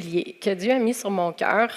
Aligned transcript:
que 0.00 0.54
Dieu 0.54 0.72
a 0.72 0.78
mis 0.78 0.94
sur 0.94 1.10
mon 1.10 1.32
cœur, 1.32 1.68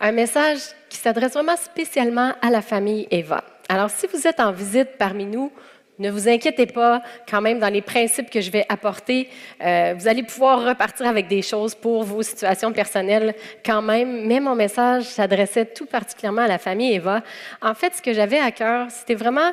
un 0.00 0.12
message 0.12 0.60
qui 0.88 0.98
s'adresse 0.98 1.32
vraiment 1.32 1.56
spécialement 1.56 2.32
à 2.40 2.50
la 2.50 2.62
famille 2.62 3.06
Eva. 3.10 3.42
Alors, 3.68 3.90
si 3.90 4.06
vous 4.06 4.26
êtes 4.26 4.40
en 4.40 4.52
visite 4.52 4.96
parmi 4.98 5.24
nous, 5.24 5.50
ne 5.98 6.10
vous 6.10 6.28
inquiétez 6.28 6.66
pas, 6.66 7.02
quand 7.28 7.40
même, 7.40 7.60
dans 7.60 7.72
les 7.72 7.82
principes 7.82 8.28
que 8.28 8.40
je 8.40 8.50
vais 8.50 8.66
apporter, 8.68 9.28
euh, 9.62 9.94
vous 9.96 10.08
allez 10.08 10.24
pouvoir 10.24 10.64
repartir 10.64 11.06
avec 11.06 11.28
des 11.28 11.40
choses 11.40 11.74
pour 11.74 12.02
vos 12.02 12.22
situations 12.22 12.72
personnelles 12.72 13.34
quand 13.64 13.80
même. 13.80 14.26
Mais 14.26 14.40
mon 14.40 14.56
message 14.56 15.04
s'adressait 15.04 15.66
tout 15.66 15.86
particulièrement 15.86 16.42
à 16.42 16.48
la 16.48 16.58
famille 16.58 16.92
Eva. 16.94 17.22
En 17.62 17.74
fait, 17.74 17.94
ce 17.94 18.02
que 18.02 18.12
j'avais 18.12 18.40
à 18.40 18.50
cœur, 18.50 18.88
c'était 18.90 19.14
vraiment 19.14 19.52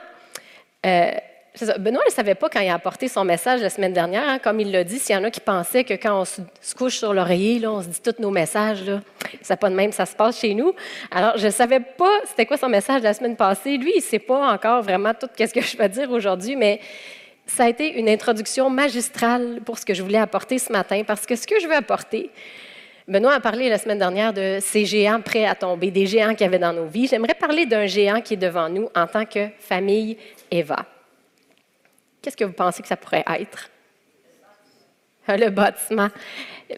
euh, 0.85 1.11
Benoît 1.79 2.01
ne 2.07 2.11
savait 2.11 2.35
pas 2.35 2.49
quand 2.49 2.61
il 2.61 2.69
a 2.69 2.75
apporté 2.75 3.09
son 3.09 3.25
message 3.25 3.61
la 3.61 3.69
semaine 3.69 3.91
dernière, 3.91 4.23
hein, 4.27 4.39
comme 4.39 4.61
il 4.61 4.71
l'a 4.71 4.85
dit. 4.85 4.99
S'il 4.99 5.15
y 5.15 5.17
en 5.17 5.23
a 5.25 5.29
qui 5.29 5.41
pensaient 5.41 5.83
que 5.83 5.95
quand 5.95 6.21
on 6.21 6.25
se, 6.25 6.41
couche 6.75 6.97
sur 6.97 7.13
l'oreiller, 7.13 7.65
on 7.67 7.81
se 7.81 7.87
dit 7.87 8.01
tous 8.01 8.21
nos 8.21 8.31
messages, 8.31 8.85
là, 8.85 9.01
c'est 9.41 9.59
pas 9.59 9.69
de 9.69 9.75
même, 9.75 9.91
ça 9.91 10.05
se 10.05 10.15
passe 10.15 10.39
chez 10.39 10.53
nous. 10.53 10.73
Alors, 11.11 11.37
je 11.37 11.47
ne 11.47 11.51
savais 11.51 11.81
pas 11.81 12.11
c'était 12.25 12.45
quoi 12.45 12.55
son 12.55 12.69
message 12.69 13.01
la 13.01 13.13
semaine 13.13 13.35
passée. 13.35 13.77
Lui, 13.77 13.91
il 13.95 13.97
ne 13.97 14.01
sait 14.01 14.19
pas 14.19 14.53
encore 14.53 14.81
vraiment 14.81 15.13
tout 15.13 15.27
ce 15.37 15.53
que 15.53 15.61
je 15.61 15.75
vais 15.75 15.89
dire 15.89 16.09
aujourd'hui, 16.09 16.55
mais 16.55 16.79
ça 17.45 17.65
a 17.65 17.69
été 17.69 17.99
une 17.99 18.07
introduction 18.07 18.69
magistrale 18.69 19.59
pour 19.65 19.77
ce 19.77 19.85
que 19.85 19.93
je 19.93 20.01
voulais 20.01 20.19
apporter 20.19 20.57
ce 20.57 20.71
matin, 20.71 21.03
parce 21.05 21.25
que 21.25 21.35
ce 21.35 21.45
que 21.45 21.59
je 21.59 21.67
veux 21.67 21.75
apporter, 21.75 22.29
Benoît 23.09 23.33
a 23.33 23.39
parlé 23.41 23.67
la 23.67 23.77
semaine 23.77 23.99
dernière 23.99 24.31
de 24.31 24.59
ces 24.61 24.85
géants 24.85 25.19
prêts 25.19 25.45
à 25.45 25.55
tomber, 25.55 25.91
des 25.91 26.05
géants 26.05 26.31
qu'il 26.31 26.41
y 26.41 26.45
avait 26.45 26.59
dans 26.59 26.71
nos 26.71 26.85
vies. 26.85 27.07
J'aimerais 27.07 27.33
parler 27.33 27.65
d'un 27.65 27.87
géant 27.87 28.21
qui 28.21 28.35
est 28.35 28.37
devant 28.37 28.69
nous 28.69 28.87
en 28.95 29.05
tant 29.05 29.25
que 29.25 29.49
famille 29.59 30.17
Eva. 30.49 30.85
Qu'est-ce 32.21 32.37
que 32.37 32.43
vous 32.43 32.53
pensez 32.53 32.81
que 32.81 32.87
ça 32.87 32.97
pourrait 32.97 33.25
être? 33.27 33.69
Le 35.27 35.49
bâtiment. 35.49 36.09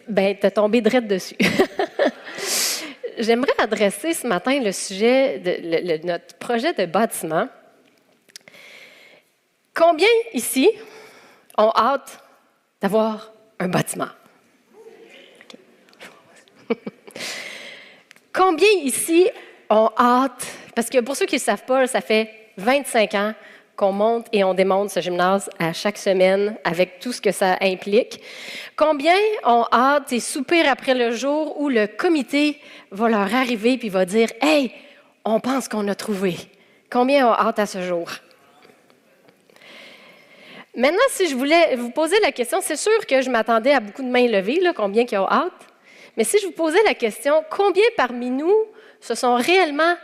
Ben, 0.08 0.36
t'es 0.36 0.50
tombé 0.50 0.80
direct 0.80 1.06
dessus. 1.08 1.36
J'aimerais 3.18 3.52
adresser 3.58 4.12
ce 4.12 4.26
matin 4.26 4.60
le 4.60 4.72
sujet 4.72 5.38
de 5.38 6.06
notre 6.06 6.34
projet 6.36 6.72
de 6.72 6.86
bâtiment. 6.86 7.48
Combien 9.74 10.08
ici 10.32 10.70
ont 11.58 11.72
hâte 11.74 12.22
d'avoir 12.80 13.32
un 13.58 13.68
bâtiment? 13.68 14.08
Combien 18.32 18.70
ici 18.82 19.28
ont 19.70 19.90
hâte, 19.98 20.46
parce 20.74 20.88
que 20.90 21.00
pour 21.00 21.16
ceux 21.16 21.26
qui 21.26 21.36
ne 21.36 21.40
savent 21.40 21.64
pas, 21.64 21.86
ça 21.86 22.00
fait 22.00 22.30
25 22.56 23.14
ans 23.14 23.34
qu'on 23.76 23.92
monte 23.92 24.26
et 24.32 24.44
on 24.44 24.54
démonte 24.54 24.90
ce 24.90 25.00
gymnase 25.00 25.50
à 25.58 25.72
chaque 25.72 25.98
semaine 25.98 26.56
avec 26.64 27.00
tout 27.00 27.12
ce 27.12 27.20
que 27.20 27.32
ça 27.32 27.56
implique. 27.60 28.20
Combien 28.76 29.16
ont 29.44 29.64
hâte 29.72 30.12
et 30.12 30.20
soupir 30.20 30.68
après 30.68 30.94
le 30.94 31.12
jour 31.12 31.60
où 31.60 31.68
le 31.68 31.86
comité 31.86 32.60
va 32.90 33.08
leur 33.08 33.34
arriver 33.34 33.76
puis 33.76 33.88
va 33.88 34.04
dire 34.04 34.28
Hey, 34.40 34.72
on 35.24 35.40
pense 35.40 35.68
qu'on 35.68 35.88
a 35.88 35.94
trouvé. 35.94 36.36
Combien 36.90 37.28
ont 37.28 37.34
hâte 37.34 37.58
à 37.58 37.66
ce 37.66 37.82
jour? 37.82 38.08
Maintenant, 40.76 40.98
si 41.10 41.28
je 41.28 41.36
voulais 41.36 41.76
vous 41.76 41.90
poser 41.90 42.18
la 42.20 42.32
question, 42.32 42.58
c'est 42.60 42.76
sûr 42.76 43.06
que 43.06 43.22
je 43.22 43.30
m'attendais 43.30 43.72
à 43.72 43.80
beaucoup 43.80 44.02
de 44.02 44.08
mains 44.08 44.26
levées, 44.26 44.60
là, 44.60 44.72
combien 44.74 45.04
qui 45.04 45.16
ont 45.16 45.28
hâte. 45.28 45.52
Mais 46.16 46.24
si 46.24 46.38
je 46.40 46.46
vous 46.46 46.52
posais 46.52 46.82
la 46.84 46.94
question, 46.94 47.44
combien 47.50 47.84
parmi 47.96 48.30
nous 48.30 48.54
se 49.00 49.14
sont 49.14 49.34
réellement 49.34 49.94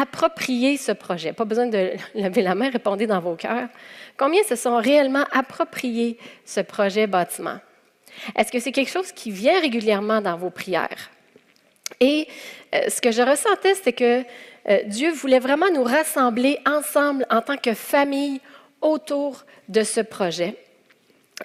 approprier 0.00 0.76
ce 0.76 0.92
projet? 0.92 1.32
Pas 1.32 1.44
besoin 1.44 1.66
de 1.66 1.92
lever 2.14 2.42
la 2.42 2.54
main, 2.54 2.70
répondez 2.70 3.06
dans 3.06 3.20
vos 3.20 3.34
cœurs. 3.34 3.68
Combien 4.16 4.42
se 4.42 4.56
sont 4.56 4.76
réellement 4.76 5.24
appropriés 5.32 6.18
ce 6.44 6.60
projet 6.60 7.06
bâtiment? 7.06 7.58
Est-ce 8.36 8.50
que 8.50 8.58
c'est 8.58 8.72
quelque 8.72 8.90
chose 8.90 9.12
qui 9.12 9.30
vient 9.30 9.60
régulièrement 9.60 10.20
dans 10.20 10.36
vos 10.36 10.50
prières? 10.50 11.10
Et 12.00 12.28
euh, 12.74 12.88
ce 12.88 13.00
que 13.00 13.10
je 13.10 13.22
ressentais, 13.22 13.74
c'est 13.74 13.92
que 13.92 14.22
euh, 14.68 14.82
Dieu 14.86 15.12
voulait 15.12 15.38
vraiment 15.38 15.70
nous 15.72 15.84
rassembler 15.84 16.58
ensemble 16.66 17.26
en 17.30 17.40
tant 17.40 17.56
que 17.56 17.74
famille 17.74 18.40
autour 18.80 19.44
de 19.68 19.82
ce 19.82 20.00
projet. 20.00 20.56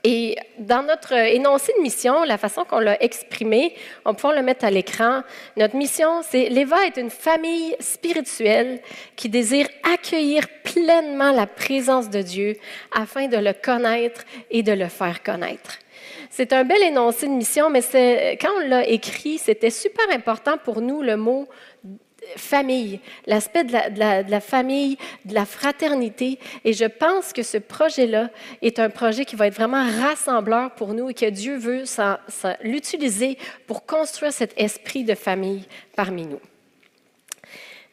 Et 0.06 0.38
dans 0.58 0.84
notre 0.84 1.12
énoncé 1.14 1.74
de 1.78 1.82
mission, 1.82 2.24
la 2.24 2.38
façon 2.38 2.64
qu'on 2.64 2.80
l'a 2.80 3.02
exprimé, 3.04 3.76
on 4.06 4.14
peut 4.14 4.34
le 4.34 4.42
mettre 4.42 4.64
à 4.64 4.72
l'écran. 4.72 5.22
Notre 5.58 5.76
mission, 5.76 6.22
c'est 6.24 6.48
l'Eva 6.48 6.86
est 6.86 6.98
une 6.98 7.10
famille 7.10 7.76
spirituelle 7.80 8.80
qui 9.18 9.28
désire 9.28 9.68
accueillir 9.84 10.48
pleinement 10.64 11.32
la 11.32 11.46
présence 11.46 12.10
de 12.10 12.22
Dieu 12.22 12.56
afin 12.94 13.28
de 13.28 13.38
le 13.38 13.52
connaître 13.54 14.24
et 14.50 14.64
de 14.64 14.72
le 14.72 14.88
faire 14.88 15.22
connaître. 15.24 15.78
C'est 16.30 16.54
un 16.54 16.64
bel 16.64 16.82
énoncé 16.82 17.28
de 17.28 17.34
mission, 17.34 17.70
mais 17.70 17.82
quand 18.42 18.50
on 18.64 18.68
l'a 18.70 18.88
écrit, 18.88 19.38
c'était 19.38 19.70
super 19.70 20.06
important 20.12 20.58
pour 20.58 20.80
nous 20.80 21.02
le 21.02 21.18
mot 21.18 21.48
famille, 22.36 23.00
l'aspect 23.26 23.64
de 23.64 23.74
la, 24.30 24.40
famille, 24.40 24.98
de 25.26 25.34
la 25.34 25.46
fraternité. 25.46 26.40
Et 26.64 26.74
je 26.74 26.86
pense 26.86 27.34
que 27.34 27.44
ce 27.44 27.58
projet-là 27.58 28.30
est 28.62 28.80
un 28.80 28.90
projet 28.90 29.26
qui 29.26 29.36
va 29.36 29.48
être 29.48 29.56
vraiment 29.56 29.86
rassembleur 30.02 30.72
pour 30.72 30.94
nous 30.94 31.10
et 31.10 31.14
que 31.14 31.30
Dieu 31.30 31.58
veut 31.58 31.84
l'utiliser 32.64 33.38
pour 33.68 33.86
construire 33.86 34.34
cet 34.34 34.54
esprit 34.60 35.04
de 35.04 35.16
famille 35.16 35.66
parmi 35.96 36.26
nous. 36.26 36.42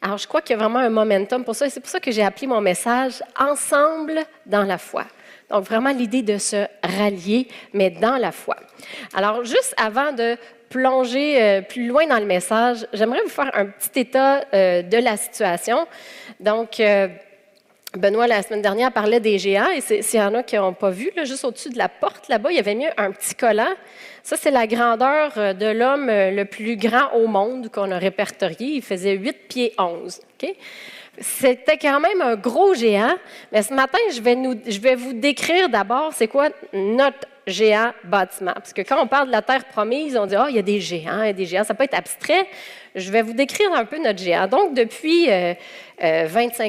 Alors, 0.01 0.17
je 0.17 0.27
crois 0.27 0.41
qu'il 0.41 0.55
y 0.55 0.59
a 0.59 0.63
vraiment 0.63 0.79
un 0.79 0.89
momentum 0.89 1.43
pour 1.43 1.55
ça. 1.55 1.69
C'est 1.69 1.81
pour 1.81 1.89
ça 1.89 1.99
que 1.99 2.11
j'ai 2.11 2.23
appelé 2.23 2.47
mon 2.47 2.61
message 2.61 3.21
Ensemble 3.37 4.21
dans 4.45 4.63
la 4.63 4.77
foi. 4.77 5.05
Donc, 5.49 5.65
vraiment 5.65 5.91
l'idée 5.91 6.21
de 6.21 6.37
se 6.37 6.67
rallier, 6.81 7.47
mais 7.73 7.89
dans 7.89 8.17
la 8.17 8.31
foi. 8.31 8.55
Alors, 9.13 9.43
juste 9.43 9.73
avant 9.77 10.13
de 10.13 10.37
plonger 10.69 11.41
euh, 11.41 11.61
plus 11.61 11.87
loin 11.87 12.07
dans 12.07 12.19
le 12.19 12.25
message, 12.25 12.87
j'aimerais 12.93 13.21
vous 13.23 13.29
faire 13.29 13.51
un 13.53 13.65
petit 13.65 14.01
état 14.01 14.43
euh, 14.53 14.81
de 14.81 14.97
la 14.97 15.17
situation. 15.17 15.87
Donc, 16.39 16.79
euh, 16.79 17.07
Benoît, 17.97 18.27
la 18.27 18.43
semaine 18.43 18.61
dernière, 18.61 18.91
parlait 18.91 19.19
des 19.19 19.39
géants, 19.39 19.71
et 19.71 19.81
s'il 19.81 20.19
y 20.19 20.21
en 20.21 20.35
a 20.35 20.43
qui 20.43 20.55
n'ont 20.55 20.73
pas 20.73 20.91
vu, 20.91 21.11
juste 21.23 21.43
au-dessus 21.43 21.69
de 21.69 21.77
la 21.77 21.89
porte, 21.89 22.27
là-bas, 22.27 22.51
il 22.51 22.57
y 22.57 22.59
avait 22.59 22.75
mis 22.75 22.85
un 22.97 23.11
petit 23.11 23.33
collant. 23.33 23.73
Ça, 24.21 24.37
c'est 24.37 24.51
la 24.51 24.67
grandeur 24.67 25.55
de 25.55 25.65
l'homme 25.65 26.05
le 26.05 26.43
plus 26.43 26.75
grand 26.75 27.13
au 27.15 27.25
monde 27.25 27.69
qu'on 27.71 27.89
a 27.89 27.97
répertorié. 27.97 28.75
Il 28.75 28.83
faisait 28.83 29.13
8 29.13 29.47
pieds 29.47 29.73
11. 29.79 30.21
C'était 31.17 31.77
quand 31.77 31.99
même 31.99 32.21
un 32.21 32.35
gros 32.35 32.75
géant. 32.75 33.15
Mais 33.51 33.63
ce 33.63 33.73
matin, 33.73 33.97
je 34.13 34.21
vais, 34.21 34.37
je 34.67 34.79
vais 34.79 34.93
vous 34.93 35.13
décrire 35.13 35.67
d'abord 35.69 36.13
c'est 36.13 36.27
quoi 36.27 36.49
notre 36.73 37.27
géant 37.49 37.91
bâtiment. 38.03 38.53
Parce 38.53 38.73
que 38.73 38.81
quand 38.81 39.01
on 39.01 39.07
parle 39.07 39.27
de 39.27 39.31
la 39.31 39.41
terre 39.41 39.65
promise, 39.65 40.15
on 40.17 40.25
dit, 40.25 40.35
ah, 40.35 40.47
il 40.49 40.55
y 40.55 40.59
a 40.59 40.63
des 40.63 40.79
géants, 40.79 41.21
il 41.21 41.27
y 41.27 41.29
a 41.29 41.33
des 41.33 41.45
géants. 41.45 41.63
Ça 41.63 41.73
peut 41.73 41.83
être 41.83 41.97
abstrait. 41.97 42.47
Je 42.95 43.11
vais 43.11 43.21
vous 43.21 43.33
décrire 43.33 43.71
un 43.73 43.85
peu 43.85 43.97
notre 44.01 44.19
géant. 44.19 44.47
Donc, 44.47 44.73
depuis 44.73 45.27
25 45.27 45.27
euh, 46.01 46.27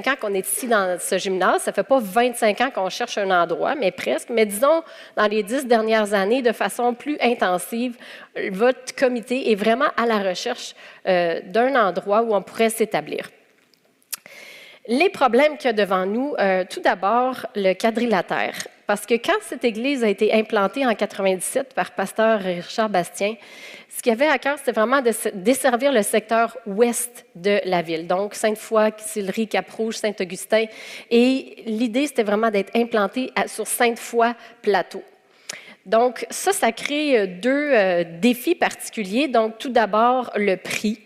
euh, 0.08 0.12
ans 0.12 0.16
qu'on 0.20 0.34
est 0.34 0.46
ici 0.46 0.66
dans 0.66 0.98
ce 0.98 1.18
gymnase, 1.18 1.62
ça 1.62 1.70
ne 1.70 1.74
fait 1.74 1.82
pas 1.82 1.98
25 2.00 2.60
ans 2.60 2.70
qu'on 2.70 2.88
cherche 2.90 3.18
un 3.18 3.30
endroit, 3.30 3.74
mais 3.74 3.90
presque. 3.90 4.28
Mais 4.30 4.46
disons, 4.46 4.82
dans 5.16 5.26
les 5.26 5.42
dix 5.42 5.66
dernières 5.66 6.12
années, 6.12 6.42
de 6.42 6.52
façon 6.52 6.94
plus 6.94 7.16
intensive, 7.20 7.96
votre 8.50 8.94
comité 8.94 9.50
est 9.52 9.56
vraiment 9.56 9.88
à 9.96 10.06
la 10.06 10.18
recherche 10.18 10.74
euh, 11.06 11.40
d'un 11.44 11.74
endroit 11.76 12.22
où 12.22 12.34
on 12.34 12.42
pourrait 12.42 12.70
s'établir. 12.70 13.30
Les 14.88 15.10
problèmes 15.10 15.56
qu'il 15.56 15.66
y 15.66 15.70
a 15.70 15.72
devant 15.72 16.04
nous, 16.04 16.34
tout 16.68 16.80
d'abord, 16.80 17.46
le 17.54 17.74
quadrilatère. 17.74 18.56
Parce 18.90 19.06
que 19.06 19.14
quand 19.14 19.38
cette 19.42 19.62
église 19.62 20.02
a 20.02 20.08
été 20.08 20.32
implantée 20.32 20.84
en 20.84 20.92
97 20.96 21.74
par 21.74 21.92
pasteur 21.92 22.40
Richard 22.40 22.90
Bastien, 22.90 23.36
ce 23.88 24.02
qu'il 24.02 24.10
avait 24.10 24.26
à 24.26 24.36
cœur, 24.36 24.58
c'était 24.58 24.72
vraiment 24.72 25.00
de 25.00 25.12
desservir 25.32 25.92
le 25.92 26.02
secteur 26.02 26.58
ouest 26.66 27.24
de 27.36 27.60
la 27.66 27.82
ville, 27.82 28.08
donc 28.08 28.34
Sainte-Foy, 28.34 28.90
Sillery, 28.96 29.46
Cap-Rouge, 29.46 29.94
Saint-Augustin. 29.94 30.64
Et 31.08 31.62
l'idée, 31.66 32.08
c'était 32.08 32.24
vraiment 32.24 32.50
d'être 32.50 32.74
implanté 32.74 33.30
sur 33.46 33.64
Sainte-Foy 33.64 34.34
Plateau. 34.60 35.04
Donc 35.86 36.26
ça, 36.28 36.50
ça 36.50 36.72
crée 36.72 37.28
deux 37.28 37.70
euh, 37.72 38.02
défis 38.20 38.56
particuliers. 38.56 39.28
Donc 39.28 39.58
tout 39.58 39.70
d'abord, 39.70 40.32
le 40.34 40.56
prix. 40.56 40.98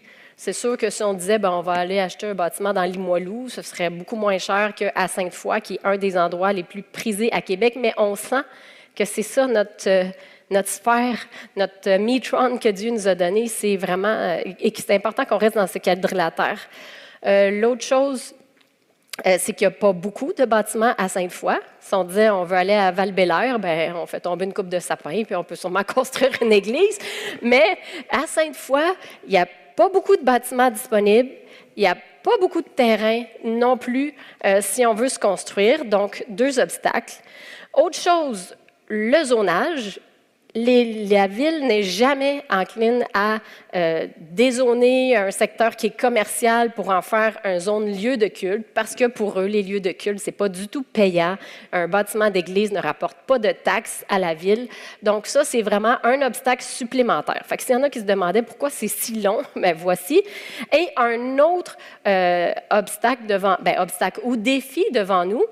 C'est 0.45 0.53
sûr 0.53 0.77
que 0.77 0.91
si 0.91 1.03
on 1.03 1.15
disait, 1.15 1.39
ben, 1.39 1.51
on 1.53 1.63
va 1.63 1.73
aller 1.73 1.99
acheter 1.99 2.27
un 2.27 2.35
bâtiment 2.35 2.75
dans 2.75 2.83
Limoilou, 2.83 3.49
ce 3.49 3.63
serait 3.63 3.89
beaucoup 3.89 4.17
moins 4.17 4.37
cher 4.37 4.75
qu'à 4.75 5.09
Sainte-Foy, 5.09 5.63
qui 5.63 5.75
est 5.77 5.81
un 5.85 5.97
des 5.97 6.19
endroits 6.19 6.53
les 6.53 6.65
plus 6.65 6.83
prisés 6.83 7.33
à 7.33 7.41
Québec, 7.41 7.79
mais 7.81 7.95
on 7.97 8.15
sent 8.15 8.43
que 8.95 9.07
c'est 9.07 9.23
ça 9.23 9.47
notre, 9.47 9.89
euh, 9.89 10.05
notre 10.51 10.69
sphère, 10.69 11.17
notre 11.57 11.97
mitron 11.97 12.59
que 12.59 12.69
Dieu 12.69 12.91
nous 12.91 13.09
a 13.09 13.15
donné, 13.15 13.49
c'est 13.49 13.79
vraiment, 13.79 14.09
euh, 14.09 14.43
et 14.61 14.71
que 14.71 14.83
c'est 14.83 14.95
important 14.95 15.25
qu'on 15.25 15.39
reste 15.39 15.55
dans 15.55 15.67
ce 15.67 15.79
quadrilatère. 15.79 16.61
Euh, 17.25 17.51
L'autre 17.51 17.83
chose, 17.83 18.35
euh, 19.27 19.37
c'est 19.39 19.55
qu'il 19.55 19.67
n'y 19.67 19.73
a 19.73 19.79
pas 19.79 19.95
beaucoup 19.95 20.35
de 20.35 20.45
bâtiments 20.45 20.93
à 20.99 21.09
Sainte-Foy. 21.09 21.55
Si 21.81 21.95
on 21.95 22.05
disait 22.05 22.29
on 22.29 22.45
veut 22.45 22.57
aller 22.59 22.75
à 22.75 22.91
val 22.91 23.13
ben, 23.13 23.95
on 23.97 24.05
fait 24.05 24.21
tomber 24.21 24.45
une 24.45 24.53
coupe 24.53 24.69
de 24.69 24.79
sapin, 24.79 25.25
puis 25.25 25.37
on 25.37 25.45
peut 25.45 25.57
sûrement 25.57 25.85
construire 25.95 26.33
une 26.43 26.53
église. 26.53 26.99
Mais 27.41 27.79
à 28.11 28.27
Sainte-Foy, 28.27 28.83
il 29.27 29.31
n'y 29.31 29.39
a 29.39 29.47
pas 29.77 29.89
beaucoup 29.89 30.17
de 30.17 30.23
bâtiments 30.23 30.71
disponibles. 30.71 31.31
Il 31.77 31.81
n'y 31.81 31.89
a 31.89 31.97
pas 32.23 32.39
beaucoup 32.41 32.63
de 32.63 32.69
terrain 32.69 33.25
non 33.45 33.77
plus 33.77 34.15
euh, 34.45 34.61
si 34.61 34.87
on 34.87 34.95
veut 34.95 35.09
se 35.09 35.19
construire. 35.19 35.85
Donc, 35.85 36.25
deux 36.29 36.59
obstacles. 36.59 37.15
Autre 37.73 37.99
chose, 37.99 38.57
le 38.89 39.25
zonage 39.25 40.01
la 40.55 41.27
ville 41.27 41.67
n'est 41.67 41.83
jamais 41.83 42.45
encline 42.49 43.05
à 43.13 43.39
euh, 43.75 44.07
dézoner 44.19 45.17
un 45.17 45.33
secteur 45.33 45.75
qui 45.75 45.89
est 45.89 45.99
commercial 46.01 46.71
pour 46.71 46.91
en 46.91 47.03
faire 47.03 47.39
un 47.43 47.59
zone 47.59 47.91
lieu 47.91 48.17
de 48.17 48.29
culte, 48.29 48.67
parce 48.73 48.95
que 48.95 49.07
pour 49.07 49.41
eux, 49.41 49.47
les 49.47 49.63
lieux 49.63 49.81
de 49.81 49.91
culte, 49.91 50.21
c'est 50.21 50.33
pas 50.33 50.49
du 50.49 50.69
tout 50.69 50.85
payant. 50.85 51.37
Un 51.73 51.89
bâtiment 51.89 52.31
d'église 52.31 52.71
ne 52.71 52.79
rapporte 52.79 53.17
pas 53.27 53.41
de 53.41 53.51
taxes 53.51 54.05
à 54.09 54.21
la 54.21 54.35
ville. 54.35 54.69
Donc 55.03 55.27
ça, 55.27 55.43
c'est 55.43 55.63
vraiment 55.63 55.97
un 56.05 56.23
obstacle 56.23 56.63
supplémentaire. 56.63 57.43
Fait 57.47 57.57
que 57.57 57.63
s'il 57.65 57.75
y 57.75 57.79
en 57.79 57.83
a 57.83 57.91
qui 57.91 57.99
se 57.99 58.05
demandaient 58.05 58.43
pourquoi 58.43 58.71
c'est 58.71 58.89
si 58.89 59.21
long, 59.21 59.43
ben 59.57 59.75
voici. 59.77 60.23
Et 60.73 60.89
un 60.97 61.39
autre 61.41 61.77
euh, 62.07 62.53
ben, 62.71 63.77
obstacle 63.81 64.21
ou 64.23 64.37
défi 64.37 64.85
devant 64.93 65.25
nous, 65.25 65.43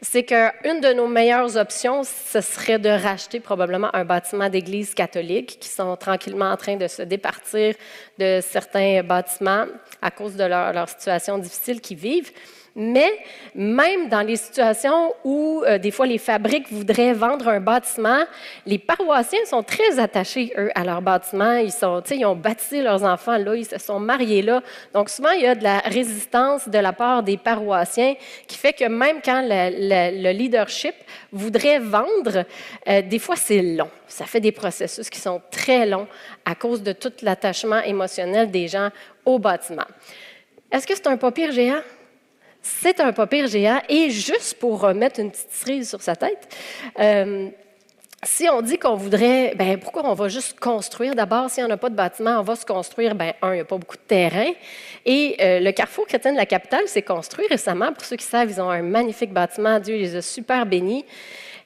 c'est 0.00 0.24
qu'une 0.24 0.80
de 0.80 0.92
nos 0.92 1.06
meilleures 1.06 1.56
options, 1.56 2.02
ce 2.04 2.40
serait 2.40 2.78
de 2.78 2.88
racheter 2.88 3.40
probablement 3.40 3.94
un 3.94 4.04
bâtiment 4.04 4.48
d'église 4.48 4.94
catholique 4.94 5.58
qui 5.60 5.68
sont 5.68 5.96
tranquillement 5.96 6.50
en 6.50 6.56
train 6.56 6.76
de 6.76 6.86
se 6.86 7.02
départir 7.02 7.74
de 8.18 8.40
certains 8.42 9.02
bâtiments 9.02 9.66
à 10.02 10.10
cause 10.10 10.36
de 10.36 10.44
leur, 10.44 10.72
leur 10.72 10.88
situation 10.88 11.38
difficile 11.38 11.80
qu'ils 11.80 11.98
vivent. 11.98 12.32
Mais 12.80 13.10
même 13.56 14.08
dans 14.08 14.20
les 14.20 14.36
situations 14.36 15.12
où 15.24 15.64
euh, 15.66 15.78
des 15.78 15.90
fois 15.90 16.06
les 16.06 16.16
fabriques 16.16 16.70
voudraient 16.70 17.12
vendre 17.12 17.48
un 17.48 17.58
bâtiment, 17.58 18.22
les 18.66 18.78
paroissiens 18.78 19.44
sont 19.46 19.64
très 19.64 19.98
attachés, 19.98 20.52
eux, 20.56 20.70
à 20.76 20.84
leur 20.84 21.02
bâtiment. 21.02 21.56
Ils, 21.56 22.24
ont 22.24 22.36
bâti 22.36 22.80
leurs 22.80 23.02
enfants 23.02 23.36
là, 23.36 23.56
ils 23.56 23.64
se 23.64 23.78
sont 23.78 23.98
mariés 23.98 24.42
là. 24.42 24.62
Donc 24.94 25.10
souvent, 25.10 25.32
il 25.32 25.42
y 25.42 25.46
a 25.48 25.56
de 25.56 25.64
la 25.64 25.78
résistance 25.80 26.68
de 26.68 26.78
la 26.78 26.92
part 26.92 27.24
des 27.24 27.36
paroissiens 27.36 28.14
qui 28.46 28.56
fait 28.56 28.74
que 28.74 28.84
même 28.84 29.16
quand 29.24 29.42
le, 29.44 30.30
leadership 30.30 30.94
voudrait 31.32 31.80
vendre, 31.80 32.44
euh, 32.88 33.02
des 33.02 33.18
fois 33.18 33.34
c'est 33.34 33.60
long. 33.60 33.90
Ça 34.06 34.24
fait 34.24 34.40
des 34.40 34.52
processus 34.52 35.10
qui 35.10 35.18
sont 35.18 35.42
très 35.50 35.84
longs 35.84 36.06
à 36.44 36.54
cause 36.54 36.84
de 36.84 36.92
tout 36.92 37.12
l'attachement 37.22 37.80
émotionnel 37.82 38.52
des 38.52 38.68
gens 38.68 38.90
au 39.24 39.40
bâtiment. 39.40 39.86
Est-ce 40.70 40.86
que 40.86 40.94
c'est 40.94 41.08
un 41.08 41.16
papier 41.16 41.50
géant? 41.50 41.80
C'est 42.62 43.00
un 43.00 43.12
papier 43.12 43.46
géant. 43.48 43.80
Et 43.88 44.10
juste 44.10 44.54
pour 44.58 44.80
remettre 44.80 45.20
une 45.20 45.30
petite 45.30 45.52
cerise 45.52 45.88
sur 45.88 46.02
sa 46.02 46.16
tête, 46.16 46.48
euh, 46.98 47.48
si 48.24 48.48
on 48.48 48.62
dit 48.62 48.78
qu'on 48.78 48.96
voudrait, 48.96 49.54
ben 49.54 49.78
pourquoi 49.78 50.04
on 50.04 50.14
va 50.14 50.28
juste 50.28 50.58
construire? 50.58 51.14
D'abord? 51.14 51.50
S'il 51.50 51.64
n'y 51.64 51.70
en 51.70 51.74
a 51.74 51.76
pas 51.76 51.88
de 51.88 51.94
bâtiment, 51.94 52.40
on 52.40 52.42
va 52.42 52.56
se 52.56 52.66
construire. 52.66 53.14
Ben 53.14 53.32
un, 53.42 53.52
il 53.52 53.54
n'y 53.54 53.60
a 53.60 53.64
pas 53.64 53.78
beaucoup 53.78 53.96
de 53.96 54.02
terrain. 54.02 54.50
Et 55.06 55.36
euh, 55.40 55.60
le 55.60 55.70
Carrefour 55.70 56.06
chrétien 56.06 56.32
de 56.32 56.36
la 56.36 56.46
capitale 56.46 56.88
s'est 56.88 57.02
construit 57.02 57.46
récemment. 57.48 57.92
Pour 57.92 58.04
ceux 58.04 58.16
qui 58.16 58.24
savent, 58.24 58.50
ils 58.50 58.60
ont 58.60 58.70
un 58.70 58.82
magnifique 58.82 59.32
bâtiment. 59.32 59.78
Dieu 59.78 59.96
les 59.96 60.16
a 60.16 60.22
super 60.22 60.66
bénis. 60.66 61.04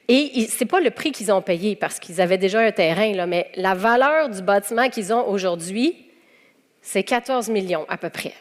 Et 0.09 0.47
ce 0.47 0.63
n'est 0.63 0.69
pas 0.69 0.81
le 0.81 0.91
prix 0.91 1.11
qu'ils 1.13 1.33
ont 1.33 1.41
payé 1.41 1.75
parce 1.75 1.99
qu'ils 1.99 2.21
avaient 2.21 2.37
déjà 2.37 2.61
un 2.61 2.73
terrain, 2.73 3.13
là, 3.15 3.27
mais 3.27 3.51
la 3.55 3.75
valeur 3.75 4.29
du 4.29 4.43
bâtiment 4.43 4.91
qu'ils 4.91 5.13
ont 5.15 5.27
aujourd'hui, 5.29 6.07
c'est 6.83 7.05
14 7.05 7.49
millions 7.49 7.87
à 7.89 7.97
peu 7.97 8.11
près. 8.11 8.35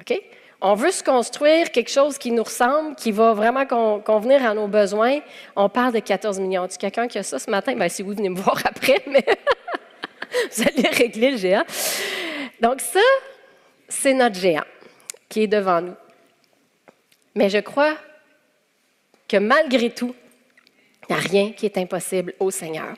OK? 0.00 0.20
On 0.66 0.72
veut 0.72 0.92
se 0.92 1.04
construire 1.04 1.70
quelque 1.70 1.90
chose 1.90 2.16
qui 2.16 2.32
nous 2.32 2.42
ressemble, 2.42 2.96
qui 2.96 3.12
va 3.12 3.34
vraiment 3.34 3.66
convenir 4.00 4.46
à 4.46 4.54
nos 4.54 4.66
besoins. 4.66 5.20
On 5.56 5.68
parle 5.68 5.92
de 5.92 5.98
14 5.98 6.40
millions. 6.40 6.66
Tu 6.66 6.78
quelqu'un 6.78 7.06
qui 7.06 7.18
a 7.18 7.22
ça 7.22 7.38
ce 7.38 7.50
matin? 7.50 7.74
Bien, 7.74 7.86
si 7.90 8.02
vous 8.02 8.14
venez 8.14 8.30
me 8.30 8.36
voir 8.40 8.62
après, 8.64 9.02
mais 9.06 9.22
vous 10.56 10.62
allez 10.62 10.88
régler 10.88 11.32
le 11.32 11.36
géant. 11.36 11.64
Donc 12.62 12.80
ça, 12.80 13.00
c'est 13.90 14.14
notre 14.14 14.36
géant 14.36 14.64
qui 15.28 15.42
est 15.42 15.48
devant 15.48 15.82
nous. 15.82 15.96
Mais 17.34 17.50
je 17.50 17.58
crois 17.58 17.98
que 19.28 19.36
malgré 19.36 19.90
tout, 19.90 20.14
il 21.10 21.14
n'y 21.14 21.20
a 21.20 21.22
rien 21.22 21.52
qui 21.52 21.66
est 21.66 21.76
impossible 21.76 22.32
au 22.40 22.50
Seigneur. 22.50 22.94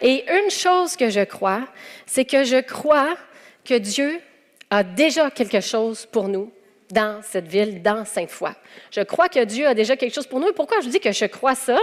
Et 0.00 0.24
une 0.26 0.50
chose 0.50 0.96
que 0.96 1.10
je 1.10 1.24
crois, 1.24 1.68
c'est 2.06 2.24
que 2.24 2.44
je 2.44 2.62
crois 2.62 3.14
que 3.62 3.74
Dieu 3.74 4.22
a 4.70 4.82
déjà 4.82 5.30
quelque 5.30 5.60
chose 5.60 6.06
pour 6.06 6.28
nous 6.28 6.50
dans 6.90 7.20
cette 7.22 7.46
ville, 7.46 7.82
dans 7.82 8.04
Sainte-Foy. 8.04 8.50
Je 8.90 9.00
crois 9.00 9.28
que 9.28 9.44
Dieu 9.44 9.66
a 9.66 9.74
déjà 9.74 9.96
quelque 9.96 10.14
chose 10.14 10.26
pour 10.26 10.40
nous. 10.40 10.48
Et 10.48 10.52
pourquoi 10.52 10.80
je 10.80 10.88
dis 10.88 11.00
que 11.00 11.12
je 11.12 11.24
crois 11.26 11.54
ça? 11.54 11.78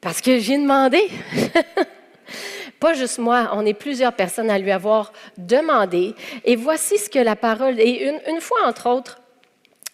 Parce 0.00 0.20
que 0.20 0.38
j'ai 0.38 0.56
demandé. 0.56 1.00
Pas 2.80 2.94
juste 2.94 3.18
moi, 3.18 3.50
on 3.52 3.66
est 3.66 3.74
plusieurs 3.74 4.14
personnes 4.14 4.50
à 4.50 4.58
lui 4.58 4.70
avoir 4.70 5.12
demandé. 5.36 6.14
Et 6.44 6.56
voici 6.56 6.96
ce 6.96 7.10
que 7.10 7.18
la 7.18 7.36
parole. 7.36 7.78
Et 7.78 8.10
une, 8.26 8.40
fois, 8.40 8.58
entre 8.66 8.88
autres, 8.88 9.20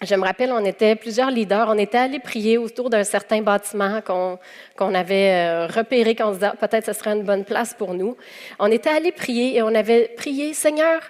je 0.02 0.14
me 0.14 0.22
rappelle, 0.22 0.52
on 0.52 0.64
était 0.64 0.94
plusieurs 0.94 1.30
leaders, 1.30 1.66
on 1.68 1.78
était 1.78 1.98
allés 1.98 2.20
prier 2.20 2.58
autour 2.58 2.90
d'un 2.90 3.02
certain 3.02 3.40
bâtiment 3.40 4.00
qu'on 4.02 4.94
avait 4.94 5.32
euh, 5.32 5.66
repéré, 5.66 6.14
qu'on 6.14 6.28
se 6.28 6.34
disait 6.34 6.50
ah, 6.52 6.56
peut-être 6.56 6.86
ce 6.86 6.92
serait 6.92 7.12
une 7.12 7.24
bonne 7.24 7.44
place 7.44 7.74
pour 7.74 7.94
nous. 7.94 8.16
On 8.60 8.70
était 8.70 8.90
allés 8.90 9.12
prier 9.12 9.56
et 9.56 9.62
on 9.62 9.74
avait 9.74 10.14
prié 10.16 10.52
Seigneur, 10.52 11.00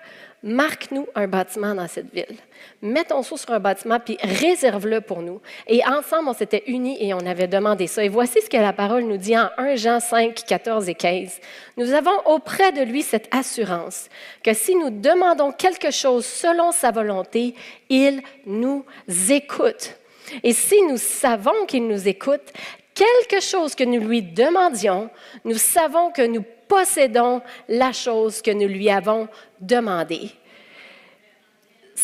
marque-nous 0.46 1.06
un 1.14 1.26
bâtiment 1.26 1.74
dans 1.74 1.88
cette 1.88 2.12
ville. 2.14 2.36
Mets 2.80 3.04
ton 3.04 3.22
sur 3.22 3.50
un 3.50 3.58
bâtiment, 3.58 3.98
puis 3.98 4.16
réserve-le 4.22 5.00
pour 5.00 5.20
nous. 5.20 5.40
Et 5.66 5.84
ensemble, 5.84 6.28
on 6.28 6.32
s'était 6.32 6.62
unis 6.68 6.96
et 7.00 7.12
on 7.12 7.18
avait 7.18 7.48
demandé 7.48 7.86
ça. 7.86 8.04
Et 8.04 8.08
voici 8.08 8.40
ce 8.40 8.48
que 8.48 8.56
la 8.56 8.72
parole 8.72 9.04
nous 9.04 9.16
dit 9.16 9.36
en 9.36 9.50
1 9.58 9.76
Jean 9.76 10.00
5, 10.00 10.34
14 10.46 10.88
et 10.88 10.94
15. 10.94 11.40
Nous 11.76 11.92
avons 11.92 12.16
auprès 12.26 12.72
de 12.72 12.82
lui 12.82 13.02
cette 13.02 13.28
assurance 13.34 14.08
que 14.42 14.54
si 14.54 14.76
nous 14.76 14.90
demandons 14.90 15.52
quelque 15.52 15.90
chose 15.90 16.24
selon 16.24 16.70
sa 16.70 16.92
volonté, 16.92 17.54
il 17.90 18.22
nous 18.46 18.84
écoute. 19.28 19.96
Et 20.42 20.52
si 20.52 20.80
nous 20.82 20.96
savons 20.96 21.66
qu'il 21.66 21.86
nous 21.86 22.08
écoute, 22.08 22.52
quelque 22.96 23.40
chose 23.40 23.76
que 23.76 23.84
nous 23.84 24.00
lui 24.00 24.22
demandions, 24.22 25.10
nous 25.44 25.58
savons 25.58 26.10
que 26.10 26.26
nous 26.26 26.44
possédons 26.66 27.42
la 27.68 27.92
chose 27.92 28.42
que 28.42 28.50
nous 28.50 28.66
lui 28.66 28.90
avons 28.90 29.28
demandée 29.60 30.32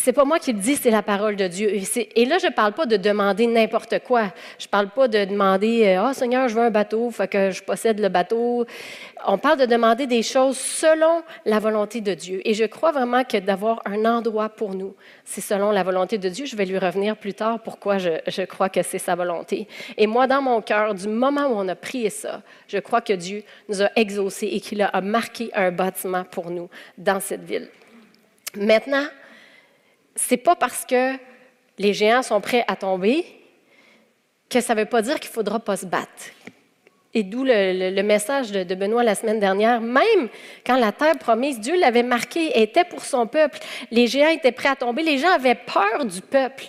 c'est 0.03 0.11
pas 0.11 0.25
moi 0.25 0.37
qui 0.37 0.51
le 0.51 0.59
dis, 0.59 0.75
c'est 0.75 0.91
la 0.91 1.01
parole 1.01 1.37
de 1.37 1.47
Dieu. 1.47 1.71
Et, 1.71 2.25
là, 2.25 2.37
je 2.37 2.47
ne 2.47 2.51
parle 2.51 2.73
pas 2.73 2.85
de 2.85 2.97
demander 2.97 3.47
n'importe 3.47 3.99
quoi. 3.99 4.33
Je 4.59 4.65
ne 4.65 4.69
parle 4.69 4.89
pas 4.89 5.07
de 5.07 5.23
demander 5.23 5.97
oh, 6.05 6.11
Seigneur, 6.11 6.49
je 6.49 6.55
veux 6.55 6.61
un 6.61 6.71
bateau, 6.71 7.09
faut 7.09 7.25
que 7.25 7.51
je 7.51 7.63
possède 7.63 8.01
le 8.01 8.09
bateau. 8.09 8.65
On 9.25 9.37
parle 9.37 9.59
de 9.59 9.65
demander 9.65 10.05
des 10.05 10.21
choses 10.21 10.57
selon 10.57 11.23
la 11.45 11.59
volonté 11.59 12.01
de 12.01 12.13
Dieu. 12.15 12.41
Et 12.43 12.53
je 12.53 12.65
crois 12.65 12.91
vraiment 12.91 13.23
que 13.23 13.37
d'avoir 13.37 13.81
un 13.85 14.03
endroit 14.03 14.49
pour 14.49 14.75
nous, 14.75 14.93
c'est 15.23 15.39
selon 15.39 15.71
la 15.71 15.83
volonté 15.83 16.17
de 16.17 16.27
Dieu. 16.27 16.45
Je 16.47 16.57
vais 16.57 16.65
lui 16.65 16.77
revenir 16.77 17.15
plus 17.15 17.33
tard 17.33 17.61
pourquoi 17.63 17.97
je, 17.97 18.09
je 18.27 18.41
crois 18.41 18.67
que 18.67 18.83
c'est 18.83 18.99
sa 18.99 19.15
volonté. 19.15 19.69
Et 19.95 20.05
moi, 20.05 20.27
dans 20.27 20.41
mon 20.41 20.61
cœur, 20.61 20.95
du 20.95 21.07
moment 21.07 21.45
où 21.45 21.53
on 21.55 21.67
a 21.69 21.75
prié 21.75 22.09
ça, 22.09 22.41
je 22.67 22.79
crois 22.79 22.99
que 22.99 23.13
Dieu 23.13 23.43
nous 23.69 23.81
a 23.81 23.89
exaucés 23.95 24.49
et 24.51 24.59
qu'il 24.59 24.81
a 24.81 24.99
marqué 24.99 25.49
un 25.53 25.71
bâtiment 25.71 26.25
pour 26.25 26.51
nous 26.51 26.69
dans 26.97 27.21
cette 27.21 27.45
ville. 27.45 27.69
Maintenant, 28.57 29.05
c'est 30.15 30.37
pas 30.37 30.55
parce 30.55 30.85
que 30.85 31.13
les 31.77 31.93
géants 31.93 32.23
sont 32.23 32.41
prêts 32.41 32.63
à 32.67 32.75
tomber 32.75 33.25
que 34.49 34.61
ça 34.61 34.75
ne 34.75 34.81
veut 34.81 34.85
pas 34.85 35.01
dire 35.01 35.19
qu'il 35.19 35.29
ne 35.29 35.33
faudra 35.33 35.59
pas 35.59 35.77
se 35.77 35.85
battre. 35.85 36.31
Et 37.15 37.23
d'où 37.23 37.43
le, 37.43 38.01
message 38.01 38.51
de, 38.51 38.75
Benoît 38.75 39.03
la 39.03 39.13
semaine 39.13 39.39
dernière. 39.39 39.81
Même 39.81 40.29
quand 40.65 40.77
la 40.77 40.91
terre 40.91 41.17
promise, 41.17 41.59
Dieu 41.59 41.79
l'avait 41.79 42.03
marqué, 42.03 42.59
était 42.61 42.85
pour 42.85 43.05
son 43.05 43.27
peuple. 43.27 43.59
Les 43.91 44.07
géants 44.07 44.29
étaient 44.29 44.51
prêts 44.51 44.69
à 44.69 44.75
tomber. 44.75 45.03
Les 45.03 45.19
gens 45.19 45.31
avaient 45.31 45.55
peur 45.55 46.05
du 46.05 46.21
peuple. 46.21 46.65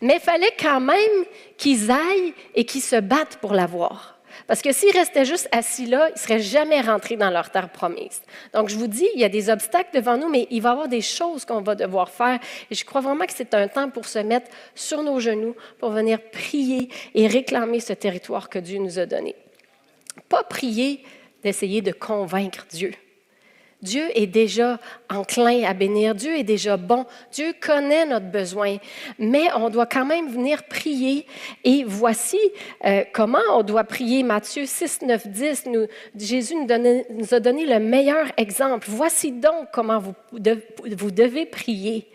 Mais 0.00 0.16
il 0.16 0.20
fallait 0.20 0.54
quand 0.58 0.80
même 0.80 1.24
qu'ils 1.58 1.90
aillent 1.90 2.34
et 2.54 2.64
qu'ils 2.64 2.82
se 2.82 2.96
battent 2.96 3.36
pour 3.40 3.52
l'avoir. 3.52 4.13
Parce 4.46 4.60
que 4.60 4.72
s'ils 4.72 4.92
restaient 4.96 5.24
juste 5.24 5.48
assis 5.52 5.86
là, 5.86 6.08
ils 6.08 6.14
ne 6.14 6.18
seraient 6.18 6.40
jamais 6.40 6.80
rentrés 6.80 7.16
dans 7.16 7.30
leur 7.30 7.50
terre 7.50 7.70
promise. 7.70 8.20
Donc, 8.52 8.68
je 8.68 8.76
vous 8.76 8.86
dis, 8.86 9.06
il 9.14 9.20
y 9.20 9.24
a 9.24 9.28
des 9.28 9.48
obstacles 9.48 9.90
devant 9.94 10.18
nous, 10.18 10.28
mais 10.28 10.46
il 10.50 10.60
va 10.60 10.70
y 10.70 10.72
avoir 10.72 10.88
des 10.88 11.00
choses 11.00 11.44
qu'on 11.44 11.62
va 11.62 11.74
devoir 11.74 12.10
faire. 12.10 12.38
Et 12.70 12.74
je 12.74 12.84
crois 12.84 13.00
vraiment 13.00 13.24
que 13.24 13.32
c'est 13.34 13.54
un 13.54 13.68
temps 13.68 13.88
pour 13.88 14.04
se 14.06 14.18
mettre 14.18 14.50
sur 14.74 15.02
nos 15.02 15.18
genoux, 15.18 15.56
pour 15.78 15.90
venir 15.90 16.18
prier 16.30 16.90
et 17.14 17.26
réclamer 17.26 17.80
ce 17.80 17.94
territoire 17.94 18.50
que 18.50 18.58
Dieu 18.58 18.78
nous 18.78 18.98
a 18.98 19.06
donné. 19.06 19.34
Pas 20.28 20.42
prier 20.42 21.02
d'essayer 21.42 21.80
de 21.80 21.92
convaincre 21.92 22.66
Dieu. 22.70 22.92
Dieu 23.84 24.04
est 24.14 24.26
déjà 24.26 24.80
enclin 25.10 25.62
à 25.64 25.74
bénir, 25.74 26.14
Dieu 26.14 26.38
est 26.38 26.42
déjà 26.42 26.78
bon, 26.78 27.04
Dieu 27.30 27.52
connaît 27.60 28.06
notre 28.06 28.30
besoin, 28.30 28.78
mais 29.18 29.52
on 29.54 29.68
doit 29.68 29.84
quand 29.84 30.06
même 30.06 30.30
venir 30.30 30.62
prier. 30.64 31.26
Et 31.64 31.84
voici 31.86 32.40
euh, 32.86 33.04
comment 33.12 33.42
on 33.52 33.62
doit 33.62 33.84
prier. 33.84 34.22
Matthieu 34.22 34.64
6, 34.64 35.02
9, 35.02 35.28
10, 35.28 35.66
nous, 35.66 35.86
Jésus 36.16 36.54
nous, 36.54 37.34
a 37.34 37.40
donné 37.40 37.66
le 37.66 37.78
meilleur 37.78 38.26
exemple. 38.38 38.86
Voici 38.88 39.32
donc 39.32 39.68
comment 39.70 39.98
vous, 39.98 40.14
vous 40.32 41.10
devez 41.10 41.44
prier. 41.44 42.08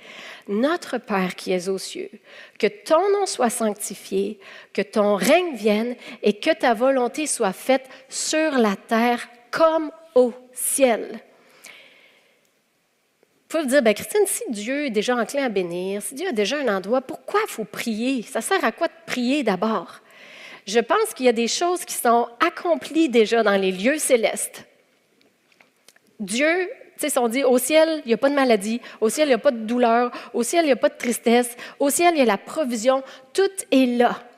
Notre 0.47 0.97
Père 0.97 1.35
qui 1.35 1.51
es 1.51 1.69
aux 1.69 1.77
cieux, 1.77 2.09
que 2.57 2.65
ton 2.65 3.11
nom 3.11 3.27
soit 3.27 3.51
sanctifié, 3.51 4.39
que 4.73 4.81
ton 4.81 5.13
règne 5.13 5.53
vienne 5.53 5.95
et 6.23 6.33
que 6.33 6.51
ta 6.51 6.73
volonté 6.73 7.27
soit 7.27 7.53
faite 7.53 7.88
sur 8.09 8.53
la 8.57 8.75
terre 8.75 9.29
comme 9.51 9.91
au 10.15 10.33
ciel. 10.51 11.19
Vous 13.50 13.58
pouvez 13.58 13.63
vous 13.63 13.70
dire, 13.72 13.82
ben 13.82 13.96
Christine, 13.96 14.27
si 14.27 14.44
Dieu 14.50 14.86
est 14.86 14.89
déjà 14.91 15.15
enclin 15.15 15.46
à 15.46 15.50
bénir, 15.50 16.03
si 16.03 16.13
Dieu 16.13 16.27
a 16.27 16.32
déjà 16.32 16.60
un 16.60 16.77
endroit, 16.77 17.01
pourquoi 17.01 17.39
il 17.48 17.50
faut 17.50 17.63
prier? 17.63 18.22
Ça 18.22 18.41
sert 18.41 18.63
à 18.63 18.72
quoi 18.72 18.86
de 18.86 18.94
prier 19.08 19.41
d'abord? 19.41 20.01
Je 20.68 20.79
pense 20.79 21.15
qu'il 21.15 21.25
y 21.25 21.29
a 21.29 21.34
des 21.34 21.48
choses 21.48 21.84
qui 21.84 21.96
sont 21.96 22.27
accomplies 22.46 23.10
déjà 23.10 23.41
dans 23.41 23.60
les 23.60 23.72
lieux 23.72 23.98
célestes. 23.98 24.65
Dieu, 26.20 26.70
tu 27.00 27.10
sais, 27.10 27.18
on 27.18 27.27
dit 27.27 27.44
au 27.44 27.58
ciel, 27.58 28.03
il 28.06 28.10
n'y 28.10 28.13
a 28.13 28.18
pas 28.18 28.29
de 28.29 28.36
maladie, 28.36 28.82
au 29.01 29.10
ciel, 29.10 29.25
il 29.25 29.32
n'y 29.32 29.34
a 29.34 29.39
pas 29.39 29.50
de 29.50 29.65
douleur, 29.65 30.12
au 30.36 30.44
ciel, 30.44 30.65
il 30.65 30.68
n'y 30.68 30.74
a 30.74 30.75
pas 30.75 30.89
de 30.89 30.98
tristesse, 30.98 31.58
au 31.79 31.89
ciel, 31.89 32.13
il 32.13 32.20
y 32.20 32.22
a 32.22 32.25
la 32.25 32.38
provision, 32.38 33.01
tout 33.34 33.50
est 33.72 33.98
là. 33.98 34.28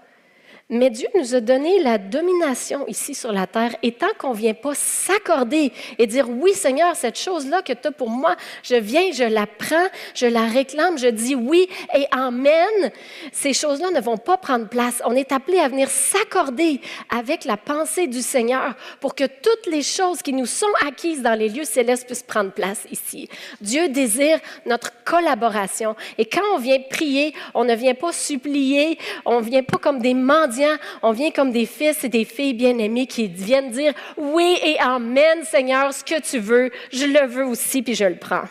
Mais 0.73 0.89
Dieu 0.89 1.09
nous 1.15 1.35
a 1.35 1.41
donné 1.41 1.83
la 1.83 1.97
domination 1.97 2.87
ici 2.87 3.13
sur 3.13 3.33
la 3.33 3.45
terre 3.45 3.75
et 3.83 3.91
tant 3.91 4.13
qu'on 4.17 4.29
ne 4.29 4.37
vient 4.37 4.53
pas 4.53 4.73
s'accorder 4.73 5.73
et 5.99 6.07
dire 6.07 6.29
oui 6.29 6.53
Seigneur, 6.53 6.95
cette 6.95 7.19
chose-là 7.19 7.61
que 7.61 7.73
tu 7.73 7.89
as 7.89 7.91
pour 7.91 8.09
moi, 8.09 8.37
je 8.63 8.75
viens, 8.75 9.11
je 9.11 9.25
la 9.25 9.47
prends, 9.47 9.87
je 10.15 10.27
la 10.27 10.45
réclame, 10.45 10.97
je 10.97 11.07
dis 11.07 11.35
oui 11.35 11.67
et 11.93 12.05
amen, 12.11 12.89
ces 13.33 13.51
choses-là 13.51 13.91
ne 13.91 13.99
vont 13.99 14.15
pas 14.15 14.37
prendre 14.37 14.69
place. 14.69 15.01
On 15.05 15.13
est 15.13 15.33
appelé 15.33 15.59
à 15.59 15.67
venir 15.67 15.89
s'accorder 15.89 16.79
avec 17.13 17.43
la 17.43 17.57
pensée 17.57 18.07
du 18.07 18.21
Seigneur 18.21 18.73
pour 19.01 19.13
que 19.13 19.25
toutes 19.25 19.69
les 19.69 19.83
choses 19.83 20.21
qui 20.21 20.31
nous 20.31 20.45
sont 20.45 20.71
acquises 20.87 21.21
dans 21.21 21.37
les 21.37 21.49
lieux 21.49 21.65
célestes 21.65 22.05
puissent 22.05 22.23
prendre 22.23 22.53
place 22.53 22.85
ici. 22.89 23.27
Dieu 23.59 23.89
désire 23.89 24.39
notre 24.65 25.03
collaboration 25.03 25.97
et 26.17 26.23
quand 26.23 26.55
on 26.55 26.59
vient 26.59 26.79
prier, 26.89 27.33
on 27.53 27.65
ne 27.65 27.75
vient 27.75 27.93
pas 27.93 28.13
supplier, 28.13 28.97
on 29.25 29.41
ne 29.41 29.45
vient 29.45 29.63
pas 29.63 29.77
comme 29.77 29.99
des 29.99 30.13
mendiants 30.13 30.60
on 31.01 31.11
vient 31.11 31.31
comme 31.31 31.51
des 31.51 31.65
fils 31.65 32.03
et 32.03 32.09
des 32.09 32.25
filles 32.25 32.53
bien-aimés 32.53 33.07
qui 33.07 33.27
viennent 33.27 33.71
dire 33.71 33.93
oui 34.17 34.57
et 34.63 34.79
amen, 34.79 35.43
Seigneur, 35.43 35.93
ce 35.93 36.03
que 36.03 36.19
tu 36.21 36.39
veux, 36.39 36.71
je 36.91 37.05
le 37.05 37.25
veux 37.27 37.45
aussi, 37.45 37.81
puis 37.81 37.95
je 37.95 38.05
le 38.05 38.17
prends. 38.17 38.43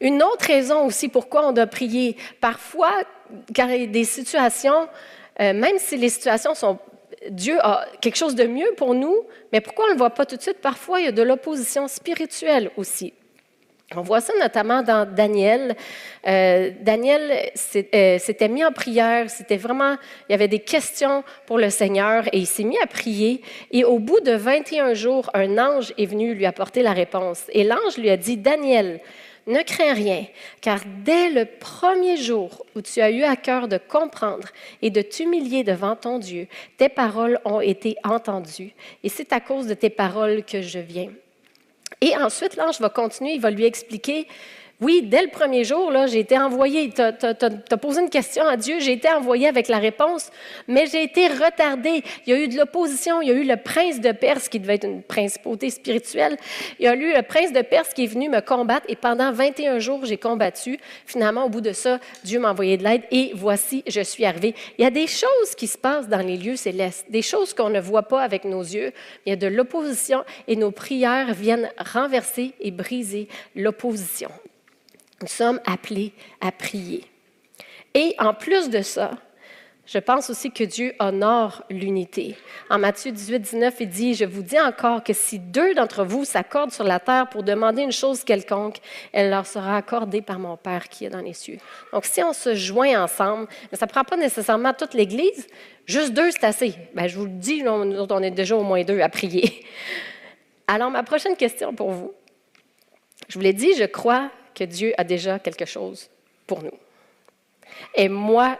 Une 0.00 0.22
autre 0.22 0.46
raison 0.46 0.84
aussi 0.84 1.08
pourquoi 1.08 1.48
on 1.48 1.52
doit 1.52 1.66
prier, 1.66 2.16
parfois, 2.40 2.92
car 3.54 3.70
il 3.70 3.80
y 3.80 3.84
a 3.84 3.86
des 3.86 4.04
situations, 4.04 4.88
euh, 5.40 5.52
même 5.54 5.78
si 5.78 5.96
les 5.96 6.10
situations 6.10 6.54
sont 6.54 6.78
Dieu 7.30 7.58
a 7.60 7.86
quelque 8.00 8.16
chose 8.16 8.34
de 8.34 8.44
mieux 8.44 8.72
pour 8.76 8.94
nous, 8.94 9.26
mais 9.52 9.60
pourquoi 9.60 9.86
on 9.86 9.88
ne 9.88 9.92
le 9.94 9.98
voit 9.98 10.10
pas 10.10 10.26
tout 10.26 10.36
de 10.36 10.42
suite? 10.42 10.58
Parfois, 10.60 11.00
il 11.00 11.06
y 11.06 11.08
a 11.08 11.12
de 11.12 11.22
l'opposition 11.22 11.88
spirituelle 11.88 12.70
aussi. 12.76 13.14
On 13.94 14.02
voit 14.02 14.20
ça 14.20 14.32
notamment 14.40 14.82
dans 14.82 15.08
Daniel. 15.08 15.76
Euh, 16.26 16.72
Daniel 16.80 17.52
euh, 17.94 18.18
s'était 18.18 18.48
mis 18.48 18.64
en 18.64 18.72
prière, 18.72 19.30
c'était 19.30 19.56
vraiment, 19.56 19.96
il 20.28 20.32
y 20.32 20.34
avait 20.34 20.48
des 20.48 20.58
questions 20.58 21.22
pour 21.46 21.56
le 21.58 21.70
Seigneur 21.70 22.26
et 22.32 22.38
il 22.38 22.46
s'est 22.46 22.64
mis 22.64 22.78
à 22.78 22.88
prier. 22.88 23.42
Et 23.70 23.84
au 23.84 24.00
bout 24.00 24.18
de 24.20 24.32
21 24.32 24.94
jours, 24.94 25.30
un 25.34 25.56
ange 25.56 25.94
est 25.98 26.06
venu 26.06 26.34
lui 26.34 26.46
apporter 26.46 26.82
la 26.82 26.92
réponse. 26.92 27.44
Et 27.52 27.62
l'ange 27.62 27.96
lui 27.96 28.10
a 28.10 28.16
dit, 28.16 28.36
Daniel, 28.36 29.00
ne 29.46 29.62
crains 29.62 29.94
rien, 29.94 30.26
car 30.60 30.80
dès 31.04 31.30
le 31.30 31.44
premier 31.44 32.16
jour 32.16 32.66
où 32.74 32.82
tu 32.82 33.00
as 33.00 33.12
eu 33.12 33.22
à 33.22 33.36
cœur 33.36 33.68
de 33.68 33.78
comprendre 33.78 34.48
et 34.82 34.90
de 34.90 35.00
t'humilier 35.00 35.62
devant 35.62 35.94
ton 35.94 36.18
Dieu, 36.18 36.48
tes 36.76 36.88
paroles 36.88 37.38
ont 37.44 37.60
été 37.60 37.94
entendues. 38.02 38.74
Et 39.04 39.08
c'est 39.08 39.32
à 39.32 39.38
cause 39.38 39.68
de 39.68 39.74
tes 39.74 39.90
paroles 39.90 40.42
que 40.42 40.60
je 40.60 40.80
viens. 40.80 41.10
Et 42.00 42.16
ensuite, 42.16 42.56
l'ange 42.56 42.80
va 42.80 42.90
continuer, 42.90 43.32
il 43.32 43.40
va 43.40 43.50
lui 43.50 43.64
expliquer 43.64 44.26
oui, 44.82 45.00
dès 45.02 45.22
le 45.22 45.28
premier 45.28 45.64
jour, 45.64 45.90
j'ai 46.06 46.18
été 46.18 46.38
envoyé, 46.38 46.90
tu 46.90 47.00
as, 47.00 47.76
posé 47.78 48.02
une 48.02 48.10
question 48.10 48.46
à 48.46 48.58
Dieu, 48.58 48.78
j'ai 48.78 48.92
été 48.92 49.08
envoyé 49.08 49.48
avec 49.48 49.68
la 49.68 49.78
réponse, 49.78 50.30
mais 50.68 50.84
j'ai 50.86 51.02
été 51.02 51.28
retardé. 51.28 52.02
Il 52.26 52.30
y 52.30 52.36
a 52.36 52.38
eu 52.38 52.48
de 52.48 52.58
l'opposition, 52.58 53.22
il 53.22 53.28
y 53.28 53.30
a 53.30 53.34
eu 53.34 53.44
le 53.44 53.56
prince 53.56 54.02
de 54.02 54.12
Perse 54.12 54.50
qui 54.50 54.60
devait 54.60 54.74
être 54.74 54.84
une 54.84 55.02
principauté 55.02 55.70
spirituelle. 55.70 56.36
Il 56.78 56.84
y 56.84 56.88
a 56.88 56.94
eu 56.94 57.14
le 57.14 57.22
prince 57.22 57.54
de 57.54 57.62
Perse 57.62 57.94
qui 57.94 58.04
est 58.04 58.06
venu 58.06 58.28
me 58.28 58.40
combattre 58.40 58.84
et 58.90 58.96
pendant 58.96 59.32
21 59.32 59.78
jours, 59.78 60.04
j'ai 60.04 60.18
combattu. 60.18 60.78
Finalement, 61.06 61.46
au 61.46 61.48
bout 61.48 61.62
de 61.62 61.72
ça, 61.72 61.98
Dieu 62.22 62.38
m'a 62.38 62.50
envoyé 62.50 62.76
de 62.76 62.84
l'aide 62.84 63.04
et 63.10 63.32
voici, 63.34 63.82
je 63.86 64.02
suis 64.02 64.26
arrivé. 64.26 64.54
Il 64.78 64.82
y 64.82 64.86
a 64.86 64.90
des 64.90 65.06
choses 65.06 65.54
qui 65.56 65.68
se 65.68 65.78
passent 65.78 66.08
dans 66.08 66.20
les 66.20 66.36
lieux 66.36 66.56
célestes, 66.56 67.06
des 67.08 67.22
choses 67.22 67.54
qu'on 67.54 67.70
ne 67.70 67.80
voit 67.80 68.08
pas 68.08 68.20
avec 68.20 68.44
nos 68.44 68.62
yeux. 68.62 68.92
Il 69.24 69.30
y 69.30 69.32
a 69.32 69.36
de 69.36 69.46
l'opposition 69.46 70.22
et 70.48 70.56
nos 70.56 70.70
prières 70.70 71.32
viennent 71.32 71.70
renverser 71.78 72.52
et 72.60 72.70
briser 72.70 73.28
l'opposition. 73.54 74.30
Nous 75.22 75.28
sommes 75.28 75.60
appelés 75.66 76.12
à 76.40 76.52
prier. 76.52 77.04
Et 77.94 78.14
en 78.18 78.34
plus 78.34 78.68
de 78.68 78.82
ça, 78.82 79.12
je 79.86 79.98
pense 79.98 80.30
aussi 80.30 80.50
que 80.50 80.64
Dieu 80.64 80.94
honore 80.98 81.62
l'unité. 81.70 82.36
En 82.68 82.78
Matthieu 82.78 83.12
18, 83.12 83.38
19, 83.38 83.74
il 83.80 83.88
dit, 83.88 84.14
Je 84.14 84.24
vous 84.24 84.42
dis 84.42 84.58
encore 84.58 85.04
que 85.04 85.12
si 85.12 85.38
deux 85.38 85.74
d'entre 85.74 86.04
vous 86.04 86.24
s'accordent 86.24 86.72
sur 86.72 86.82
la 86.82 86.98
terre 86.98 87.28
pour 87.28 87.44
demander 87.44 87.82
une 87.82 87.92
chose 87.92 88.24
quelconque, 88.24 88.78
elle 89.12 89.30
leur 89.30 89.46
sera 89.46 89.76
accordée 89.76 90.22
par 90.22 90.40
mon 90.40 90.56
Père 90.56 90.88
qui 90.88 91.04
est 91.04 91.10
dans 91.10 91.20
les 91.20 91.34
cieux. 91.34 91.58
Donc 91.92 92.04
si 92.04 92.20
on 92.22 92.32
se 92.32 92.54
joint 92.56 93.00
ensemble, 93.00 93.46
ça 93.72 93.86
ne 93.86 93.90
prend 93.90 94.02
pas 94.02 94.16
nécessairement 94.16 94.74
toute 94.74 94.92
l'Église, 94.92 95.46
juste 95.86 96.12
deux, 96.12 96.32
c'est 96.32 96.44
assez. 96.44 96.74
Ben, 96.94 97.06
je 97.06 97.16
vous 97.16 97.26
le 97.26 97.30
dis, 97.30 97.62
nous, 97.62 97.70
on 97.70 98.22
est 98.22 98.30
déjà 98.32 98.56
au 98.56 98.64
moins 98.64 98.82
deux 98.82 99.00
à 99.00 99.08
prier. 99.08 99.64
Alors 100.66 100.90
ma 100.90 101.04
prochaine 101.04 101.36
question 101.36 101.72
pour 101.74 101.92
vous. 101.92 102.12
Je 103.28 103.34
vous 103.34 103.40
l'ai 103.40 103.52
dit, 103.52 103.72
je 103.78 103.84
crois 103.84 104.30
que 104.56 104.64
Dieu 104.64 104.94
a 104.96 105.04
déjà 105.04 105.38
quelque 105.38 105.66
chose 105.66 106.08
pour 106.46 106.62
nous. 106.62 106.78
Et 107.94 108.08
moi, 108.08 108.58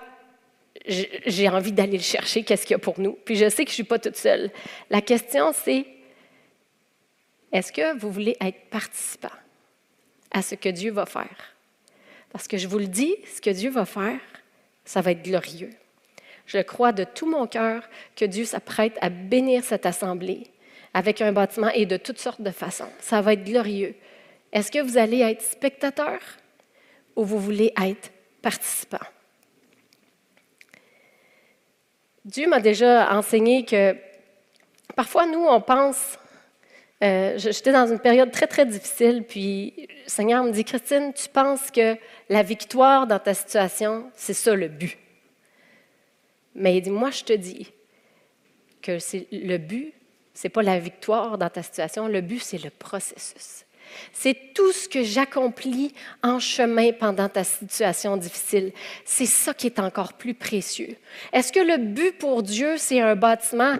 j'ai 0.87 1.49
envie 1.49 1.73
d'aller 1.73 1.97
le 1.97 2.03
chercher, 2.03 2.45
qu'est-ce 2.45 2.67
qu'il 2.67 2.75
y 2.75 2.77
a 2.77 2.79
pour 2.79 3.01
nous. 3.01 3.19
Puis 3.25 3.37
je 3.37 3.49
sais 3.49 3.65
que 3.65 3.71
je 3.71 3.73
ne 3.73 3.83
suis 3.83 3.85
pas 3.85 3.99
toute 3.99 4.17
seule. 4.17 4.51
La 4.91 5.01
question, 5.01 5.53
c'est, 5.53 5.87
est-ce 7.51 7.73
que 7.73 7.99
vous 7.99 8.11
voulez 8.11 8.37
être 8.41 8.69
participant 8.71 9.35
à 10.31 10.43
ce 10.43 10.55
que 10.55 10.69
Dieu 10.69 10.93
va 10.93 11.07
faire? 11.07 11.55
Parce 12.31 12.47
que 12.47 12.59
je 12.59 12.69
vous 12.69 12.79
le 12.79 12.87
dis, 12.87 13.17
ce 13.35 13.41
que 13.41 13.51
Dieu 13.51 13.71
va 13.71 13.87
faire, 13.87 14.21
ça 14.85 15.01
va 15.01 15.13
être 15.13 15.23
glorieux. 15.23 15.71
Je 16.47 16.59
crois 16.59 16.93
de 16.93 17.05
tout 17.05 17.29
mon 17.29 17.47
cœur 17.47 17.83
que 18.15 18.25
Dieu 18.25 18.45
s'apprête 18.45 18.97
à 19.01 19.09
bénir 19.09 19.65
cette 19.65 19.87
assemblée 19.87 20.45
avec 20.95 21.21
un 21.21 21.33
bâtiment 21.33 21.71
et 21.71 21.87
de 21.87 21.97
toutes 21.97 22.19
sortes 22.19 22.43
de 22.43 22.51
façons. 22.51 22.89
Ça 23.01 23.21
va 23.21 23.33
être 23.33 23.45
glorieux. 23.45 23.95
Est-ce 24.53 24.71
que 24.71 24.83
vous 24.83 24.97
allez 24.97 25.21
être 25.21 25.43
spectateur 25.43 26.21
ou 27.15 27.25
vous 27.25 27.39
voulez 27.39 27.73
être 27.83 28.11
participant? 28.43 29.05
Dieu 32.25 32.49
m'a 32.49 32.61
déjà 32.61 33.13
enseigné 33.17 33.65
que 33.65 33.97
parfois, 34.97 35.27
nous, 35.27 35.45
on 35.45 35.61
pense, 35.61 36.19
euh, 37.05 37.35
j'étais 37.37 37.73
dans 37.73 37.87
une 37.87 37.99
période 37.99 38.31
très, 38.31 38.47
très 38.47 38.67
difficile, 38.67 39.23
puis 39.23 39.75
le 40.05 40.09
Seigneur 40.09 40.43
me 40.43 40.51
dit, 40.51 40.65
Christine, 40.65 41.13
tu 41.13 41.29
penses 41.29 41.71
que 41.71 41.97
la 42.29 42.43
victoire 42.43 43.07
dans 43.07 43.19
ta 43.19 43.35
situation, 43.35 44.11
c'est 44.15 44.35
ça 44.35 44.55
le 44.55 44.69
but? 44.69 44.99
Mais 46.55 46.79
il 46.79 46.81
dit, 46.81 46.91
moi, 46.91 47.11
je 47.11 47.23
te 47.23 47.35
dis 47.35 47.71
que 48.81 48.99
le 49.31 49.59
but, 49.59 49.93
ce 50.33 50.47
n'est 50.47 50.51
pas 50.51 50.63
la 50.63 50.79
victoire 50.79 51.37
dans 51.37 51.51
ta 51.51 51.63
situation, 51.63 52.09
le 52.09 52.23
but, 52.23 52.41
c'est 52.43 52.63
le 52.63 52.71
processus. 52.71 53.66
C'est 54.13 54.55
tout 54.55 54.73
ce 54.73 54.89
que 54.89 55.03
j'accomplis 55.03 55.93
en 56.23 56.39
chemin 56.39 56.93
pendant 56.93 57.29
ta 57.29 57.45
situation 57.45 58.17
difficile. 58.17 58.73
C'est 59.05 59.27
ça 59.27 59.55
qui 59.55 59.67
est 59.67 59.79
encore 59.79 60.15
plus 60.15 60.35
précieux. 60.35 60.97
Est-ce 61.33 61.53
que 61.53 61.61
le 61.61 61.79
but 61.79 62.19
pour 62.19 62.43
Dieu, 62.43 62.77
c'est 62.79 63.01
un 63.01 63.17
bâtiment? 63.17 63.75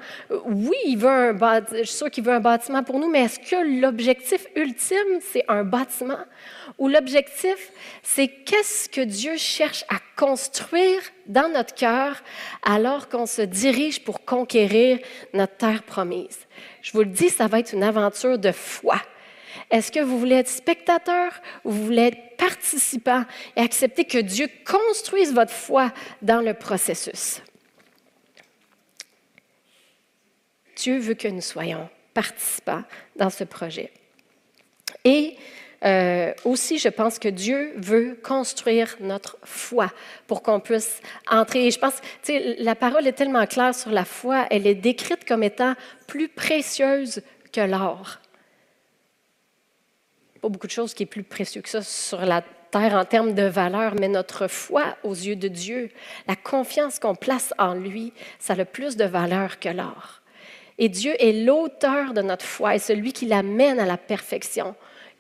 Oui, 0.45 0.77
il 0.87 0.99
veut 0.99 1.09
un 1.09 1.33
bâtiment, 1.33 1.81
je 1.81 1.85
suis 1.85 1.97
sûre 1.97 2.11
qu'il 2.11 2.25
veut 2.25 2.33
un 2.33 2.41
bâtiment 2.41 2.83
pour 2.83 2.99
nous, 2.99 3.09
mais 3.09 3.25
est-ce 3.25 3.39
que 3.39 3.81
l'objectif 3.81 4.47
ultime, 4.55 5.21
c'est 5.21 5.45
un 5.49 5.65
bâtiment? 5.65 6.19
Ou 6.79 6.89
l'objectif, 6.89 7.71
c'est 8.03 8.29
qu'est-ce 8.29 8.89
que 8.89 9.01
Dieu 9.01 9.37
cherche 9.37 9.85
à 9.89 9.97
construire 10.17 11.01
dans 11.27 11.51
notre 11.51 11.75
cœur 11.75 12.23
alors 12.63 13.09
qu'on 13.09 13.27
se 13.27 13.43
dirige 13.43 14.05
pour 14.05 14.25
conquérir 14.25 14.99
notre 15.33 15.57
terre 15.57 15.83
promise? 15.83 16.39
Je 16.83 16.93
vous 16.93 17.01
le 17.01 17.07
dis, 17.07 17.31
ça 17.31 17.47
va 17.47 17.61
être 17.61 17.73
une 17.73 17.83
aventure 17.83 18.39
de 18.39 18.53
foi. 18.53 19.01
Est-ce 19.71 19.91
que 19.91 20.01
vous 20.01 20.19
voulez 20.19 20.37
être 20.37 20.49
spectateur 20.49 21.33
ou 21.65 21.73
vous 21.73 21.85
voulez 21.87 22.03
être 22.03 22.37
participant 22.37 23.25
et 23.57 23.61
accepter 23.61 24.05
que 24.05 24.19
Dieu 24.19 24.49
construise 24.65 25.35
votre 25.35 25.53
foi 25.53 25.93
dans 26.23 26.41
le 26.41 26.55
processus? 26.55 27.43
Dieu 30.77 30.99
veut 30.99 31.15
que 31.15 31.29
nous 31.29 31.41
soyons 31.41 31.89
participants 32.15 32.83
dans 33.17 33.31
ce 33.31 33.45
projet. 33.45 33.91
Et 35.05 35.37
euh, 35.85 36.33
aussi, 36.45 36.79
je 36.79 36.89
pense 36.89 37.19
que 37.19 37.29
Dieu 37.29 37.73
veut 37.77 38.19
construire 38.23 38.97
notre 39.01 39.39
foi 39.45 39.93
pour 40.27 40.43
qu'on 40.43 40.61
puisse 40.61 41.01
entrer. 41.31 41.67
Et 41.67 41.71
je 41.71 41.79
pense, 41.79 41.95
tu 42.23 42.33
sais, 42.33 42.57
la 42.59 42.75
parole 42.75 43.07
est 43.07 43.13
tellement 43.13 43.47
claire 43.47 43.75
sur 43.75 43.91
la 43.91 44.05
foi, 44.05 44.47
elle 44.51 44.67
est 44.67 44.75
décrite 44.75 45.27
comme 45.27 45.43
étant 45.43 45.75
plus 46.07 46.29
précieuse 46.29 47.23
que 47.53 47.61
l'or. 47.61 48.21
Beaucoup 50.49 50.67
de 50.67 50.73
choses 50.73 50.95
qui 50.95 51.03
est 51.03 51.07
plus 51.07 51.25
précieux 51.25 51.61
que 51.61 51.69
ça 51.69 51.83
sur 51.83 52.21
la 52.21 52.43
terre 52.71 52.95
en 52.95 53.05
termes 53.05 53.35
de 53.35 53.43
valeur, 53.43 53.95
mais 53.99 54.09
notre 54.09 54.47
foi 54.49 54.97
aux 55.03 55.15
yeux 55.15 55.37
de 55.37 55.49
Dieu, 55.49 55.91
la 56.29 56.37
confiance 56.37 56.99
qu'on 56.99 57.15
place 57.15 57.53
en 57.59 57.75
lui, 57.75 58.13
ça 58.39 58.55
a 58.55 58.65
plus 58.65 58.97
de 58.97 59.05
valeur 59.05 59.59
que 59.59 59.69
l'or. 59.69 60.23
Et 60.79 60.89
Dieu 60.89 61.15
est 61.19 61.45
l'auteur 61.45 62.13
de 62.13 62.23
notre 62.23 62.45
foi 62.45 62.77
et 62.77 62.79
celui 62.79 63.13
qui 63.13 63.27
l'amène 63.27 63.81
à 63.81 63.87
la 63.87 63.97
perfection. 63.97 64.75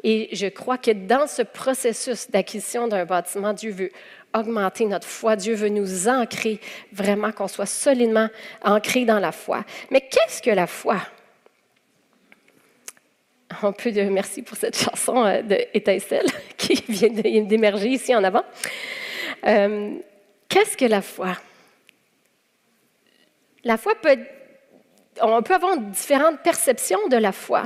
Et 0.04 0.28
je 0.32 0.46
crois 0.46 0.78
que 0.78 0.90
dans 0.90 1.26
ce 1.26 1.42
processus 1.42 2.30
d'acquisition 2.30 2.86
d'un 2.86 3.04
bâtiment, 3.04 3.52
Dieu 3.52 3.72
veut 3.72 3.90
augmenter 4.34 4.84
notre 4.84 5.08
foi. 5.08 5.34
Dieu 5.34 5.54
veut 5.54 5.70
nous 5.70 6.08
ancrer 6.08 6.60
vraiment, 6.92 7.32
qu'on 7.32 7.48
soit 7.48 7.66
solidement 7.66 8.28
ancré 8.62 9.04
dans 9.04 9.18
la 9.18 9.32
foi. 9.32 9.64
Mais 9.90 10.02
qu'est-ce 10.02 10.42
que 10.42 10.50
la 10.50 10.66
foi? 10.66 10.98
On 13.62 13.72
peut 13.72 13.90
dire 13.90 14.10
merci 14.10 14.42
pour 14.42 14.56
cette 14.56 14.76
chanson 14.76 15.24
euh, 15.24 15.42
d'Étincelle 15.42 16.26
qui 16.56 16.82
vient 16.88 17.08
d'émerger 17.08 17.88
ici 17.88 18.14
en 18.14 18.24
avant. 18.24 18.44
Euh, 19.46 19.94
qu'est-ce 20.48 20.76
que 20.76 20.84
la 20.84 21.02
foi? 21.02 21.36
La 23.64 23.76
foi 23.76 23.94
peut. 24.00 24.18
On 25.22 25.42
peut 25.42 25.54
avoir 25.54 25.78
différentes 25.78 26.40
perceptions 26.40 27.08
de 27.08 27.16
la 27.16 27.32
foi. 27.32 27.64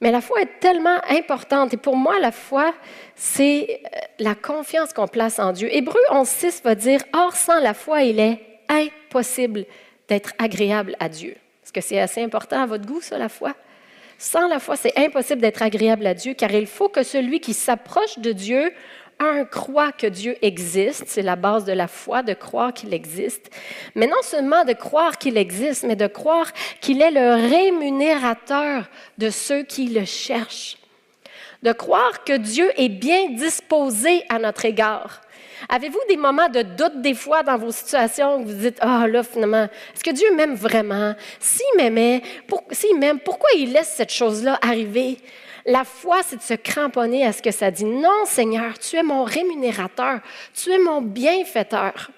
Mais 0.00 0.10
la 0.10 0.20
foi 0.20 0.42
est 0.42 0.58
tellement 0.58 0.98
importante. 1.08 1.72
Et 1.74 1.76
pour 1.76 1.96
moi, 1.96 2.18
la 2.18 2.32
foi, 2.32 2.74
c'est 3.14 3.82
euh, 3.84 3.98
la 4.18 4.34
confiance 4.34 4.92
qu'on 4.92 5.06
place 5.06 5.38
en 5.38 5.52
Dieu. 5.52 5.68
Hébreu 5.72 6.00
11.6 6.10 6.64
va 6.64 6.74
dire, 6.74 7.00
Or, 7.12 7.36
sans 7.36 7.60
la 7.60 7.72
foi, 7.72 8.02
il 8.02 8.18
est 8.18 8.40
impossible 8.68 9.64
d'être 10.08 10.32
agréable 10.38 10.96
à 10.98 11.08
Dieu. 11.08 11.36
Est-ce 11.62 11.72
que 11.72 11.80
c'est 11.80 12.00
assez 12.00 12.20
important 12.20 12.60
à 12.60 12.66
votre 12.66 12.84
goût, 12.84 13.00
ça, 13.00 13.16
la 13.16 13.28
foi? 13.28 13.54
Sans 14.22 14.46
la 14.46 14.60
foi, 14.60 14.76
c'est 14.76 14.96
impossible 14.96 15.40
d'être 15.40 15.62
agréable 15.62 16.06
à 16.06 16.14
Dieu, 16.14 16.34
car 16.34 16.52
il 16.52 16.68
faut 16.68 16.88
que 16.88 17.02
celui 17.02 17.40
qui 17.40 17.54
s'approche 17.54 18.20
de 18.20 18.30
Dieu 18.30 18.72
un, 19.18 19.44
croit 19.44 19.90
que 19.90 20.06
Dieu 20.06 20.36
existe, 20.42 21.06
c'est 21.08 21.22
la 21.22 21.34
base 21.34 21.64
de 21.64 21.72
la 21.72 21.88
foi, 21.88 22.22
de 22.22 22.32
croire 22.32 22.72
qu'il 22.72 22.94
existe, 22.94 23.50
mais 23.96 24.06
non 24.06 24.22
seulement 24.22 24.64
de 24.64 24.74
croire 24.74 25.18
qu'il 25.18 25.36
existe, 25.36 25.82
mais 25.82 25.96
de 25.96 26.06
croire 26.06 26.52
qu'il 26.80 27.02
est 27.02 27.10
le 27.10 27.48
rémunérateur 27.48 28.84
de 29.18 29.28
ceux 29.28 29.64
qui 29.64 29.88
le 29.88 30.04
cherchent, 30.04 30.78
de 31.64 31.72
croire 31.72 32.22
que 32.22 32.36
Dieu 32.36 32.70
est 32.76 32.90
bien 32.90 33.30
disposé 33.30 34.22
à 34.28 34.38
notre 34.38 34.64
égard. 34.64 35.20
Avez-vous 35.68 36.00
des 36.08 36.16
moments 36.16 36.48
de 36.48 36.62
doute 36.62 37.00
des 37.00 37.14
fois 37.14 37.42
dans 37.42 37.56
vos 37.56 37.70
situations 37.70 38.36
où 38.36 38.44
vous 38.44 38.52
dites, 38.52 38.78
ah 38.80 39.06
là, 39.06 39.22
finalement, 39.22 39.68
est-ce 39.94 40.04
que 40.04 40.10
Dieu 40.10 40.34
m'aime 40.34 40.54
vraiment? 40.54 41.14
S'il 41.40 41.76
m'aimait, 41.76 42.22
s'il 42.70 42.98
m'aime, 42.98 43.20
pourquoi 43.20 43.50
il 43.56 43.72
laisse 43.72 43.92
cette 43.96 44.12
chose-là 44.12 44.58
arriver? 44.62 45.18
La 45.64 45.84
foi, 45.84 46.22
c'est 46.24 46.36
de 46.36 46.42
se 46.42 46.54
cramponner 46.54 47.24
à 47.24 47.32
ce 47.32 47.40
que 47.40 47.52
ça 47.52 47.70
dit. 47.70 47.84
Non, 47.84 48.24
Seigneur, 48.24 48.78
tu 48.78 48.96
es 48.96 49.02
mon 49.02 49.22
rémunérateur, 49.22 50.20
tu 50.54 50.70
es 50.70 50.78
mon 50.78 51.00
bienfaiteur. 51.00 52.10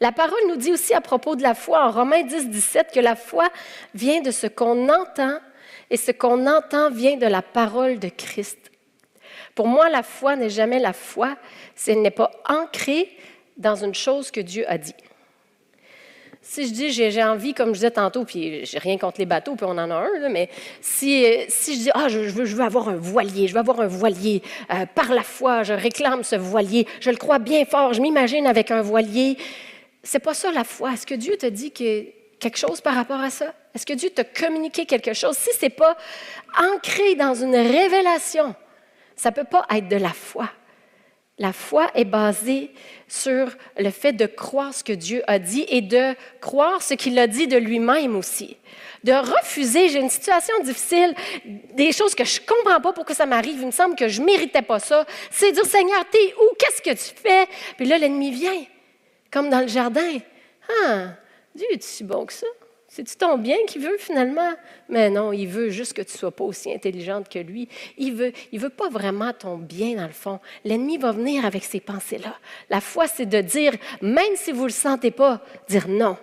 La 0.00 0.12
parole 0.12 0.40
nous 0.48 0.56
dit 0.56 0.72
aussi 0.72 0.94
à 0.94 1.02
propos 1.02 1.36
de 1.36 1.42
la 1.42 1.54
foi 1.54 1.84
en 1.84 1.90
Romains 1.90 2.22
10, 2.22 2.48
17 2.48 2.92
que 2.94 3.00
la 3.00 3.16
foi 3.16 3.48
vient 3.94 4.22
de 4.22 4.30
ce 4.30 4.46
qu'on 4.46 4.88
entend 4.88 5.38
et 5.90 5.98
ce 5.98 6.12
qu'on 6.12 6.46
entend 6.46 6.90
vient 6.90 7.16
de 7.16 7.26
la 7.26 7.42
parole 7.42 7.98
de 7.98 8.08
Christ. 8.08 8.59
Pour 9.60 9.68
moi, 9.68 9.90
la 9.90 10.02
foi 10.02 10.36
n'est 10.36 10.48
jamais 10.48 10.78
la 10.78 10.94
foi 10.94 11.36
si 11.74 11.90
elle 11.90 12.00
n'est 12.00 12.10
pas 12.10 12.30
ancrée 12.48 13.14
dans 13.58 13.74
une 13.74 13.94
chose 13.94 14.30
que 14.30 14.40
Dieu 14.40 14.64
a 14.66 14.78
dit. 14.78 14.94
Si 16.40 16.66
je 16.66 16.72
dis 16.72 16.90
j'ai 16.90 17.22
envie, 17.22 17.52
comme 17.52 17.68
je 17.68 17.80
disais 17.80 17.90
tantôt, 17.90 18.24
puis 18.24 18.64
j'ai 18.64 18.78
rien 18.78 18.96
contre 18.96 19.20
les 19.20 19.26
bateaux, 19.26 19.56
puis 19.56 19.66
on 19.66 19.72
en 19.72 19.90
a 19.90 19.94
un, 19.96 20.28
mais 20.30 20.48
si, 20.80 21.26
si 21.50 21.74
je 21.74 21.78
dis 21.78 21.90
ah, 21.92 22.08
je, 22.08 22.20
veux, 22.20 22.46
je 22.46 22.56
veux 22.56 22.64
avoir 22.64 22.88
un 22.88 22.96
voilier, 22.96 23.48
je 23.48 23.52
veux 23.52 23.60
avoir 23.60 23.80
un 23.80 23.86
voilier, 23.86 24.40
euh, 24.72 24.86
par 24.94 25.12
la 25.12 25.22
foi, 25.22 25.62
je 25.62 25.74
réclame 25.74 26.24
ce 26.24 26.36
voilier, 26.36 26.86
je 27.02 27.10
le 27.10 27.18
crois 27.18 27.38
bien 27.38 27.66
fort, 27.66 27.92
je 27.92 28.00
m'imagine 28.00 28.46
avec 28.46 28.70
un 28.70 28.80
voilier, 28.80 29.36
c'est 30.02 30.20
pas 30.20 30.32
ça 30.32 30.50
la 30.52 30.64
foi. 30.64 30.94
Est-ce 30.94 31.06
que 31.06 31.14
Dieu 31.14 31.36
te 31.36 31.44
dit 31.44 31.70
que, 31.70 32.06
quelque 32.38 32.56
chose 32.56 32.80
par 32.80 32.94
rapport 32.94 33.20
à 33.20 33.28
ça? 33.28 33.52
Est-ce 33.74 33.84
que 33.84 33.92
Dieu 33.92 34.08
t'a 34.08 34.24
communiqué 34.24 34.86
quelque 34.86 35.12
chose? 35.12 35.36
Si 35.36 35.50
ce 35.52 35.66
n'est 35.66 35.68
pas 35.68 35.98
ancré 36.58 37.14
dans 37.14 37.34
une 37.34 37.56
révélation, 37.56 38.54
ça 39.20 39.28
ne 39.28 39.34
peut 39.34 39.44
pas 39.44 39.66
être 39.76 39.86
de 39.86 39.96
la 39.96 40.14
foi. 40.14 40.48
La 41.36 41.52
foi 41.52 41.90
est 41.94 42.06
basée 42.06 42.70
sur 43.06 43.50
le 43.76 43.90
fait 43.90 44.14
de 44.14 44.24
croire 44.24 44.72
ce 44.72 44.82
que 44.82 44.94
Dieu 44.94 45.22
a 45.26 45.38
dit 45.38 45.66
et 45.68 45.82
de 45.82 46.14
croire 46.40 46.82
ce 46.82 46.94
qu'il 46.94 47.18
a 47.18 47.26
dit 47.26 47.46
de 47.46 47.58
lui-même 47.58 48.16
aussi. 48.16 48.56
De 49.04 49.12
refuser, 49.12 49.90
j'ai 49.90 50.00
une 50.00 50.08
situation 50.08 50.54
difficile, 50.62 51.14
des 51.74 51.92
choses 51.92 52.14
que 52.14 52.24
je 52.24 52.40
ne 52.40 52.46
comprends 52.46 52.80
pas 52.80 52.94
pourquoi 52.94 53.14
ça 53.14 53.26
m'arrive, 53.26 53.58
il 53.60 53.66
me 53.66 53.72
semble 53.72 53.94
que 53.94 54.08
je 54.08 54.22
ne 54.22 54.26
méritais 54.26 54.62
pas 54.62 54.78
ça. 54.78 55.04
C'est 55.30 55.52
dire, 55.52 55.66
Seigneur, 55.66 56.02
t'es 56.10 56.34
où? 56.40 56.54
Qu'est-ce 56.58 56.80
que 56.80 56.90
tu 56.90 57.14
fais? 57.22 57.46
Puis 57.76 57.84
là, 57.84 57.98
l'ennemi 57.98 58.30
vient, 58.30 58.64
comme 59.30 59.50
dans 59.50 59.60
le 59.60 59.68
jardin. 59.68 60.16
Ah, 60.86 61.08
Dieu 61.54 61.66
est 61.70 61.82
si 61.82 62.04
bon 62.04 62.24
que 62.24 62.32
ça? 62.32 62.46
C'est-tu 62.92 63.14
ton 63.14 63.38
bien 63.38 63.56
qu'il 63.68 63.82
veut 63.82 63.98
finalement? 63.98 64.50
Mais 64.88 65.10
non, 65.10 65.32
il 65.32 65.46
veut 65.46 65.70
juste 65.70 65.92
que 65.92 66.02
tu 66.02 66.12
ne 66.12 66.18
sois 66.18 66.32
pas 66.32 66.42
aussi 66.42 66.72
intelligente 66.72 67.28
que 67.28 67.38
lui. 67.38 67.68
Il 67.96 68.14
veut, 68.14 68.32
il 68.50 68.58
veut 68.58 68.68
pas 68.68 68.88
vraiment 68.88 69.32
ton 69.32 69.58
bien 69.58 69.94
dans 69.94 70.08
le 70.08 70.12
fond. 70.12 70.40
L'ennemi 70.64 70.98
va 70.98 71.12
venir 71.12 71.44
avec 71.44 71.62
ces 71.62 71.78
pensées-là. 71.78 72.34
La 72.68 72.80
foi, 72.80 73.06
c'est 73.06 73.26
de 73.26 73.40
dire, 73.42 73.74
même 74.02 74.34
si 74.34 74.50
vous 74.50 74.62
ne 74.62 74.66
le 74.66 74.72
sentez 74.72 75.12
pas, 75.12 75.40
dire 75.68 75.86
non. 75.86 76.16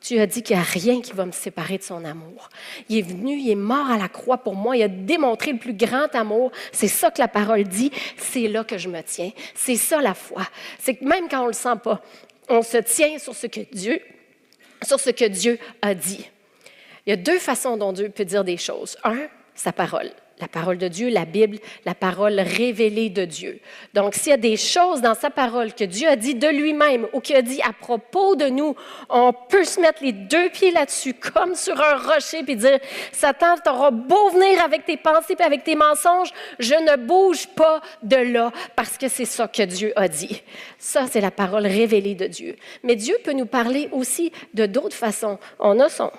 Tu 0.00 0.18
as 0.20 0.26
dit 0.26 0.42
qu'il 0.42 0.56
n'y 0.56 0.62
a 0.62 0.64
rien 0.64 1.02
qui 1.02 1.12
va 1.12 1.26
me 1.26 1.32
séparer 1.32 1.76
de 1.76 1.82
son 1.82 2.02
amour. 2.06 2.48
Il 2.88 2.96
est 2.96 3.02
venu, 3.02 3.36
il 3.36 3.50
est 3.50 3.54
mort 3.54 3.90
à 3.90 3.98
la 3.98 4.08
croix 4.08 4.38
pour 4.38 4.54
moi, 4.54 4.78
il 4.78 4.82
a 4.84 4.88
démontré 4.88 5.52
le 5.52 5.58
plus 5.58 5.74
grand 5.74 6.08
amour. 6.14 6.50
C'est 6.72 6.88
ça 6.88 7.10
que 7.10 7.20
la 7.20 7.28
parole 7.28 7.64
dit, 7.64 7.90
c'est 8.16 8.48
là 8.48 8.64
que 8.64 8.78
je 8.78 8.88
me 8.88 9.02
tiens. 9.02 9.32
C'est 9.54 9.76
ça 9.76 10.00
la 10.00 10.14
foi. 10.14 10.46
C'est 10.78 10.94
que 10.94 11.04
même 11.04 11.28
quand 11.28 11.40
on 11.40 11.44
ne 11.44 11.48
le 11.48 11.52
sent 11.52 11.76
pas, 11.82 12.00
on 12.48 12.62
se 12.62 12.78
tient 12.78 13.18
sur 13.18 13.34
ce 13.34 13.48
que 13.48 13.60
Dieu 13.70 14.00
sur 14.84 15.00
ce 15.00 15.10
que 15.10 15.24
Dieu 15.24 15.58
a 15.82 15.94
dit. 15.94 16.30
Il 17.06 17.10
y 17.10 17.12
a 17.12 17.16
deux 17.16 17.38
façons 17.38 17.76
dont 17.76 17.92
Dieu 17.92 18.08
peut 18.08 18.24
dire 18.24 18.44
des 18.44 18.56
choses. 18.56 18.96
Un, 19.04 19.28
sa 19.54 19.72
parole. 19.72 20.10
La 20.40 20.48
parole 20.48 20.78
de 20.78 20.88
Dieu, 20.88 21.10
la 21.10 21.26
Bible, 21.26 21.58
la 21.84 21.94
parole 21.94 22.40
révélée 22.40 23.08
de 23.08 23.24
Dieu. 23.24 23.60
Donc, 23.94 24.14
s'il 24.14 24.30
y 24.30 24.32
a 24.32 24.36
des 24.36 24.56
choses 24.56 25.00
dans 25.00 25.14
sa 25.14 25.30
parole 25.30 25.72
que 25.72 25.84
Dieu 25.84 26.08
a 26.08 26.16
dit 26.16 26.34
de 26.34 26.48
lui-même 26.48 27.06
ou 27.12 27.20
qu'il 27.20 27.36
a 27.36 27.42
dit 27.42 27.62
à 27.62 27.72
propos 27.72 28.34
de 28.34 28.46
nous, 28.46 28.74
on 29.08 29.32
peut 29.32 29.62
se 29.62 29.80
mettre 29.80 30.02
les 30.02 30.10
deux 30.10 30.50
pieds 30.50 30.72
là-dessus 30.72 31.14
comme 31.14 31.54
sur 31.54 31.80
un 31.80 31.96
rocher 31.96 32.42
puis 32.42 32.56
dire, 32.56 32.80
Satan, 33.12 33.56
t'auras 33.64 33.92
beau 33.92 34.30
venir 34.30 34.62
avec 34.64 34.84
tes 34.84 34.96
pensées 34.96 35.36
et 35.38 35.42
avec 35.42 35.62
tes 35.62 35.76
mensonges, 35.76 36.30
je 36.58 36.74
ne 36.74 36.96
bouge 36.96 37.46
pas 37.54 37.80
de 38.02 38.16
là 38.16 38.50
parce 38.74 38.98
que 38.98 39.08
c'est 39.08 39.24
ça 39.24 39.46
que 39.46 39.62
Dieu 39.62 39.92
a 39.94 40.08
dit. 40.08 40.42
Ça, 40.78 41.06
c'est 41.06 41.20
la 41.20 41.30
parole 41.30 41.66
révélée 41.66 42.16
de 42.16 42.26
Dieu. 42.26 42.56
Mais 42.82 42.96
Dieu 42.96 43.16
peut 43.22 43.32
nous 43.32 43.46
parler 43.46 43.88
aussi 43.92 44.32
de 44.52 44.66
d'autres 44.66 44.96
façons. 44.96 45.38
On 45.58 45.78
a 45.78 45.88
son, 45.88 46.10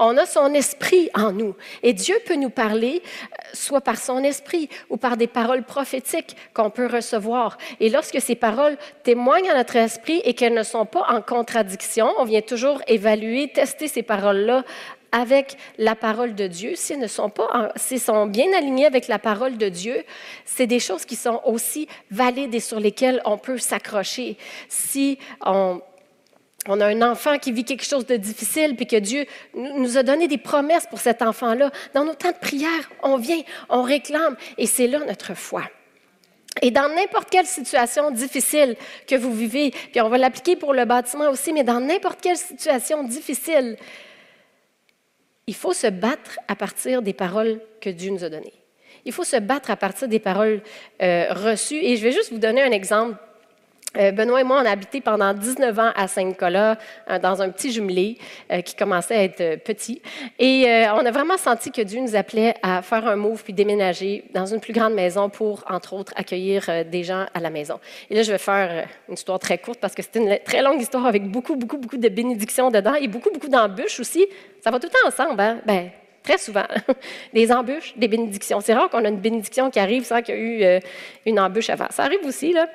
on 0.00 0.16
a 0.16 0.26
son 0.26 0.52
esprit 0.54 1.10
en 1.14 1.30
nous. 1.30 1.54
Et 1.82 1.92
Dieu 1.92 2.16
peut 2.26 2.34
nous 2.34 2.50
parler, 2.50 3.02
euh, 3.04 3.36
soit 3.52 3.82
par 3.82 3.98
son 3.98 4.24
esprit 4.24 4.68
ou 4.88 4.96
par 4.96 5.16
des 5.16 5.26
paroles 5.26 5.62
prophétiques 5.62 6.36
qu'on 6.54 6.70
peut 6.70 6.86
recevoir. 6.86 7.58
Et 7.78 7.90
lorsque 7.90 8.20
ces 8.20 8.34
paroles 8.34 8.76
témoignent 9.04 9.50
à 9.50 9.56
notre 9.56 9.76
esprit 9.76 10.20
et 10.24 10.34
qu'elles 10.34 10.54
ne 10.54 10.62
sont 10.62 10.86
pas 10.86 11.06
en 11.10 11.20
contradiction, 11.20 12.10
on 12.18 12.24
vient 12.24 12.40
toujours 12.40 12.80
évaluer, 12.88 13.52
tester 13.52 13.88
ces 13.88 14.02
paroles-là 14.02 14.64
avec 15.12 15.56
la 15.78 15.96
parole 15.96 16.34
de 16.34 16.46
Dieu, 16.46 16.72
si 16.76 16.92
elles 16.92 17.00
ne 17.00 17.06
sont 17.06 17.30
pas, 17.30 17.72
sont 17.76 18.26
bien 18.26 18.52
alignées 18.56 18.86
avec 18.86 19.08
la 19.08 19.18
parole 19.18 19.58
de 19.58 19.68
Dieu, 19.68 20.04
c'est 20.44 20.66
des 20.66 20.78
choses 20.78 21.04
qui 21.04 21.16
sont 21.16 21.40
aussi 21.44 21.88
valides 22.10 22.54
et 22.54 22.60
sur 22.60 22.78
lesquelles 22.78 23.20
on 23.24 23.38
peut 23.38 23.58
s'accrocher. 23.58 24.36
Si 24.68 25.18
on, 25.44 25.80
on 26.68 26.80
a 26.80 26.86
un 26.86 27.02
enfant 27.02 27.38
qui 27.38 27.52
vit 27.52 27.64
quelque 27.64 27.84
chose 27.84 28.06
de 28.06 28.16
difficile, 28.16 28.76
puis 28.76 28.86
que 28.86 28.96
Dieu 28.96 29.26
nous 29.54 29.96
a 29.96 30.02
donné 30.02 30.28
des 30.28 30.38
promesses 30.38 30.86
pour 30.86 31.00
cet 31.00 31.22
enfant-là. 31.22 31.70
Dans 31.94 32.04
nos 32.04 32.14
temps 32.14 32.32
de 32.32 32.36
prière, 32.36 32.90
on 33.02 33.16
vient, 33.16 33.40
on 33.68 33.82
réclame, 33.82 34.36
et 34.58 34.66
c'est 34.66 34.86
là 34.86 35.00
notre 35.06 35.34
foi. 35.34 35.62
Et 36.62 36.70
dans 36.70 36.88
n'importe 36.88 37.30
quelle 37.30 37.46
situation 37.46 38.10
difficile 38.10 38.76
que 39.06 39.14
vous 39.14 39.32
vivez, 39.32 39.70
puis 39.92 40.00
on 40.00 40.08
va 40.08 40.18
l'appliquer 40.18 40.56
pour 40.56 40.74
le 40.74 40.84
bâtiment 40.84 41.30
aussi, 41.30 41.52
mais 41.52 41.64
dans 41.64 41.80
n'importe 41.80 42.20
quelle 42.20 42.36
situation 42.36 43.04
difficile, 43.04 43.76
il 45.46 45.54
faut 45.54 45.72
se 45.72 45.86
battre 45.86 46.38
à 46.48 46.56
partir 46.56 47.02
des 47.02 47.12
paroles 47.12 47.60
que 47.80 47.88
Dieu 47.90 48.10
nous 48.10 48.24
a 48.24 48.28
données. 48.28 48.52
Il 49.04 49.12
faut 49.12 49.24
se 49.24 49.36
battre 49.36 49.70
à 49.70 49.76
partir 49.76 50.08
des 50.08 50.18
paroles 50.18 50.62
euh, 51.02 51.32
reçues. 51.32 51.82
Et 51.82 51.96
je 51.96 52.02
vais 52.02 52.12
juste 52.12 52.32
vous 52.32 52.38
donner 52.38 52.62
un 52.62 52.70
exemple 52.70 53.16
Benoît 53.94 54.40
et 54.40 54.44
moi, 54.44 54.60
on 54.62 54.66
a 54.66 54.70
habité 54.70 55.00
pendant 55.00 55.34
19 55.34 55.78
ans 55.78 55.90
à 55.96 56.06
Saint-Nicolas, 56.06 56.78
euh, 57.10 57.18
dans 57.18 57.42
un 57.42 57.48
petit 57.50 57.72
jumelé 57.72 58.18
euh, 58.52 58.60
qui 58.60 58.76
commençait 58.76 59.16
à 59.16 59.24
être 59.24 59.64
petit. 59.64 60.00
Et 60.38 60.66
on 60.94 61.04
a 61.04 61.10
vraiment 61.10 61.36
senti 61.36 61.72
que 61.72 61.82
Dieu 61.82 62.00
nous 62.00 62.14
appelait 62.14 62.54
à 62.62 62.82
faire 62.82 63.06
un 63.06 63.16
move 63.16 63.42
puis 63.42 63.52
déménager 63.52 64.24
dans 64.32 64.46
une 64.46 64.60
plus 64.60 64.72
grande 64.72 64.94
maison 64.94 65.28
pour, 65.28 65.64
entre 65.68 65.94
autres, 65.94 66.12
accueillir 66.16 66.84
des 66.86 67.02
gens 67.04 67.26
à 67.34 67.40
la 67.40 67.50
maison. 67.50 67.80
Et 68.08 68.14
là, 68.14 68.22
je 68.22 68.30
vais 68.32 68.38
faire 68.38 68.86
une 69.08 69.14
histoire 69.14 69.38
très 69.38 69.58
courte 69.58 69.80
parce 69.80 69.94
que 69.94 70.02
c'est 70.02 70.16
une 70.16 70.38
très 70.44 70.62
longue 70.62 70.80
histoire 70.80 71.06
avec 71.06 71.24
beaucoup, 71.24 71.56
beaucoup, 71.56 71.78
beaucoup 71.78 71.96
de 71.96 72.08
bénédictions 72.08 72.70
dedans 72.70 72.94
et 72.94 73.08
beaucoup, 73.08 73.30
beaucoup 73.30 73.48
d'embûches 73.48 74.00
aussi. 74.00 74.26
Ça 74.62 74.70
va 74.70 74.78
tout 74.78 74.86
le 74.86 74.92
temps 74.92 75.24
ensemble. 75.24 75.40
Hein? 75.40 75.60
Ben, 75.66 75.90
très 76.22 76.38
souvent, 76.38 76.66
des 77.32 77.50
embûches, 77.50 77.94
des 77.96 78.08
bénédictions. 78.08 78.60
C'est 78.60 78.74
rare 78.74 78.90
qu'on 78.90 79.04
a 79.04 79.08
une 79.08 79.20
bénédiction 79.20 79.70
qui 79.70 79.78
arrive 79.78 80.04
sans 80.04 80.22
qu'il 80.22 80.34
y 80.34 80.38
ait 80.38 80.40
eu 80.40 80.64
euh, 80.64 80.80
une 81.26 81.40
embûche 81.40 81.70
avant. 81.70 81.86
Ça 81.90 82.04
arrive 82.04 82.24
aussi, 82.24 82.52
là. 82.52 82.68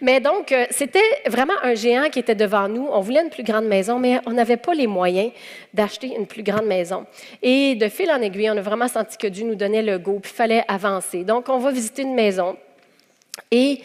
Mais 0.00 0.20
donc, 0.20 0.52
euh, 0.52 0.66
c'était 0.70 1.00
vraiment 1.26 1.54
un 1.62 1.74
géant 1.74 2.10
qui 2.10 2.18
était 2.18 2.34
devant 2.34 2.68
nous. 2.68 2.86
On 2.90 3.00
voulait 3.00 3.22
une 3.22 3.30
plus 3.30 3.42
grande 3.42 3.66
maison, 3.66 3.98
mais 3.98 4.20
on 4.26 4.32
n'avait 4.32 4.56
pas 4.56 4.74
les 4.74 4.86
moyens 4.86 5.32
d'acheter 5.72 6.14
une 6.16 6.26
plus 6.26 6.42
grande 6.42 6.66
maison. 6.66 7.06
Et 7.42 7.74
de 7.74 7.88
fil 7.88 8.10
en 8.10 8.20
aiguille, 8.20 8.50
on 8.50 8.56
a 8.56 8.62
vraiment 8.62 8.88
senti 8.88 9.16
que 9.16 9.26
Dieu 9.26 9.46
nous 9.46 9.54
donnait 9.54 9.82
le 9.82 9.98
go, 9.98 10.18
puis 10.20 10.32
il 10.32 10.36
fallait 10.36 10.64
avancer. 10.68 11.24
Donc, 11.24 11.48
on 11.48 11.58
va 11.58 11.70
visiter 11.70 12.02
une 12.02 12.14
maison. 12.14 12.56
Et 13.50 13.80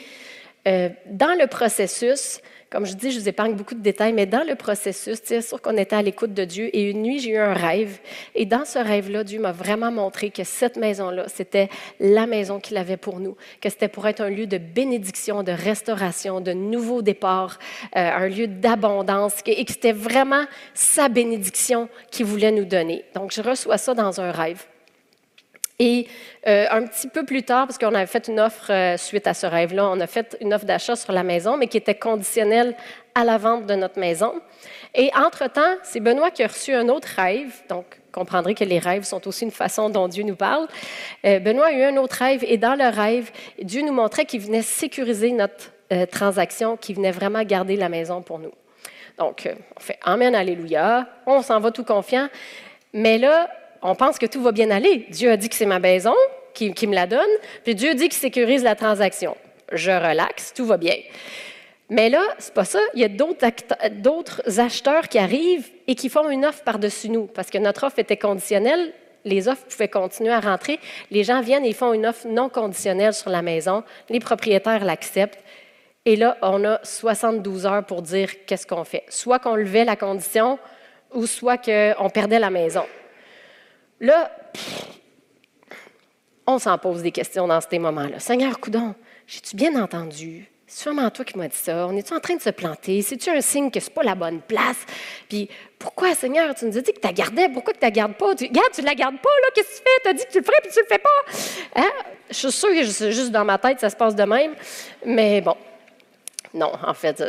euh, 0.68 0.90
dans 1.06 1.38
le 1.40 1.48
processus, 1.48 2.40
comme 2.76 2.86
je 2.86 2.94
dis, 2.94 3.12
je 3.12 3.22
vous 3.22 3.30
épargne 3.30 3.54
beaucoup 3.54 3.74
de 3.74 3.80
détails, 3.80 4.12
mais 4.12 4.26
dans 4.26 4.46
le 4.46 4.54
processus, 4.56 5.22
c'est 5.24 5.42
sûr 5.42 5.62
qu'on 5.62 5.78
était 5.78 5.96
à 5.96 6.02
l'écoute 6.02 6.34
de 6.34 6.44
Dieu. 6.44 6.70
Et 6.76 6.90
une 6.90 7.04
nuit, 7.04 7.20
j'ai 7.20 7.30
eu 7.30 7.38
un 7.38 7.54
rêve. 7.54 8.00
Et 8.36 8.46
dans 8.46 8.66
ce 8.66 8.78
rêve-là, 8.78 9.24
Dieu 9.24 9.40
m'a 9.40 9.54
vraiment 9.54 9.94
montré 9.94 10.30
que 10.30 10.44
cette 10.44 10.76
maison-là, 10.76 11.24
c'était 11.34 11.70
la 12.02 12.28
maison 12.28 12.60
qu'il 12.60 12.76
avait 12.76 12.98
pour 12.98 13.22
nous, 13.22 13.38
que 13.62 13.70
c'était 13.70 13.88
pour 13.88 14.06
être 14.10 14.20
un 14.20 14.30
lieu 14.30 14.46
de 14.46 14.58
bénédiction, 14.58 15.42
de 15.42 15.54
restauration, 15.54 16.42
de 16.42 16.52
nouveau 16.52 17.02
départ, 17.02 17.60
euh, 17.96 18.12
un 18.12 18.28
lieu 18.28 18.48
d'abondance, 18.48 19.36
et 19.46 19.64
que 19.64 19.72
c'était 19.72 19.94
vraiment 19.94 20.44
sa 20.74 21.08
bénédiction 21.08 21.88
qu'il 22.12 22.26
voulait 22.26 22.52
nous 22.52 22.66
donner. 22.66 23.06
Donc, 23.16 23.32
je 23.32 23.42
reçois 23.42 23.78
ça 23.78 23.94
dans 23.94 24.20
un 24.20 24.32
rêve. 24.34 24.66
Et 25.80 26.08
euh, 26.48 26.68
un 26.72 26.84
petit 26.84 27.08
peu 27.10 27.26
plus 27.26 27.44
tard, 27.44 27.68
parce 27.68 27.78
qu'on 27.78 27.94
avait 27.94 28.06
fait 28.06 28.30
une 28.30 28.40
offre 28.40 28.72
euh, 28.72 28.98
suite 28.98 29.28
à 29.28 29.34
ce 29.34 29.46
rêve-là, 29.46 29.90
on 29.90 30.00
a 30.00 30.08
fait 30.08 30.38
une 30.40 30.54
offre 30.54 30.66
d'achat 30.66 30.96
sur 30.96 31.12
la 31.12 31.24
maison, 31.24 31.58
mais 31.58 31.68
qui 31.68 31.76
était 31.76 31.96
conditionnelle 31.96 32.76
à 33.14 33.26
la 33.26 33.38
vente 33.38 33.66
de 33.66 33.76
notre 33.76 34.00
maison. 34.00 34.34
Et 34.94 35.12
entre-temps, 35.16 35.76
c'est 35.84 36.00
Benoît 36.00 36.32
qui 36.32 36.44
a 36.44 36.48
reçu 36.48 36.74
un 36.74 36.88
autre 36.88 37.10
rêve, 37.18 37.62
donc 37.68 37.86
comprendrez 38.14 38.56
que 38.56 38.64
les 38.64 38.80
rêves 38.80 39.04
sont 39.04 39.28
aussi 39.28 39.44
une 39.44 39.52
façon 39.52 39.90
dont 39.90 40.08
Dieu 40.08 40.24
nous 40.24 40.38
parle. 40.38 40.68
Euh, 41.26 41.40
Benoît 41.40 41.68
a 41.68 41.72
eu 41.74 41.84
un 41.84 41.98
autre 41.98 42.16
rêve, 42.20 42.46
et 42.48 42.58
dans 42.58 42.76
le 42.76 42.88
rêve, 42.88 43.30
Dieu 43.62 43.82
nous 43.82 43.94
montrait 43.94 44.26
qu'il 44.26 44.40
venait 44.40 44.62
sécuriser 44.62 45.32
notre 45.32 45.72
transaction, 46.12 46.78
qu'il 46.78 46.96
venait 46.96 47.12
vraiment 47.12 47.44
garder 47.44 47.76
la 47.76 47.90
maison 47.90 48.24
pour 48.24 48.40
nous. 48.40 48.52
Donc, 49.20 49.48
on 49.78 49.80
fait 49.80 50.00
Amen, 50.04 50.34
Alléluia, 50.34 51.08
on 51.28 51.44
s'en 51.44 51.60
va 51.60 51.70
tout 51.70 51.84
confiant. 51.84 52.28
Mais 52.92 53.20
là, 53.20 53.50
on 53.86 53.96
pense 53.96 54.18
que 54.18 54.26
tout 54.26 54.42
va 54.42 54.52
bien 54.52 54.72
aller. 54.72 55.06
Dieu 55.10 55.32
a 55.32 55.38
dit 55.38 55.50
que 55.50 55.56
c'est 55.56 55.66
ma 55.66 55.80
maison, 55.80 56.14
qui, 56.54 56.88
me 56.88 56.96
la 56.96 57.08
donne, 57.08 57.30
puis 57.64 57.76
Dieu 57.76 57.94
dit 57.96 58.10
qu'il 58.10 58.14
sécurise 58.14 58.64
la 58.64 58.76
transaction. 58.76 59.36
Je 59.72 59.92
relaxe, 59.92 60.54
tout 60.54 60.66
va 60.66 60.78
bien. 60.78 60.96
Mais 61.90 62.10
là, 62.10 62.22
c'est 62.40 62.54
pas 62.54 62.66
ça. 62.66 62.80
Il 62.94 63.02
y 63.02 63.04
a 63.04 63.90
d'autres 63.90 64.42
acheteurs 64.60 65.08
qui 65.08 65.20
arrivent 65.20 65.70
et 65.88 65.96
qui 65.96 66.10
font 66.10 66.30
une 66.30 66.46
offre 66.46 66.64
par-dessus 66.64 67.10
nous, 67.10 67.26
parce 67.26 67.50
que 67.50 67.58
notre 67.58 67.86
offre 67.86 68.00
était 68.00 68.18
conditionnelle. 68.18 68.94
Les 69.24 69.48
offres 69.48 69.66
pouvaient 69.68 69.90
continuer 69.90 70.32
à 70.32 70.40
rentrer. 70.40 70.80
Les 71.12 71.24
gens 71.24 71.42
viennent 71.42 71.66
et 71.66 71.74
font 71.74 71.94
une 71.94 72.06
offre 72.06 72.28
non 72.28 72.50
conditionnelle 72.50 73.14
sur 73.14 73.30
la 73.30 73.42
maison. 73.42 73.84
Les 74.10 74.20
propriétaires 74.20 74.86
l'acceptent. 74.86 75.44
Et 76.06 76.16
là, 76.16 76.38
on 76.42 76.64
a 76.64 76.80
72 76.84 77.66
heures 77.66 77.84
pour 77.84 78.04
dire 78.04 78.46
qu'est-ce 78.46 78.68
qu'on 78.68 78.84
fait. 78.84 79.04
Soit 79.10 79.40
qu'on 79.40 79.56
levait 79.56 79.86
la 79.86 79.96
condition, 79.96 80.60
ou 81.14 81.26
soit 81.26 81.58
qu'on 81.58 82.10
perdait 82.10 82.40
la 82.40 82.50
maison. 82.50 82.86
Là, 84.00 84.32
on 86.48 86.60
s'en 86.60 86.78
pose 86.78 87.02
des 87.02 87.12
questions 87.12 87.48
dans 87.48 87.62
ces 87.62 87.80
moments-là. 87.80 88.20
Seigneur 88.20 88.60
Coudon, 88.60 88.94
j'ai-tu 89.28 89.56
bien 89.56 89.82
entendu? 89.82 90.50
C'est 90.68 90.90
vraiment 90.90 91.10
toi 91.10 91.24
qui 91.24 91.38
m'as 91.38 91.48
dit 91.48 91.56
ça. 91.56 91.88
On 91.88 91.96
est-tu 91.96 92.14
en 92.14 92.20
train 92.20 92.36
de 92.36 92.42
se 92.42 92.50
planter? 92.50 93.02
C'est-tu 93.02 93.30
un 93.30 93.40
signe 93.40 93.72
que 93.72 93.80
ce 93.80 93.88
n'est 93.88 93.94
pas 93.94 94.04
la 94.04 94.16
bonne 94.16 94.42
place? 94.42 94.78
Puis 95.30 95.50
pourquoi, 95.80 96.14
Seigneur, 96.16 96.54
tu 96.56 96.66
nous 96.66 96.78
as 96.78 96.82
dit 96.82 96.92
que 96.92 97.00
tu 97.00 97.08
la 97.08 97.14
gardais? 97.14 97.50
Pourquoi 97.50 97.74
que 97.74 97.80
tu 97.80 97.86
la 97.86 97.92
gardes 97.92 98.16
pas? 98.16 98.36
Tu, 98.36 98.46
regarde, 98.46 98.72
tu 98.74 98.82
la 98.82 98.96
gardes 98.96 99.20
pas, 99.20 99.30
là. 99.30 99.48
Qu'est-ce 99.54 99.70
que 99.70 99.76
tu 99.78 99.84
fais? 99.84 100.02
Tu 100.04 100.10
as 100.10 100.14
dit 100.14 100.26
que 100.26 100.32
tu 100.32 100.40
le 100.40 100.44
ferais, 100.44 100.58
puis 100.62 100.72
tu 100.72 100.80
le 100.80 100.86
fais 100.88 100.98
pas. 100.98 101.82
Hein? 101.82 101.92
Je 102.30 102.36
suis 102.36 102.52
sûre 102.52 102.70
que 102.70 103.12
juste 103.12 103.32
dans 103.32 103.46
ma 103.46 103.58
tête, 103.58 103.80
ça 103.80 103.90
se 103.90 103.96
passe 103.96 104.16
de 104.16 104.24
même. 104.24 104.56
Mais 105.06 105.42
bon, 105.42 105.56
non, 106.54 106.72
en 106.86 106.94
fait, 106.94 107.24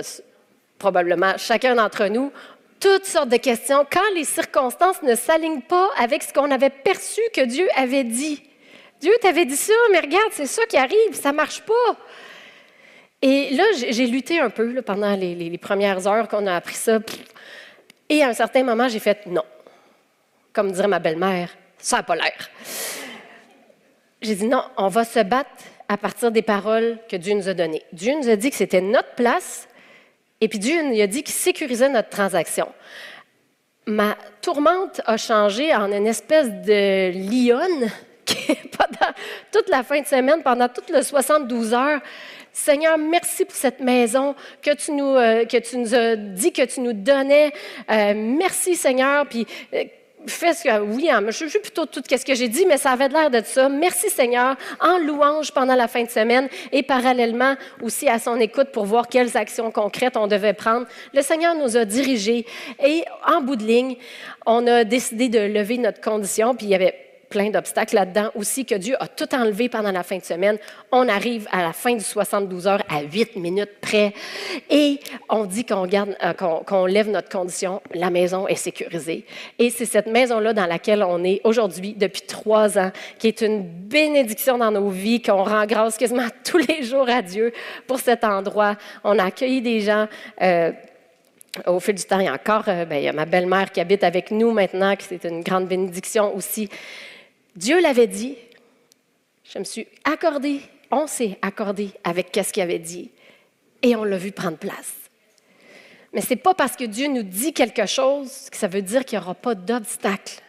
probablement, 0.79 1.35
chacun 1.37 1.74
d'entre 1.74 2.07
nous, 2.07 2.33
toutes 2.81 3.05
sortes 3.05 3.29
de 3.29 3.37
questions 3.37 3.87
quand 3.91 4.15
les 4.15 4.25
circonstances 4.25 5.03
ne 5.03 5.15
s'alignent 5.15 5.62
pas 5.62 5.91
avec 5.99 6.23
ce 6.23 6.33
qu'on 6.33 6.51
avait 6.51 6.71
perçu 6.71 7.21
que 7.35 7.43
Dieu 7.45 7.69
avait 7.77 8.05
dit. 8.05 8.43
Dieu 9.01 9.12
t'avait 9.21 9.45
dit 9.45 9.57
ça, 9.57 9.75
mais 9.93 10.01
regarde, 10.01 10.31
c'est 10.33 10.47
ça 10.47 10.65
qui 10.67 10.77
arrive, 10.77 11.12
ça 11.12 11.33
marche 11.33 11.62
pas. 11.62 11.97
Et 13.23 13.51
là, 13.51 13.65
j'ai 13.75 14.07
lutté 14.07 14.39
un 14.39 14.51
peu 14.51 14.83
pendant 14.83 15.15
les, 15.17 15.59
premières 15.59 16.07
heures 16.07 16.29
qu'on 16.29 16.47
a 16.47 16.55
appris 16.55 16.75
ça. 16.75 16.99
Et 18.09 18.23
à 18.23 18.29
un 18.29 18.35
certain 18.35 18.62
moment, 18.62 18.89
j'ai 18.89 18.99
fait 18.99 19.27
non. 19.27 19.45
Comme 20.53 20.73
dirait 20.73 20.89
ma 20.89 20.99
belle-mère, 20.99 21.51
ça 21.79 21.97
n'a 21.97 22.03
pas 22.03 22.15
l'air. 22.15 22.51
J'ai 24.23 24.35
dit 24.35 24.47
non, 24.47 24.62
on 24.77 24.89
va 24.89 25.05
se 25.05 25.21
battre 25.21 25.51
à 25.89 25.97
partir 25.97 26.31
des 26.31 26.43
paroles 26.43 26.99
que 27.09 27.17
Dieu 27.17 27.35
nous 27.35 27.49
a 27.49 27.55
données. 27.55 27.83
Dieu 27.93 28.15
nous 28.17 28.29
a 28.29 28.37
dit 28.37 28.51
que 28.51 28.57
c'était 28.57 28.81
notre 28.81 29.15
place 29.15 29.69
et 30.40 30.49
puis 30.49 30.59
Dieu 30.59 30.83
nous 30.83 31.01
a 31.01 31.07
dit 31.07 31.22
qu'il 31.22 31.35
sécurisait 31.35 31.88
notre 31.88 32.11
transaction. 32.11 32.68
Ma 33.87 34.16
tourmente 34.42 35.01
a 35.07 35.16
changé 35.16 35.75
en 35.75 35.92
une 35.92 36.07
espèce 36.07 36.49
de 36.49 37.12
lionne 37.12 37.90
qui, 38.25 38.55
pendant 38.77 39.12
toute 39.53 39.68
la 39.68 39.83
fin 39.83 40.01
de 40.01 40.07
semaine, 40.07 40.42
pendant 40.42 40.68
toutes 40.68 40.90
les 40.90 41.03
72 41.03 41.72
heures, 41.72 42.01
Seigneur, 42.53 42.96
merci 42.96 43.44
pour 43.44 43.55
cette 43.55 43.81
maison 43.81 44.35
que 44.62 44.75
tu 44.75 44.92
nous, 44.92 45.14
euh, 45.14 45.44
que 45.44 45.59
tu 45.59 45.77
nous 45.77 45.94
as 45.94 46.16
dit 46.16 46.53
que 46.53 46.62
tu 46.62 46.81
nous 46.81 46.94
donnais. 46.94 47.53
Euh, 47.90 48.14
merci, 48.16 48.75
Seigneur. 48.75 49.27
Puis, 49.27 49.46
euh, 49.75 49.85
fais 50.33 50.55
ce 50.55 50.65
que, 50.65 50.81
oui, 50.81 51.09
hein, 51.11 51.23
je 51.27 51.47
suis 51.47 51.59
plutôt 51.59 51.87
tout 51.87 52.03
ce 52.09 52.25
que 52.25 52.35
j'ai 52.35 52.49
dit, 52.49 52.67
mais 52.67 52.77
ça 52.77 52.93
avait 52.93 53.09
l'air 53.09 53.31
de 53.31 53.41
ça. 53.45 53.69
Merci 53.69 54.11
Seigneur, 54.11 54.57
en 54.81 54.99
louange 54.99 55.53
pendant 55.53 55.75
la 55.75 55.89
fin 55.89 56.05
de 56.05 56.11
semaine 56.11 56.49
et 56.73 56.83
parallèlement 56.83 57.55
aussi 57.83 58.09
à 58.09 58.19
son 58.19 58.37
écoute 58.37 58.69
pour 58.73 58.85
voir 58.85 59.09
quelles 59.09 59.37
actions 59.37 59.71
concrètes 59.71 60.17
on 60.17 60.27
devait 60.27 60.55
prendre. 60.55 60.87
Le 61.15 61.23
Seigneur 61.23 61.55
nous 61.55 61.77
a 61.77 61.85
dirigés 61.85 62.47
et 62.85 63.05
en 63.27 63.41
bout 63.41 63.57
de 63.57 63.65
ligne, 63.65 63.97
on 64.45 64.67
a 64.67 64.85
décidé 64.85 65.29
de 65.29 65.41
lever 65.41 65.79
notre 65.79 66.01
condition, 66.01 66.55
puis 66.55 66.67
il 66.67 66.71
y 66.71 66.75
avait 66.75 67.06
plein 67.29 67.51
d'obstacles 67.51 67.95
là-dedans 67.95 68.31
aussi 68.35 68.65
que 68.65 68.75
Dieu 68.75 68.97
a 69.01 69.09
tout 69.09 69.35
enlevé 69.35 69.69
pendant 69.69 69.93
la 69.93 70.03
fin 70.03 70.19
de 70.19 70.25
semaine. 70.25 70.59
On 70.93 71.09
arrive 71.09 71.47
à 71.53 71.62
la 71.62 71.73
fin 71.73 71.95
du 71.95 72.05
72 72.05 72.67
heures 72.67 72.83
à 72.89 73.03
8 73.03 73.37
minutes 73.37 73.81
près 73.81 74.12
et 74.71 74.99
on 75.29 75.45
dit 75.45 75.65
qu'on 75.65 75.87
euh, 75.93 76.33
qu'on, 76.67 76.87
lève 76.87 77.11
notre 77.11 77.29
condition. 77.29 77.81
La 77.95 78.11
maison 78.11 78.47
est 78.49 78.57
sécurisée. 78.57 79.25
Et 79.59 79.71
c'est 79.71 79.87
cette 79.87 80.07
maison-là 80.07 80.53
dans 80.53 80.67
laquelle 80.67 81.03
on 81.03 81.23
est 81.25 81.41
aujourd'hui 81.45 81.95
depuis 81.95 82.23
trois 82.23 82.79
ans, 82.79 82.91
qui 83.19 83.29
est 83.29 83.41
une 83.41 83.62
bénédiction 83.62 84.59
dans 84.59 84.71
nos 84.71 84.89
vies, 84.89 85.23
qu'on 85.23 85.45
rend 85.45 85.67
grâce 85.67 85.97
quasiment 85.97 86.27
tous 86.45 86.59
les 86.59 86.83
jours 86.83 87.09
à 87.09 87.23
Dieu 87.23 87.53
pour 87.87 88.01
cet 88.01 88.25
endroit. 88.25 88.77
On 89.05 89.19
a 89.19 89.25
accueilli 89.25 89.62
des 89.62 89.81
gens. 89.81 90.07
Euh, 90.43 90.73
au 91.67 91.81
fil 91.81 91.95
du 91.95 92.05
temps, 92.05 92.19
il 92.19 92.27
y 92.27 92.29
a 92.29 92.35
encore 92.35 92.65
euh, 92.69 92.85
ben, 92.85 92.97
il 92.97 93.05
y 93.05 93.09
a 93.09 93.12
ma 93.12 93.25
belle-mère 93.25 93.73
qui 93.73 93.81
habite 93.81 94.05
avec 94.05 94.31
nous 94.31 94.51
maintenant, 94.51 94.95
qui 94.97 95.07
c'est 95.07 95.25
une 95.25 95.43
grande 95.43 95.67
bénédiction 95.67 96.35
aussi. 96.35 96.69
Dieu 97.57 97.81
l'avait 97.81 98.07
dit. 98.07 98.37
Je 99.45 99.59
me 99.59 99.64
suis 99.64 99.87
accordée, 100.05 100.61
on 100.90 101.07
s'est 101.07 101.38
accordé 101.42 101.90
avec 102.05 102.31
ce 102.35 102.53
qu'il 102.53 102.62
avait 102.62 102.79
dit 102.79 103.11
et 103.83 103.97
on 103.97 104.05
l'a 104.05 104.19
vu 104.19 104.33
prendre 104.33 104.59
place. 104.59 104.92
Mais 106.12 106.21
ce 106.21 106.31
n'est 106.31 106.40
pas 106.40 106.55
parce 106.55 106.77
que 106.77 106.85
Dieu 106.85 107.09
nous 107.09 107.23
dit 107.23 107.53
quelque 107.53 107.87
chose 107.87 108.49
que 108.51 108.57
ça 108.57 108.69
veut 108.69 108.83
dire 108.83 109.05
qu'il 109.05 109.19
n'y 109.19 109.25
aura 109.25 109.35
pas 109.35 109.55
d'obstacle. 109.55 110.40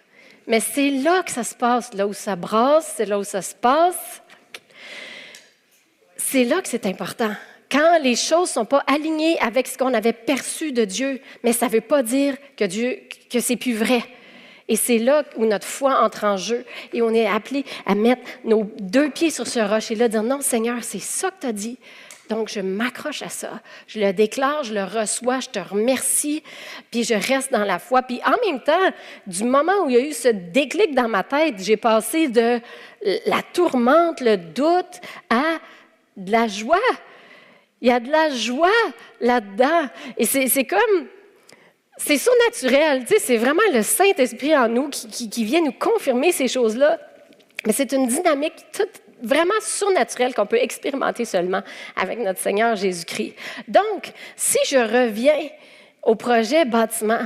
Mais 0.48 0.60
c'est 0.60 0.90
là 0.90 1.24
que 1.24 1.32
ça 1.32 1.44
se 1.44 1.56
passe, 1.56 1.94
là 1.94 2.08
où 2.08 2.14
ça 2.14 2.36
brasse, 2.36 2.94
c'est 2.96 3.06
là 3.06 3.20
où 3.20 3.24
ça 3.24 3.42
se 3.42 3.54
passe. 3.54 4.22
C'est 6.16 6.46
là 6.46 6.62
que 6.62 6.70
c'est 6.70 6.86
important. 6.86 7.34
Quand 7.70 8.00
les 8.02 8.16
choses 8.16 8.50
ne 8.50 8.54
sont 8.54 8.66
pas 8.66 8.84
alignées 8.88 9.38
avec 9.40 9.68
ce 9.68 9.78
qu'on 9.78 9.94
avait 9.94 10.14
perçu 10.14 10.72
de 10.72 10.86
Dieu, 10.86 11.22
mais 11.44 11.52
ça 11.52 11.68
ne 11.68 11.72
veut 11.72 11.82
pas 11.82 12.02
dire 12.02 12.38
que 12.56 12.64
Dieu, 12.64 13.02
que 13.30 13.42
c'est 13.42 13.58
plus 13.58 13.76
vrai. 13.76 14.02
Et 14.68 14.76
c'est 14.76 14.98
là 14.98 15.24
où 15.38 15.46
notre 15.46 15.68
foi 15.68 16.02
entre 16.02 16.26
en 16.26 16.38
jeu 16.38 16.66
et 16.94 17.02
on 17.02 17.14
est 17.14 17.28
appelé 17.28 17.64
à 17.86 17.96
mettre 17.96 18.22
nos 18.44 18.70
deux 18.80 19.10
pieds 19.10 19.30
sur 19.30 19.48
ce 19.48 19.60
rocher-là, 19.60 20.10
dire 20.10 20.24
non, 20.24 20.42
Seigneur, 20.42 20.84
c'est 20.84 21.00
ça 21.00 21.32
que 21.32 21.42
tu 21.42 21.48
as 21.48 21.54
dit. 21.54 21.78
Donc, 22.30 22.50
je 22.50 22.60
m'accroche 22.60 23.22
à 23.22 23.30
ça. 23.30 23.62
Je 23.88 24.00
le 24.00 24.12
déclare, 24.12 24.64
je 24.64 24.74
le 24.74 24.84
reçois, 24.84 25.40
je 25.40 25.48
te 25.48 25.60
remercie, 25.60 26.44
puis 26.92 27.04
je 27.04 27.14
reste 27.14 27.52
dans 27.52 27.64
la 27.64 27.80
foi. 27.80 28.02
Puis 28.02 28.20
en 28.26 28.36
même 28.46 28.62
temps, 28.62 28.74
du 29.26 29.46
moment 29.46 29.72
où 29.86 29.90
il 29.90 29.96
y 29.96 29.98
a 29.98 30.02
eu 30.02 30.14
ce 30.14 30.28
déclic 30.28 30.94
dans 30.94 31.08
ma 31.08 31.24
tête, 31.24 31.56
j'ai 31.60 31.78
passé 31.78 32.28
de 32.28 32.60
la 33.26 33.42
tourmente, 33.54 34.20
le 34.20 34.36
doute, 34.36 35.00
à 35.30 35.60
de 36.18 36.32
la 36.32 36.48
joie. 36.48 36.78
Il 37.82 37.88
y 37.88 37.92
a 37.92 38.00
de 38.00 38.12
la 38.12 38.30
joie 38.32 38.70
là-dedans. 39.22 39.88
Et 40.18 40.26
c'est 40.26 40.66
comme, 40.66 41.08
c'est 41.98 42.18
surnaturel, 42.18 43.06
c'est 43.20 43.38
vraiment 43.38 43.62
le 43.74 43.82
Saint-Esprit 43.82 44.56
en 44.56 44.68
nous 44.68 44.90
qui, 44.90 45.44
vient 45.44 45.62
nous 45.62 45.72
confirmer 45.72 46.32
ces 46.32 46.48
choses-là. 46.48 47.00
Mais 47.66 47.74
c'est 47.74 47.92
une 47.92 48.08
dynamique 48.08 48.66
vraiment 49.22 49.60
surnaturelle 49.62 50.34
qu'on 50.34 50.46
peut 50.46 50.62
expérimenter 50.62 51.26
seulement 51.26 51.62
avec 51.96 52.20
notre 52.20 52.40
Seigneur 52.40 52.76
Jésus-Christ. 52.76 53.34
Donc, 53.68 54.12
si 54.36 54.60
je 54.70 54.78
reviens 54.78 55.50
au 56.04 56.16
projet 56.16 56.66
bâtiment, 56.66 57.26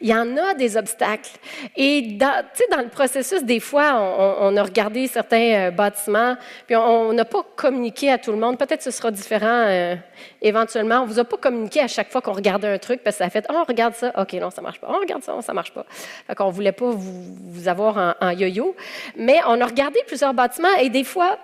il 0.00 0.08
y 0.08 0.14
en 0.14 0.36
a 0.36 0.54
des 0.54 0.76
obstacles. 0.76 1.30
Et 1.76 2.02
dans, 2.02 2.44
dans 2.70 2.82
le 2.82 2.88
processus, 2.88 3.42
des 3.42 3.60
fois, 3.60 3.94
on, 4.40 4.56
a 4.56 4.62
regardé 4.62 5.06
certains 5.06 5.68
euh, 5.68 5.70
bâtiments, 5.70 6.36
puis 6.66 6.76
on 6.76 7.12
n'a 7.12 7.24
pas 7.24 7.44
communiqué 7.56 8.10
à 8.10 8.18
tout 8.18 8.30
le 8.30 8.38
monde. 8.38 8.58
Peut-être 8.58 8.78
que 8.78 8.84
ce 8.84 8.90
sera 8.90 9.10
différent 9.10 9.46
euh, 9.66 9.96
éventuellement. 10.42 11.00
On 11.00 11.06
ne 11.06 11.12
vous 11.12 11.18
a 11.18 11.24
pas 11.24 11.36
communiqué 11.36 11.80
à 11.80 11.88
chaque 11.88 12.10
fois 12.10 12.20
qu'on 12.20 12.32
regardait 12.32 12.68
un 12.68 12.78
truc, 12.78 13.02
parce 13.02 13.16
que 13.16 13.18
ça 13.18 13.26
a 13.26 13.30
fait 13.30 13.46
Oh, 13.48 13.54
on 13.56 13.64
regarde 13.64 13.94
ça. 13.94 14.12
OK, 14.16 14.32
non, 14.34 14.50
ça 14.50 14.60
ne 14.60 14.66
marche 14.66 14.80
pas. 14.80 14.88
On 14.90 14.98
regarde 14.98 15.22
ça, 15.22 15.34
ça 15.42 15.52
ne 15.52 15.54
marche 15.54 15.72
pas. 15.72 15.84
Fait 16.26 16.34
qu'on 16.34 16.48
ne 16.48 16.52
voulait 16.52 16.72
pas 16.72 16.90
vous, 16.90 17.68
avoir 17.68 18.16
en, 18.20 18.30
yo-yo. 18.30 18.74
Mais 19.16 19.40
on 19.46 19.60
a 19.60 19.66
regardé 19.66 20.00
plusieurs 20.06 20.34
bâtiments, 20.34 20.74
et 20.80 20.88
des 20.88 21.04
fois, 21.04 21.38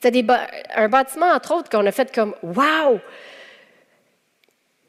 c'était 0.00 0.24
un 0.74 0.88
bâtiment, 0.88 1.26
entre 1.26 1.54
autres, 1.54 1.70
qu'on 1.70 1.86
a 1.86 1.92
fait 1.92 2.14
comme 2.14 2.34
Wow! 2.42 3.00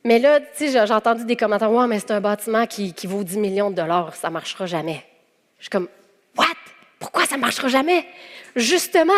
Mais 0.04 0.20
là, 0.20 0.40
tu 0.40 0.70
sais, 0.70 0.88
j'ai 0.88 0.94
entendu 0.94 1.26
des 1.26 1.36
commentaires, 1.36 1.72
ouais, 1.72 1.88
mais 1.88 2.00
c'est 2.00 2.12
un 2.12 2.22
bâtiment 2.22 2.66
qui, 2.66 2.94
vaut 3.06 3.24
10 3.24 3.38
millions 3.38 3.70
de 3.70 3.76
dollars, 3.76 4.16
ça 4.16 4.30
ne 4.30 4.34
marchera 4.34 4.66
jamais. 4.66 5.06
Je 5.58 5.64
suis 5.64 5.70
comme, 5.70 5.90
what? 6.38 6.46
Pourquoi 7.00 7.26
ça 7.26 7.36
ne 7.36 7.42
marchera 7.42 7.68
jamais? 7.68 8.06
Justement, 8.56 9.14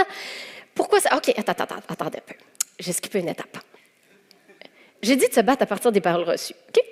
pourquoi 0.74 1.00
ça. 1.00 1.16
OK, 1.16 1.30
attends, 1.38 1.52
attends, 1.52 1.76
attends 1.88 2.06
un 2.06 2.10
peu. 2.10 2.36
J'ai 2.80 2.94
skippé 2.94 3.20
une 3.20 3.30
étape. 3.30 3.58
J'ai 5.02 5.16
dit 5.16 5.28
de 5.28 5.34
se 5.34 5.42
battre 5.42 5.64
à 5.64 5.66
partir 5.66 5.92
des 5.92 6.02
paroles 6.02 6.24
reçues. 6.24 6.56
OK? 6.70 6.84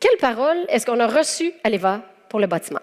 Quelles 0.00 0.18
paroles 0.18 0.64
est-ce 0.68 0.86
qu'on 0.86 1.00
a 1.00 1.06
reçues 1.06 1.52
à 1.64 1.70
l'EVA 1.70 2.02
pour 2.28 2.40
le 2.40 2.46
bâtiment? 2.46 2.80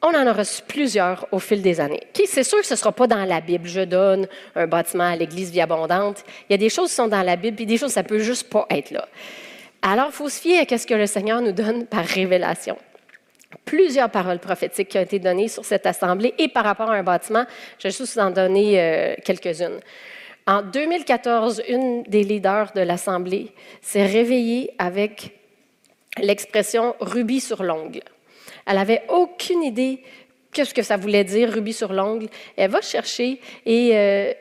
On 0.00 0.08
en 0.08 0.26
a 0.28 0.32
reçu 0.32 0.62
plusieurs 0.62 1.26
au 1.32 1.40
fil 1.40 1.60
des 1.60 1.80
années. 1.80 2.02
c'est 2.14 2.44
sûr 2.44 2.60
que 2.60 2.66
ce 2.66 2.74
ne 2.74 2.78
sera 2.78 2.92
pas 2.92 3.08
dans 3.08 3.24
la 3.24 3.40
Bible. 3.40 3.68
Je 3.68 3.80
donne 3.80 4.28
un 4.54 4.66
bâtiment 4.68 5.04
à 5.04 5.16
l'Église 5.16 5.50
vie 5.50 5.60
abondante. 5.60 6.24
Il 6.48 6.52
y 6.52 6.54
a 6.54 6.58
des 6.58 6.68
choses 6.68 6.90
qui 6.90 6.94
sont 6.94 7.08
dans 7.08 7.22
la 7.22 7.34
Bible, 7.34 7.56
puis 7.56 7.66
des 7.66 7.78
choses, 7.78 7.92
ça 7.92 8.04
peut 8.04 8.20
juste 8.20 8.48
pas 8.48 8.64
être 8.70 8.92
là. 8.92 9.08
Alors, 9.82 10.06
il 10.10 10.12
faut 10.12 10.28
se 10.28 10.40
fier 10.40 10.64
à 10.70 10.78
ce 10.78 10.86
que 10.86 10.94
le 10.94 11.06
Seigneur 11.06 11.40
nous 11.40 11.50
donne 11.50 11.86
par 11.86 12.04
révélation. 12.04 12.78
Plusieurs 13.64 14.10
paroles 14.10 14.38
prophétiques 14.38 14.88
qui 14.88 14.98
ont 14.98 15.02
été 15.02 15.18
données 15.18 15.48
sur 15.48 15.64
cette 15.64 15.86
assemblée 15.86 16.32
et 16.38 16.46
par 16.48 16.64
rapport 16.64 16.90
à 16.90 16.94
un 16.94 17.02
bâtiment. 17.02 17.44
Je 17.78 17.88
vais 17.88 17.94
juste 17.94 18.14
vous 18.14 18.20
en 18.20 18.30
donner 18.30 18.80
euh, 18.80 19.14
quelques-unes. 19.24 19.80
En 20.46 20.62
2014, 20.62 21.62
une 21.68 22.04
des 22.04 22.22
leaders 22.22 22.70
de 22.74 22.82
l'assemblée 22.82 23.52
s'est 23.82 24.06
réveillée 24.06 24.74
avec 24.78 25.32
l'expression 26.18 26.94
rubis 27.00 27.40
sur 27.40 27.64
l'ongle. 27.64 28.02
Elle 28.68 28.76
n'avait 28.76 29.02
aucune 29.08 29.62
idée 29.62 30.02
qu'est-ce 30.52 30.74
que 30.74 30.82
ça 30.82 30.98
voulait 30.98 31.24
dire, 31.24 31.50
rubis 31.50 31.72
sur 31.72 31.92
l'ongle. 31.92 32.28
Elle 32.56 32.70
va 32.70 32.82
chercher 32.82 33.40
et 33.64 33.96
euh, 33.96 34.32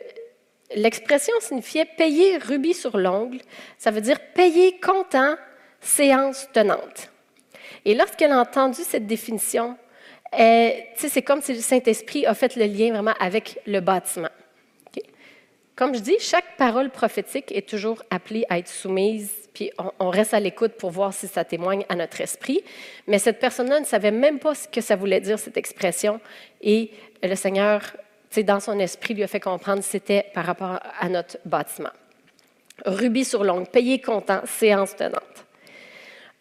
l'expression 0.75 1.33
signifiait 1.39 1.85
payer 1.85 2.37
rubis 2.37 2.73
sur 2.73 2.97
l'ongle. 2.97 3.39
Ça 3.77 3.89
veut 3.89 4.01
dire 4.01 4.19
payer 4.35 4.79
comptant, 4.79 5.35
séance 5.79 6.49
tenante. 6.53 7.09
Et 7.85 7.95
lorsqu'elle 7.95 8.33
a 8.33 8.41
entendu 8.41 8.81
cette 8.83 9.07
définition, 9.07 9.77
c'est 10.33 11.21
comme 11.25 11.41
si 11.41 11.53
le 11.53 11.61
Saint-Esprit 11.61 12.25
a 12.25 12.33
fait 12.33 12.57
le 12.57 12.65
lien 12.65 12.91
vraiment 12.91 13.13
avec 13.19 13.59
le 13.65 13.79
bâtiment. 13.79 14.27
Comme 15.77 15.95
je 15.95 15.99
dis, 15.99 16.15
chaque 16.19 16.57
parole 16.57 16.89
prophétique 16.89 17.51
est 17.51 17.69
toujours 17.69 18.03
appelée 18.09 18.43
à 18.49 18.57
être 18.57 18.67
soumise 18.67 19.46
puis 19.57 19.71
on, 19.99 20.11
reste 20.11 20.35
à 20.35 20.39
l'écoute 20.39 20.73
pour 20.73 20.91
voir 20.91 21.15
si 21.15 21.27
ça 21.27 21.43
témoigne 21.43 21.83
à 21.89 21.95
notre 21.95 22.21
esprit. 22.21 22.61
Mais 23.07 23.17
cette 23.17 23.39
personne-là 23.39 23.79
ne 23.79 23.85
savait 23.85 24.11
même 24.11 24.37
pas 24.37 24.53
ce 24.53 24.67
que 24.67 24.81
ça 24.81 24.95
voulait 24.95 25.19
dire, 25.19 25.39
cette 25.39 25.57
expression, 25.57 26.21
et 26.61 26.91
le 27.23 27.33
Seigneur, 27.33 27.81
dans 28.45 28.59
son 28.59 28.77
esprit, 28.77 29.15
lui 29.15 29.23
a 29.23 29.27
fait 29.27 29.39
comprendre 29.39 29.79
que 29.79 29.87
c'était 29.87 30.25
par 30.35 30.45
rapport 30.45 30.79
à 30.99 31.09
notre 31.09 31.37
bâtiment. 31.43 31.89
Rubis 32.85 33.25
sur 33.25 33.43
l'ongle, 33.43 33.65
payé 33.65 33.99
content, 33.99 34.41
séance 34.45 34.95
tenante. 34.95 35.23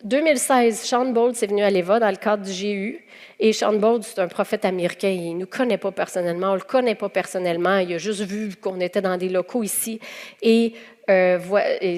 2016, 0.05 0.83
Sean 0.83 1.07
Bold 1.07 1.43
est 1.43 1.47
venu 1.47 1.63
à 1.63 1.71
l'EVA 1.71 1.99
dans 1.99 2.11
le 2.11 2.17
cadre 2.17 2.45
du 2.45 2.53
GU. 2.53 3.07
Et 3.41 3.55
Sean 3.55 3.73
Bold, 3.73 4.03
c'est 4.03 4.19
un 4.19 4.29
prophète 4.29 4.67
américain. 4.67 5.09
Il 5.09 5.35
ne 5.35 5.41
nous 5.41 5.47
connaît 5.47 5.79
pas 5.79 5.91
personnellement, 5.91 6.49
on 6.49 6.53
ne 6.53 6.59
le 6.59 6.65
connaît 6.65 6.95
pas 6.95 7.09
personnellement. 7.09 7.79
Il 7.79 7.95
a 7.95 7.99
juste 7.99 8.21
vu 8.21 8.55
qu'on 8.57 8.79
était 8.81 9.01
dans 9.01 9.17
des 9.17 9.31
locaux 9.31 9.63
ici. 9.63 9.99
Et 10.43 10.75
euh, 11.09 11.39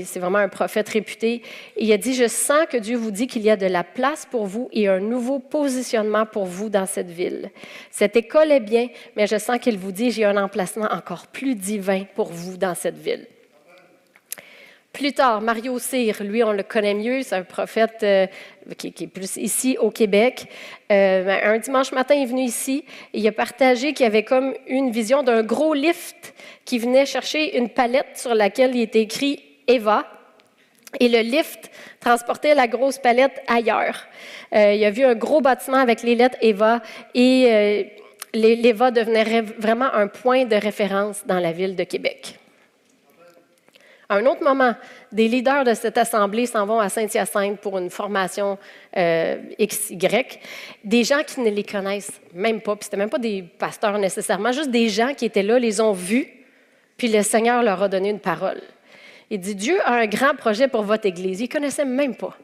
c'est 0.05 0.18
vraiment 0.18 0.38
un 0.38 0.49
prophète 0.49 0.88
réputé. 0.88 1.42
il 1.77 1.90
a 1.92 1.97
dit, 1.97 2.14
je 2.14 2.29
sens 2.29 2.66
que 2.71 2.77
Dieu 2.77 2.97
vous 2.97 3.11
dit 3.11 3.27
qu'il 3.27 3.42
y 3.42 3.51
a 3.51 3.57
de 3.57 3.66
la 3.66 3.85
place 3.85 4.27
pour 4.31 4.47
vous 4.47 4.68
et 4.73 4.88
un 4.88 5.01
nouveau 5.01 5.38
positionnement 5.38 6.27
pour 6.27 6.44
vous 6.44 6.68
dans 6.68 6.87
cette 6.87 7.11
ville. 7.11 7.51
Cette 7.90 8.16
école 8.16 8.53
est 8.53 8.61
bien, 8.61 8.88
mais 9.16 9.27
je 9.27 9.38
sens 9.38 9.59
qu'il 9.59 9.79
vous 9.79 9.92
dit, 9.92 10.11
j'ai 10.11 10.25
un 10.25 10.37
emplacement 10.37 10.88
encore 10.90 11.27
plus 11.29 11.55
divin 11.55 12.05
pour 12.14 12.33
vous 12.33 12.57
dans 12.57 12.75
cette 12.75 12.99
ville. 12.99 13.27
Plus 14.92 15.12
tard, 15.12 15.40
Mario 15.42 15.79
Cyr, 15.79 16.22
lui, 16.22 16.42
on 16.42 16.53
le 16.53 16.62
connaît 16.62 16.94
mieux, 16.94 17.22
c'est 17.22 17.37
un 17.37 17.42
prophète 17.42 17.98
euh, 18.03 18.27
qui, 18.77 18.88
est 18.88 19.07
plus 19.07 19.37
ici 19.37 19.77
au 19.79 19.90
Québec. 19.90 20.48
Euh, 20.90 21.38
un 21.44 21.59
dimanche 21.59 21.92
matin, 21.92 22.14
il 22.14 22.22
est 22.22 22.27
venu 22.27 22.42
ici 22.42 22.85
et 23.12 23.18
il 23.18 23.29
a 23.29 23.33
partagé 23.33 23.92
qu'il 23.92 24.05
y 24.05 24.07
avait 24.07 24.24
comme 24.24 24.55
une 24.66 24.90
vision 24.90 25.22
d'un 25.22 25.42
gros 25.42 25.74
lift 25.74 26.35
qui 26.64 26.79
venait 26.79 27.07
chercher 27.07 27.59
une 27.59 27.68
palette 27.68 28.16
sur 28.16 28.35
laquelle 28.35 28.74
il 28.74 28.81
était 28.81 29.03
écrit 29.03 29.44
Eva. 29.68 30.07
Et 30.98 31.09
le 31.09 31.20
lift 31.20 31.70
transportait 32.01 32.55
la 32.55 32.66
grosse 32.66 32.98
palette 32.98 33.42
ailleurs. 33.46 34.07
Euh, 34.55 34.72
il 34.72 34.83
a 34.85 34.90
vu 34.90 35.05
un 35.05 35.14
gros 35.14 35.42
bâtiment 35.42 35.77
avec 35.77 36.03
les 36.03 36.14
lettres 36.14 36.38
Eva 36.40 36.81
et 37.14 37.92
l'Eva 38.33 38.90
devenait 38.90 39.42
vraiment 39.42 39.92
un 39.92 40.09
point 40.09 40.46
de 40.46 40.57
référence 40.57 41.24
dans 41.27 41.40
la 41.40 41.53
ville 41.53 41.77
de 41.77 41.85
Québec. 41.85 42.38
À 44.11 44.16
un 44.16 44.25
autre 44.25 44.42
moment, 44.42 44.75
des 45.12 45.29
leaders 45.29 45.64
de 45.64 45.75
cette 45.75 45.99
assemblée 45.99 46.47
s'en 46.47 46.64
vont 46.64 46.81
à 46.81 46.88
Saint-Hyacinthe 46.88 47.61
pour 47.61 47.77
une 47.77 47.90
formation 47.90 48.57
euh, 48.97 49.37
XY. 49.61 49.99
Des 50.83 51.05
gens 51.05 51.23
qui 51.27 51.40
ne 51.40 51.51
les 51.51 51.62
connaissent 51.62 52.18
même 52.33 52.62
pas, 52.62 52.75
puis 52.75 52.88
ce 52.90 52.97
même 52.97 53.11
pas 53.11 53.18
des 53.18 53.42
pasteurs 53.42 53.99
nécessairement, 53.99 54.51
juste 54.51 54.71
des 54.71 54.88
gens 54.88 55.12
qui 55.12 55.27
étaient 55.27 55.42
là, 55.42 55.59
les 55.59 55.83
ont 55.83 55.92
vus, 55.92 56.27
puis 56.97 57.09
le 57.09 57.23
Seigneur 57.23 57.62
leur 57.62 57.83
a 57.83 57.88
donné 57.88 58.09
une 58.09 58.18
parole. 58.18 58.62
Il 59.29 59.40
dit, 59.40 59.55
Dieu 59.55 59.79
a 59.85 59.97
un 59.97 60.07
grand 60.07 60.35
projet 60.35 60.68
pour 60.68 60.83
votre 60.83 61.05
Église. 61.05 61.40
Ils 61.40 61.44
ne 61.44 61.49
connaissaient 61.53 61.85
même 61.85 62.16
pas. 62.16 62.35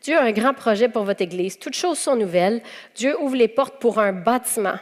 Dieu 0.00 0.16
a 0.16 0.22
un 0.22 0.32
grand 0.32 0.54
projet 0.54 0.88
pour 0.88 1.04
votre 1.04 1.20
Église. 1.20 1.58
Toutes 1.58 1.74
choses 1.74 1.98
sont 1.98 2.16
nouvelles. 2.16 2.62
Dieu 2.94 3.20
ouvre 3.20 3.36
les 3.36 3.48
portes 3.48 3.78
pour 3.80 3.98
un 3.98 4.12
bâtiment. 4.12 4.76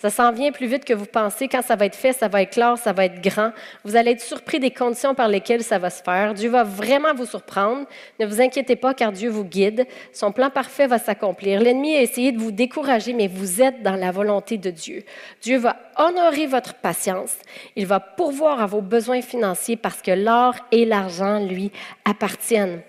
Ça 0.00 0.08
s'en 0.08 0.32
vient 0.32 0.50
plus 0.50 0.66
vite 0.66 0.86
que 0.86 0.94
vous 0.94 1.04
pensez. 1.04 1.46
Quand 1.46 1.60
ça 1.60 1.76
va 1.76 1.84
être 1.84 1.94
fait, 1.94 2.14
ça 2.14 2.28
va 2.28 2.40
être 2.40 2.52
clair, 2.52 2.78
ça 2.78 2.94
va 2.94 3.04
être 3.04 3.20
grand. 3.20 3.52
Vous 3.84 3.96
allez 3.96 4.12
être 4.12 4.22
surpris 4.22 4.58
des 4.58 4.70
conditions 4.70 5.14
par 5.14 5.28
lesquelles 5.28 5.62
ça 5.62 5.78
va 5.78 5.90
se 5.90 6.02
faire. 6.02 6.32
Dieu 6.32 6.48
va 6.48 6.64
vraiment 6.64 7.12
vous 7.14 7.26
surprendre. 7.26 7.86
Ne 8.18 8.24
vous 8.24 8.40
inquiétez 8.40 8.76
pas 8.76 8.94
car 8.94 9.12
Dieu 9.12 9.28
vous 9.28 9.44
guide. 9.44 9.86
Son 10.14 10.32
plan 10.32 10.48
parfait 10.48 10.86
va 10.86 10.98
s'accomplir. 10.98 11.60
L'ennemi 11.60 11.96
a 11.96 12.00
essayé 12.00 12.32
de 12.32 12.38
vous 12.38 12.50
décourager, 12.50 13.12
mais 13.12 13.28
vous 13.28 13.60
êtes 13.60 13.82
dans 13.82 13.96
la 13.96 14.10
volonté 14.10 14.56
de 14.56 14.70
Dieu. 14.70 15.04
Dieu 15.42 15.58
va 15.58 15.76
honorer 15.98 16.46
votre 16.46 16.72
patience. 16.72 17.36
Il 17.76 17.84
va 17.84 18.00
pourvoir 18.00 18.62
à 18.62 18.66
vos 18.66 18.80
besoins 18.80 19.20
financiers 19.20 19.76
parce 19.76 20.00
que 20.00 20.12
l'or 20.12 20.54
et 20.72 20.86
l'argent 20.86 21.44
lui 21.44 21.72
appartiennent. 22.06 22.80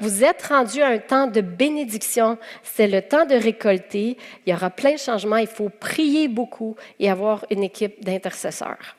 Vous 0.00 0.24
êtes 0.24 0.42
rendu 0.42 0.82
à 0.82 0.88
un 0.88 0.98
temps 0.98 1.26
de 1.26 1.40
bénédiction. 1.40 2.38
C'est 2.62 2.86
le 2.86 3.02
temps 3.02 3.26
de 3.26 3.34
récolter. 3.34 4.16
Il 4.46 4.52
y 4.52 4.54
aura 4.54 4.70
plein 4.70 4.92
de 4.92 4.98
changements. 4.98 5.36
Il 5.36 5.46
faut 5.46 5.68
prier 5.68 6.28
beaucoup 6.28 6.76
et 7.00 7.10
avoir 7.10 7.44
une 7.50 7.62
équipe 7.62 8.04
d'intercesseurs. 8.04 8.96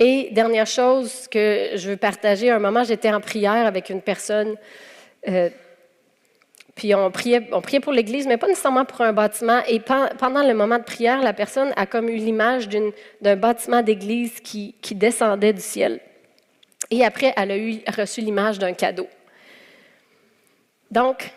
Et 0.00 0.28
dernière 0.30 0.66
chose 0.66 1.26
que 1.28 1.70
je 1.74 1.90
veux 1.90 1.96
partager, 1.96 2.50
un 2.50 2.60
moment, 2.60 2.84
j'étais 2.84 3.10
en 3.12 3.20
prière 3.20 3.66
avec 3.66 3.90
une 3.90 4.00
personne, 4.00 4.54
euh, 5.26 5.50
puis 6.76 6.94
on 6.94 7.10
priait, 7.10 7.48
on 7.50 7.60
priait 7.60 7.80
pour 7.80 7.92
l'Église, 7.92 8.28
mais 8.28 8.36
pas 8.36 8.46
nécessairement 8.46 8.84
pour 8.84 9.00
un 9.00 9.12
bâtiment. 9.12 9.60
Et 9.66 9.80
pendant 9.80 10.46
le 10.46 10.54
moment 10.54 10.78
de 10.78 10.84
prière, 10.84 11.20
la 11.20 11.32
personne 11.32 11.72
a 11.74 11.86
comme 11.86 12.08
eu 12.08 12.14
l'image 12.14 12.68
d'un 12.68 13.36
bâtiment 13.36 13.82
d'Église 13.82 14.38
qui, 14.38 14.76
qui 14.80 14.94
descendait 14.94 15.52
du 15.52 15.60
ciel. 15.60 15.98
Et 16.92 17.04
après, 17.04 17.34
elle 17.36 17.50
a 17.50 17.58
eu, 17.58 17.80
reçu 17.88 18.20
l'image 18.20 18.60
d'un 18.60 18.72
cadeau. 18.74 19.08
Donc, 20.90 21.30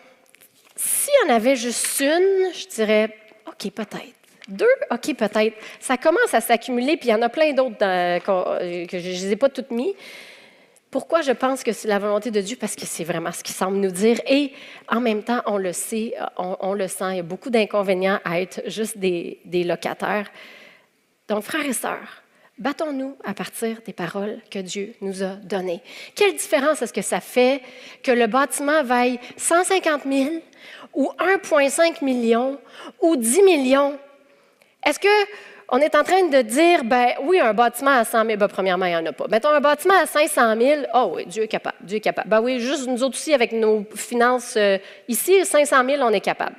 s'il 0.75 1.13
y 1.23 1.31
en 1.31 1.35
avait 1.35 1.55
juste 1.55 1.99
une, 1.99 2.53
je 2.53 2.67
dirais, 2.67 3.15
OK, 3.47 3.71
peut-être. 3.71 4.15
Deux, 4.47 4.65
OK, 4.89 5.15
peut-être. 5.15 5.55
Ça 5.79 5.97
commence 5.97 6.33
à 6.33 6.41
s'accumuler, 6.41 6.97
puis 6.97 7.09
il 7.09 7.11
y 7.11 7.15
en 7.15 7.21
a 7.21 7.29
plein 7.29 7.53
d'autres 7.53 7.77
que 7.77 8.99
je 8.99 9.07
ne 9.07 9.13
les 9.13 9.31
ai 9.31 9.35
pas 9.35 9.49
toutes 9.49 9.71
mis. 9.71 9.95
Pourquoi 10.89 11.21
je 11.21 11.31
pense 11.31 11.63
que 11.63 11.71
c'est 11.71 11.87
la 11.87 11.99
volonté 11.99 12.31
de 12.31 12.41
Dieu? 12.41 12.57
Parce 12.59 12.75
que 12.75 12.85
c'est 12.85 13.05
vraiment 13.05 13.31
ce 13.31 13.43
qu'il 13.43 13.55
semble 13.55 13.77
nous 13.77 13.91
dire. 13.91 14.19
Et 14.27 14.51
en 14.89 14.99
même 14.99 15.23
temps, 15.23 15.41
on 15.45 15.57
le 15.57 15.71
sait, 15.71 16.13
on, 16.37 16.73
le 16.73 16.87
sent, 16.89 17.11
il 17.11 17.15
y 17.17 17.19
a 17.19 17.23
beaucoup 17.23 17.49
d'inconvénients 17.49 18.19
à 18.25 18.41
être 18.41 18.61
juste 18.67 18.97
des 18.97 19.63
locataires. 19.65 20.29
Donc, 21.29 21.43
frères 21.43 21.65
et 21.65 21.71
sœurs, 21.71 22.21
Battons-nous 22.61 23.17
à 23.23 23.33
partir 23.33 23.77
des 23.87 23.91
paroles 23.91 24.37
que 24.51 24.59
Dieu 24.59 24.93
nous 25.01 25.23
a 25.23 25.29
données. 25.29 25.81
Quelle 26.13 26.35
différence 26.35 26.83
est-ce 26.83 26.93
que 26.93 27.01
ça 27.01 27.19
fait 27.19 27.59
que 28.03 28.11
le 28.11 28.27
bâtiment 28.27 28.83
vaille 28.83 29.19
150 29.35 30.03
000 30.07 30.29
ou 30.93 31.11
1,5 31.17 32.05
million 32.05 32.59
ou 33.01 33.15
10 33.15 33.41
millions? 33.41 33.97
Est-ce 34.85 34.99
que 34.99 35.07
on 35.69 35.79
est 35.79 35.95
en 35.95 36.03
train 36.03 36.27
de 36.27 36.41
dire, 36.43 36.83
ben 36.83 37.13
oui, 37.23 37.39
un 37.39 37.55
bâtiment 37.55 37.97
à 37.97 38.03
100 38.03 38.25
000, 38.25 38.37
ben, 38.37 38.47
premièrement, 38.47 38.85
il 38.85 38.89
n'y 38.89 38.95
en 38.95 39.05
a 39.07 39.11
pas. 39.13 39.25
Mettons 39.27 39.49
un 39.49 39.61
bâtiment 39.61 39.95
à 39.99 40.05
500 40.05 40.55
000, 40.55 40.81
oh 40.93 41.13
oui, 41.15 41.25
Dieu 41.25 41.43
est 41.43 41.47
capable, 41.47 41.77
Dieu 41.81 41.97
est 41.97 42.01
capable. 42.01 42.29
Ben 42.29 42.41
oui, 42.41 42.59
juste 42.59 42.85
nous 42.85 43.01
autres 43.01 43.15
aussi, 43.15 43.33
avec 43.33 43.53
nos 43.53 43.87
finances, 43.95 44.53
euh, 44.55 44.77
ici, 45.07 45.43
500 45.43 45.83
000, 45.83 46.03
on 46.03 46.11
est 46.11 46.21
capable. 46.21 46.57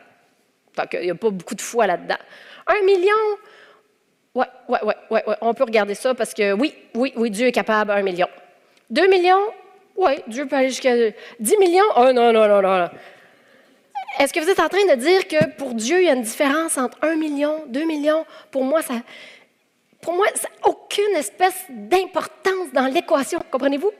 Il 0.94 1.00
n'y 1.00 1.10
a 1.12 1.14
pas 1.14 1.30
beaucoup 1.30 1.54
de 1.54 1.60
foi 1.60 1.86
là-dedans. 1.86 2.18
Un 2.66 2.84
million, 2.84 3.12
oui, 4.34 4.44
oui, 4.68 4.78
oui, 4.82 4.92
ouais, 5.10 5.24
ouais, 5.26 5.36
on 5.40 5.54
peut 5.54 5.64
regarder 5.64 5.94
ça 5.94 6.14
parce 6.14 6.32
que 6.32 6.52
oui, 6.52 6.74
oui, 6.94 7.12
oui, 7.16 7.30
Dieu 7.30 7.48
est 7.48 7.52
capable, 7.52 7.90
un 7.90 8.02
million. 8.02 8.28
Deux 8.88 9.06
millions, 9.08 9.46
oui, 9.96 10.12
Dieu 10.26 10.46
peut 10.46 10.56
aller 10.56 10.68
jusqu'à 10.68 10.94
10 11.38 11.56
millions, 11.58 11.84
oh 11.96 12.12
non, 12.12 12.32
non, 12.32 12.48
non, 12.48 12.62
non. 12.62 12.88
Est-ce 14.18 14.32
que 14.32 14.40
vous 14.40 14.48
êtes 14.48 14.60
en 14.60 14.68
train 14.68 14.84
de 14.94 15.00
dire 15.00 15.26
que 15.26 15.56
pour 15.56 15.74
Dieu, 15.74 16.00
il 16.00 16.06
y 16.06 16.10
a 16.10 16.14
une 16.14 16.22
différence 16.22 16.76
entre 16.76 16.98
un 17.02 17.16
million, 17.16 17.64
deux 17.68 17.84
millions? 17.84 18.26
Pour 18.50 18.64
moi, 18.64 18.82
ça 18.82 18.94
pour 20.02 20.14
moi, 20.14 20.26
ça 20.34 20.48
n'a 20.48 20.68
aucune 20.68 21.14
espèce 21.14 21.64
d'importance 21.70 22.72
dans 22.74 22.86
l'équation, 22.86 23.40
comprenez-vous? 23.50 23.92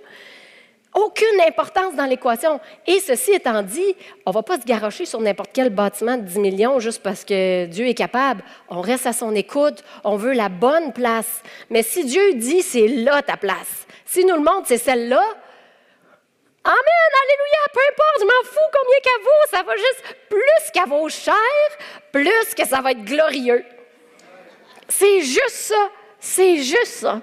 Aucune 0.95 1.41
importance 1.47 1.95
dans 1.95 2.05
l'équation. 2.05 2.61
Et 2.87 3.01
ceci 3.01 3.33
étant 3.33 3.63
dit, 3.63 3.97
on 4.27 4.31
ne 4.31 4.35
va 4.35 4.43
pas 4.43 4.61
se 4.61 4.67
garrocher 4.67 5.07
sur 5.07 5.21
n'importe 5.21 5.51
quel 5.55 5.71
bâtiment 5.71 6.19
de 6.19 6.23
10 6.23 6.39
millions 6.39 6.81
juste 6.81 7.03
parce 7.03 7.25
que 7.25 7.65
Dieu 7.67 7.87
est 7.87 7.95
capable. 7.95 8.45
On 8.69 8.83
reste 8.83 9.07
à 9.07 9.15
son 9.15 9.35
écoute, 9.35 9.83
on 10.05 10.17
veut 10.17 10.33
la 10.35 10.51
bonne 10.51 10.93
place. 10.93 11.43
Mais 11.71 11.83
si 11.83 12.05
Dieu 12.05 12.35
dit 12.35 12.61
c'est 12.61 12.89
là 12.89 13.23
ta 13.23 13.39
place, 13.39 13.87
si 14.05 14.25
nous 14.27 14.35
le 14.35 14.43
montre 14.43 14.67
c'est 14.67 14.79
celle-là, 14.79 15.23
Amen, 16.65 16.77
Alléluia, 16.77 17.59
peu 17.73 17.81
importe, 17.91 18.21
je 18.21 18.25
m'en 18.25 18.45
fous 18.45 18.71
combien 18.73 19.01
qu'elle 19.03 19.25
vaut, 19.25 19.51
ça 19.51 19.63
va 19.65 19.77
juste 19.77 20.17
plus 20.29 20.71
qu'elle 20.73 20.89
vaut 20.89 21.09
cher, 21.09 21.35
plus 22.13 22.55
que 22.55 22.65
ça 22.65 22.81
va 22.81 22.93
être 22.93 23.05
glorieux. 23.05 23.65
C'est 24.89 25.23
juste 25.23 25.49
ça, 25.51 25.91
c'est 26.21 26.59
juste 26.59 26.87
ça. 27.01 27.21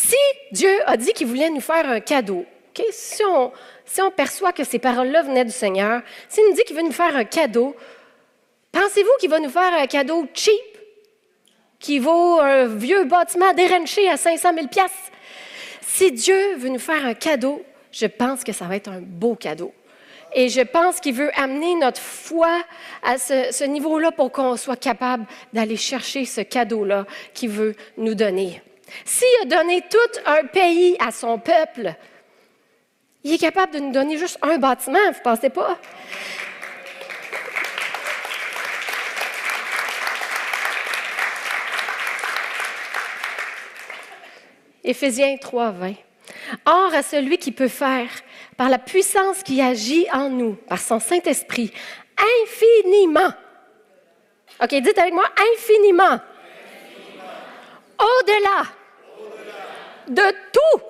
Si 0.00 0.14
Dieu 0.52 0.70
a 0.86 0.96
dit 0.96 1.12
qu'il 1.12 1.26
voulait 1.26 1.50
nous 1.50 1.60
faire 1.60 1.90
un 1.90 1.98
cadeau, 1.98 2.46
si, 2.92 3.24
on, 3.24 4.10
perçoit 4.12 4.52
que 4.52 4.62
ces 4.62 4.78
paroles-là 4.78 5.22
venaient 5.22 5.44
du 5.44 5.50
Seigneur, 5.50 6.02
s'il 6.28 6.44
nous 6.48 6.54
dit 6.54 6.62
qu'il 6.62 6.76
veut 6.76 6.82
nous 6.82 6.92
faire 6.92 7.16
un 7.16 7.24
cadeau, 7.24 7.74
pensez-vous 8.70 9.10
qu'il 9.18 9.28
va 9.28 9.40
nous 9.40 9.50
faire 9.50 9.74
un 9.74 9.88
cadeau 9.88 10.24
cheap, 10.32 10.54
qui 11.80 11.98
vaut 11.98 12.38
un 12.38 12.66
vieux 12.66 13.06
bâtiment 13.06 13.52
dérenché 13.54 14.08
à 14.08 14.16
500 14.16 14.50
000 14.54 14.68
Si 15.82 16.12
Dieu 16.12 16.54
veut 16.58 16.68
nous 16.68 16.78
faire 16.78 17.04
un 17.04 17.14
cadeau, 17.14 17.64
je 17.90 18.06
pense 18.06 18.44
que 18.44 18.52
ça 18.52 18.66
va 18.66 18.76
être 18.76 18.90
un 18.90 19.00
beau 19.00 19.34
cadeau. 19.34 19.74
Et 20.32 20.48
je 20.48 20.60
pense 20.60 21.00
qu'il 21.00 21.14
veut 21.14 21.32
amener 21.34 21.74
notre 21.74 22.00
foi 22.00 22.62
à 23.02 23.18
ce, 23.18 23.64
niveau-là 23.64 24.12
pour 24.12 24.30
qu'on 24.30 24.56
soit 24.56 24.76
capable 24.76 25.26
d'aller 25.52 25.76
chercher 25.76 26.24
ce 26.24 26.42
cadeau-là 26.42 27.04
qu'il 27.34 27.50
veut 27.50 27.74
nous 27.96 28.14
donner. 28.14 28.62
S'il 29.04 29.28
a 29.42 29.44
donné 29.44 29.82
tout 29.82 30.20
un 30.26 30.44
pays 30.44 30.96
à 30.98 31.10
son 31.10 31.38
peuple, 31.38 31.94
il 33.24 33.34
est 33.34 33.38
capable 33.38 33.72
de 33.74 33.78
nous 33.80 33.92
donner 33.92 34.16
juste 34.16 34.38
un 34.42 34.58
bâtiment, 34.58 34.98
vous 34.98 35.18
ne 35.18 35.22
pensez 35.22 35.50
pas? 35.50 35.78
Éphésiens 44.84 45.36
3, 45.36 45.70
20. 45.72 45.94
Or 46.64 46.94
à 46.94 47.02
celui 47.02 47.36
qui 47.38 47.52
peut 47.52 47.68
faire, 47.68 48.08
par 48.56 48.70
la 48.70 48.78
puissance 48.78 49.42
qui 49.42 49.60
agit 49.60 50.06
en 50.12 50.30
nous, 50.30 50.54
par 50.54 50.78
son 50.78 50.98
Saint-Esprit, 50.98 51.72
infiniment. 52.42 53.32
OK, 54.62 54.74
dites 54.74 54.98
avec 54.98 55.12
moi, 55.12 55.24
infiniment. 55.54 56.18
Au-delà 57.98 58.64
de 60.08 60.34
tout 60.52 60.82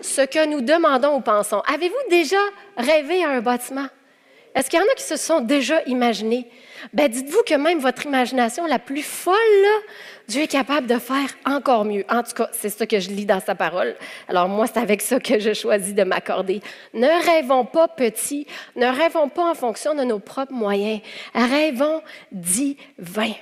ce 0.00 0.22
que 0.22 0.46
nous 0.46 0.60
demandons 0.60 1.16
ou 1.16 1.20
pensons. 1.20 1.62
Avez-vous 1.72 2.10
déjà 2.10 2.40
rêvé 2.76 3.24
à 3.24 3.30
un 3.30 3.40
bâtiment? 3.40 3.86
Est-ce 4.54 4.70
qu'il 4.70 4.78
y 4.78 4.82
en 4.82 4.86
a 4.86 4.94
qui 4.94 5.04
se 5.04 5.16
sont 5.16 5.40
déjà 5.40 5.82
imaginés? 5.84 6.50
Ben, 6.92 7.08
dites-vous 7.08 7.42
que 7.46 7.54
même 7.54 7.78
votre 7.78 8.06
imagination 8.06 8.66
la 8.66 8.78
plus 8.78 9.02
folle, 9.02 9.36
Dieu 10.26 10.42
est 10.42 10.48
capable 10.48 10.86
de 10.86 10.98
faire 10.98 11.28
encore 11.44 11.84
mieux. 11.84 12.04
En 12.08 12.22
tout 12.22 12.32
cas, 12.32 12.48
c'est 12.52 12.70
ce 12.70 12.84
que 12.84 12.98
je 12.98 13.10
lis 13.10 13.26
dans 13.26 13.40
sa 13.40 13.54
parole. 13.54 13.94
Alors 14.28 14.48
moi, 14.48 14.66
c'est 14.66 14.78
avec 14.78 15.02
ça 15.02 15.20
que 15.20 15.38
je 15.38 15.54
choisis 15.54 15.94
de 15.94 16.02
m'accorder. 16.02 16.60
Ne 16.94 17.06
rêvons 17.26 17.64
pas 17.64 17.88
petit, 17.88 18.46
ne 18.76 18.86
rêvons 18.86 19.28
pas 19.28 19.50
en 19.50 19.54
fonction 19.54 19.94
de 19.94 20.02
nos 20.02 20.18
propres 20.18 20.52
moyens. 20.52 21.00
Rêvons 21.34 22.02
divin. 22.32 23.32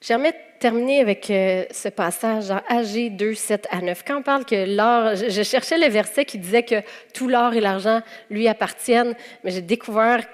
J'aimerais 0.00 0.38
terminer 0.58 1.00
avec 1.00 1.30
euh, 1.30 1.64
ce 1.70 1.88
passage 1.88 2.48
dans 2.48 2.60
AG 2.68 3.16
2, 3.16 3.34
7 3.34 3.68
à 3.70 3.80
9. 3.80 4.04
Quand 4.06 4.18
on 4.18 4.22
parle 4.22 4.44
que 4.44 4.76
l'or, 4.76 5.14
je, 5.14 5.42
cherchais 5.42 5.78
le 5.78 5.88
verset 5.88 6.24
qui 6.24 6.38
disait 6.38 6.62
que 6.62 6.82
tout 7.14 7.28
l'or 7.28 7.54
et 7.54 7.60
l'argent 7.60 8.00
lui 8.30 8.48
appartiennent, 8.48 9.14
mais 9.44 9.50
j'ai 9.50 9.62
découvert 9.62 10.24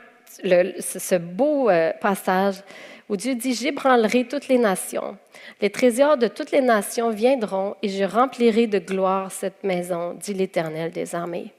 ce, 0.43 1.17
beau 1.17 1.69
euh, 1.69 1.93
passage 2.01 2.57
où 3.09 3.17
Dieu 3.17 3.35
dit, 3.35 3.55
j'ébranlerai 3.55 4.25
toutes 4.25 4.49
les 4.49 4.59
nations. 4.59 5.19
Les 5.61 5.71
trésors 5.71 6.17
de 6.17 6.29
toutes 6.29 6.51
les 6.51 6.63
nations 6.63 7.11
viendront 7.11 7.77
et 7.83 7.89
je 7.89 8.05
remplirai 8.05 8.67
de 8.67 8.79
gloire 8.79 9.31
cette 9.31 9.63
maison, 9.65 10.15
dit 10.15 10.35
l'Éternel 10.35 10.91
des 10.91 11.15
armées. 11.15 11.53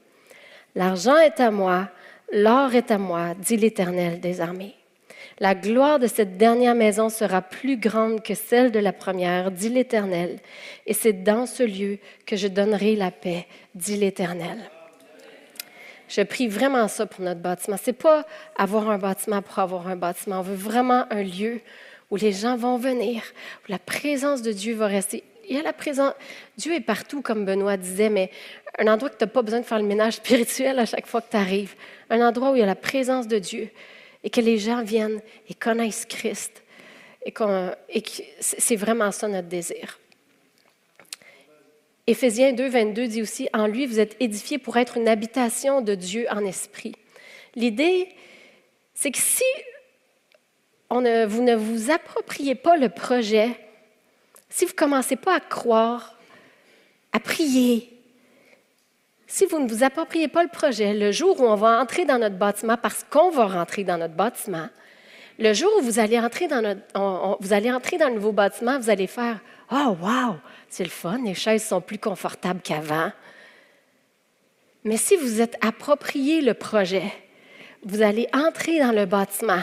L'argent 0.74 1.16
est 1.18 1.38
à 1.38 1.50
moi, 1.50 1.88
l'or 2.32 2.74
est 2.74 2.90
à 2.90 2.98
moi, 2.98 3.34
dit 3.38 3.56
l'Éternel 3.56 4.20
des 4.20 4.40
armées. 4.40 4.74
La 5.40 5.54
gloire 5.54 5.98
de 5.98 6.06
cette 6.06 6.36
dernière 6.36 6.76
maison 6.76 7.08
sera 7.08 7.42
plus 7.42 7.76
grande 7.76 8.22
que 8.22 8.34
celle 8.34 8.70
de 8.70 8.78
la 8.78 8.92
première, 8.92 9.50
dit 9.50 9.68
l'Éternel, 9.68 10.38
et 10.86 10.94
c'est 10.94 11.24
dans 11.24 11.46
ce 11.46 11.64
lieu 11.64 11.98
que 12.24 12.36
je 12.36 12.46
donnerai 12.46 12.94
la 12.94 13.10
paix, 13.10 13.46
dit 13.74 13.96
l'Éternel. 13.96 14.70
Je 16.08 16.20
prie 16.22 16.46
vraiment 16.46 16.86
ça 16.86 17.06
pour 17.06 17.24
notre 17.24 17.40
bâtiment. 17.40 17.76
Ce 17.76 17.90
n'est 17.90 17.96
pas 17.96 18.24
avoir 18.56 18.90
un 18.90 18.98
bâtiment 18.98 19.42
pour 19.42 19.58
avoir 19.58 19.88
un 19.88 19.96
bâtiment. 19.96 20.40
On 20.40 20.42
veut 20.42 20.54
vraiment 20.54 21.06
un 21.10 21.22
lieu 21.22 21.60
où 22.10 22.16
les 22.16 22.32
gens 22.32 22.56
vont 22.56 22.76
venir, 22.76 23.22
où 23.66 23.72
la 23.72 23.78
présence 23.78 24.42
de 24.42 24.52
Dieu 24.52 24.74
va 24.74 24.86
rester. 24.86 25.24
Il 25.48 25.56
y 25.56 25.58
a 25.58 25.62
la 25.62 25.72
présence. 25.72 26.12
Dieu 26.56 26.74
est 26.74 26.80
partout, 26.80 27.22
comme 27.22 27.44
Benoît 27.44 27.76
disait, 27.76 28.10
mais 28.10 28.30
un 28.78 28.86
endroit 28.86 29.10
que 29.10 29.16
tu 29.16 29.24
n'as 29.24 29.30
pas 29.30 29.42
besoin 29.42 29.60
de 29.60 29.64
faire 29.64 29.78
le 29.78 29.84
ménage 29.84 30.12
spirituel 30.22 30.78
à 30.78 30.86
chaque 30.86 31.06
fois 31.06 31.20
que 31.20 31.30
tu 31.30 31.36
arrives. 31.36 31.74
Un 32.10 32.20
endroit 32.20 32.52
où 32.52 32.54
il 32.54 32.60
y 32.60 32.62
a 32.62 32.66
la 32.66 32.76
présence 32.76 33.26
de 33.26 33.38
Dieu 33.38 33.70
et 34.24 34.30
que 34.30 34.40
les 34.40 34.58
gens 34.58 34.82
viennent 34.82 35.20
et 35.48 35.54
connaissent 35.54 36.06
Christ. 36.06 36.62
Et, 37.24 37.32
et 37.90 38.02
c'est 38.40 38.76
vraiment 38.76 39.12
ça 39.12 39.28
notre 39.28 39.48
désir. 39.48 40.00
Éphésiens 42.06 42.52
2, 42.52 42.68
22 42.68 43.06
dit 43.06 43.22
aussi, 43.22 43.48
En 43.52 43.66
lui, 43.66 43.86
vous 43.86 44.00
êtes 44.00 44.16
édifiés 44.20 44.58
pour 44.58 44.76
être 44.76 44.96
une 44.96 45.08
habitation 45.08 45.80
de 45.80 45.94
Dieu 45.94 46.26
en 46.30 46.44
esprit. 46.44 46.94
L'idée, 47.54 48.08
c'est 48.94 49.10
que 49.10 49.18
si 49.18 49.44
vous 50.90 51.00
ne 51.42 51.54
vous 51.54 51.90
appropriez 51.90 52.54
pas 52.54 52.76
le 52.76 52.88
projet, 52.88 53.58
si 54.48 54.64
vous 54.64 54.72
ne 54.72 54.76
commencez 54.76 55.16
pas 55.16 55.36
à 55.36 55.40
croire, 55.40 56.18
à 57.12 57.20
prier, 57.20 57.93
si 59.34 59.46
vous 59.46 59.58
ne 59.58 59.68
vous 59.68 59.82
appropriez 59.82 60.28
pas 60.28 60.44
le 60.44 60.48
projet, 60.48 60.94
le 60.94 61.10
jour 61.10 61.40
où 61.40 61.44
on 61.44 61.56
va 61.56 61.80
entrer 61.80 62.04
dans 62.04 62.18
notre 62.18 62.36
bâtiment, 62.36 62.76
parce 62.76 63.04
qu'on 63.10 63.30
va 63.30 63.46
rentrer 63.46 63.82
dans 63.82 63.98
notre 63.98 64.14
bâtiment, 64.14 64.68
le 65.40 65.52
jour 65.52 65.72
où 65.76 65.82
vous 65.82 65.98
allez 65.98 66.20
entrer 66.20 66.46
dans, 66.46 66.62
notre, 66.62 66.82
le 66.94 68.14
nouveau 68.14 68.30
bâtiment, 68.30 68.78
vous 68.78 68.90
allez 68.90 69.08
faire 69.08 69.40
Oh, 69.72 69.96
wow, 70.00 70.36
c'est 70.68 70.84
le 70.84 70.90
fun, 70.90 71.18
les 71.24 71.34
chaises 71.34 71.64
sont 71.64 71.80
plus 71.80 71.98
confortables 71.98 72.60
qu'avant. 72.62 73.10
Mais 74.84 74.98
si 74.98 75.16
vous 75.16 75.40
êtes 75.40 75.56
approprié 75.60 76.40
le 76.40 76.54
projet, 76.54 77.12
vous 77.82 78.02
allez 78.02 78.28
entrer 78.32 78.78
dans 78.78 78.92
le 78.92 79.04
bâtiment. 79.04 79.62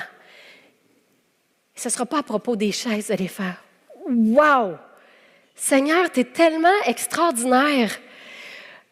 Ce 1.75 1.87
ne 1.87 1.93
sera 1.93 2.05
pas 2.05 2.19
à 2.19 2.23
propos 2.23 2.57
des 2.57 2.73
chaises, 2.73 3.05
vous 3.05 3.13
allez 3.13 3.29
faire 3.29 3.63
Wow! 4.09 4.75
Seigneur, 5.55 6.11
tu 6.11 6.19
es 6.19 6.25
tellement 6.25 6.81
extraordinaire. 6.87 7.89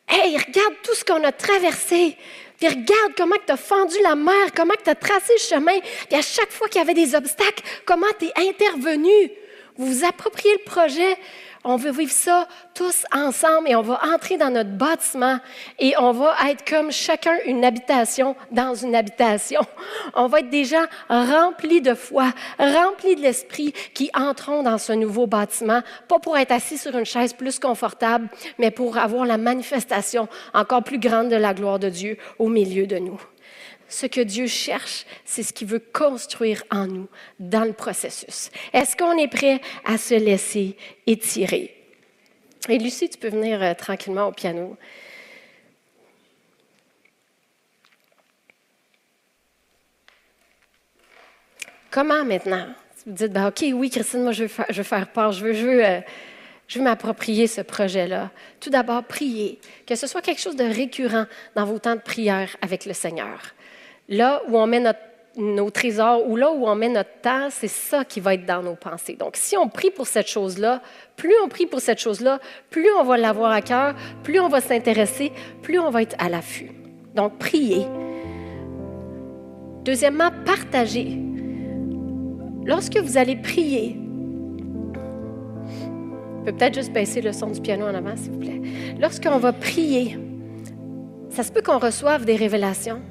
Hey, 0.10 0.36
regarde 0.38 0.74
tout 0.84 0.96
ce 0.96 1.06
qu'on 1.06 1.24
a 1.24 1.32
traversé. 1.32 2.18
Puis 2.58 2.68
regarde 2.68 3.14
comment 3.16 3.36
tu 3.46 3.54
as 3.54 3.58
fendu 3.58 3.96
la 4.04 4.16
mer, 4.16 4.48
comment 4.56 4.74
tu 4.84 4.90
as 4.90 4.96
tracé 4.96 5.34
le 5.34 5.40
chemin. 5.40 5.80
Puis 6.10 6.18
à 6.18 6.22
chaque 6.22 6.52
fois 6.52 6.68
qu'il 6.68 6.80
y 6.80 6.82
avait 6.82 6.94
des 6.94 7.16
obstacles, 7.16 7.64
comment 7.86 8.08
tu 8.18 8.26
es 8.26 8.50
intervenu. 8.50 9.32
Vous 9.78 9.86
vous 9.86 10.06
appropriez 10.06 10.54
le 10.54 10.64
projet. 10.64 11.16
On 11.70 11.76
veut 11.76 11.92
vivre 11.92 12.12
ça 12.12 12.48
tous 12.74 13.06
ensemble 13.14 13.70
et 13.70 13.76
on 13.76 13.82
va 13.82 14.00
entrer 14.14 14.38
dans 14.38 14.50
notre 14.50 14.72
bâtiment 14.72 15.38
et 15.78 15.94
on 16.00 16.12
va 16.12 16.36
être 16.50 16.68
comme 16.68 16.92
chacun 16.92 17.38
une 17.46 17.64
habitation 17.64 18.36
dans 18.52 18.74
une 18.74 18.96
habitation. 18.96 19.62
On 20.16 20.28
va 20.28 20.40
être 20.40 20.50
des 20.50 20.66
gens 20.66 20.86
remplis 21.10 21.82
de 21.82 21.94
foi, 21.94 22.32
remplis 22.58 23.16
de 23.16 23.22
l'esprit 23.22 23.74
qui 23.94 24.10
entreront 24.14 24.64
dans 24.64 24.78
ce 24.78 24.94
nouveau 24.94 25.28
bâtiment, 25.28 25.82
pas 26.08 26.20
pour 26.20 26.38
être 26.38 26.52
assis 26.52 26.78
sur 26.78 26.98
une 26.98 27.06
chaise 27.06 27.34
plus 27.34 27.60
confortable, 27.60 28.30
mais 28.58 28.72
pour 28.72 28.98
avoir 28.98 29.26
la 29.26 29.38
manifestation 29.38 30.28
encore 30.54 30.84
plus 30.84 31.00
grande 31.00 31.30
de 31.30 31.36
la 31.36 31.54
gloire 31.54 31.80
de 31.80 31.90
Dieu 31.90 32.18
au 32.40 32.48
milieu 32.48 32.88
de 32.88 32.98
nous. 32.98 33.20
Ce 33.90 34.06
que 34.06 34.22
Dieu 34.22 34.46
cherche, 34.46 35.06
c'est 35.26 35.42
ce 35.42 35.52
qu'il 35.52 35.68
veut 35.68 35.80
construire 35.80 36.64
en 36.70 36.86
nous 36.86 37.10
dans 37.40 37.66
le 37.66 37.74
processus. 37.74 38.52
Est-ce 38.72 38.96
qu'on 38.96 39.18
est 39.18 39.28
prêt 39.28 39.60
à 39.84 39.98
se 39.98 40.14
laisser 40.14 40.78
étirer? 41.08 41.76
Et 42.70 42.78
Lucie, 42.78 43.10
tu 43.10 43.18
peux 43.18 43.30
venir 43.30 43.62
euh, 43.64 43.74
tranquillement 43.74 44.28
au 44.28 44.32
piano. 44.32 44.78
Comment 51.90 52.24
maintenant? 52.24 52.68
Vous 53.08 53.14
dites, 53.14 53.34
ben, 53.34 53.48
OK, 53.48 53.66
oui, 53.74 53.90
Christine, 53.90 54.22
moi, 54.22 54.32
je 54.34 54.44
veux 54.44 54.84
faire, 54.84 55.12
part, 55.12 55.32
je 55.32 55.44
veux, 55.44 55.54
je 55.54 55.66
veux, 55.66 55.84
euh, 55.84 56.02
je 56.68 56.78
veux 56.78 56.86
m'approprier 56.86 57.48
ce 57.48 57.62
projet-là. 57.62 58.30
Tout 58.60 58.70
d'abord, 58.70 59.04
prier, 59.04 59.60
que 59.88 59.96
ce 59.96 60.06
soit 60.06 60.22
quelque 60.22 60.42
chose 60.42 60.56
de 60.56 60.66
récurrent 60.66 61.26
dans 61.56 61.66
vos 61.66 61.80
temps 61.80 61.96
de 61.96 62.02
prière 62.02 62.56
avec 62.62 62.86
le 62.86 62.94
Seigneur. 62.94 63.56
Là 64.10 64.42
où 64.50 64.58
on 64.58 64.68
met 64.68 64.84
nos 65.38 65.70
trésors 65.70 66.28
ou 66.28 66.36
là 66.36 66.52
où 66.52 66.66
on 66.66 66.76
met 66.76 66.90
notre 66.90 67.22
temps, 67.22 67.48
c'est 67.50 67.70
ça 67.70 68.04
qui 68.04 68.20
va 68.20 68.34
être 68.34 68.46
dans 68.46 68.62
nos 68.62 68.76
pensées. 68.76 69.14
Donc, 69.14 69.38
si 69.38 69.56
on 69.56 69.70
prie 69.70 69.92
pour 69.92 70.08
cette 70.08 70.28
chose-là, 70.28 70.82
plus 71.16 71.34
on 71.44 71.48
prie 71.48 71.68
pour 71.68 71.80
cette 71.80 72.00
chose-là, 72.00 72.40
plus 72.70 72.90
on 73.00 73.04
va 73.04 73.18
l'avoir 73.18 73.52
à 73.52 73.62
cœur, 73.62 73.96
plus 74.24 74.40
on 74.40 74.50
va 74.50 74.60
s'intéresser, 74.60 75.32
plus 75.62 75.80
on 75.80 75.92
va 75.92 76.02
être 76.02 76.16
à 76.20 76.28
l'affût. 76.28 76.72
Donc, 77.16 77.38
prier. 77.38 77.86
Deuxièmement, 79.84 80.30
partager. 80.46 81.18
Lorsque 82.66 82.98
vous 82.98 83.18
allez 83.18 83.36
prier, 83.36 83.96
peut 86.52 86.58
peut-être 86.58 86.76
juste 86.76 86.92
baisser 86.92 87.22
le 87.22 87.32
son 87.32 87.48
du 87.48 87.62
piano 87.62 87.86
en 87.86 87.94
avant, 87.94 88.16
s'il 88.16 88.32
vous 88.32 88.40
plaît. 88.40 88.62
Lorsqu'on 89.00 89.38
va 89.38 89.54
prier, 89.54 90.18
ça 91.30 91.44
se 91.44 91.52
peut 91.52 91.62
qu'on 91.62 91.78
reçoive 91.78 92.26
des 92.26 92.36
révélations. 92.36 93.02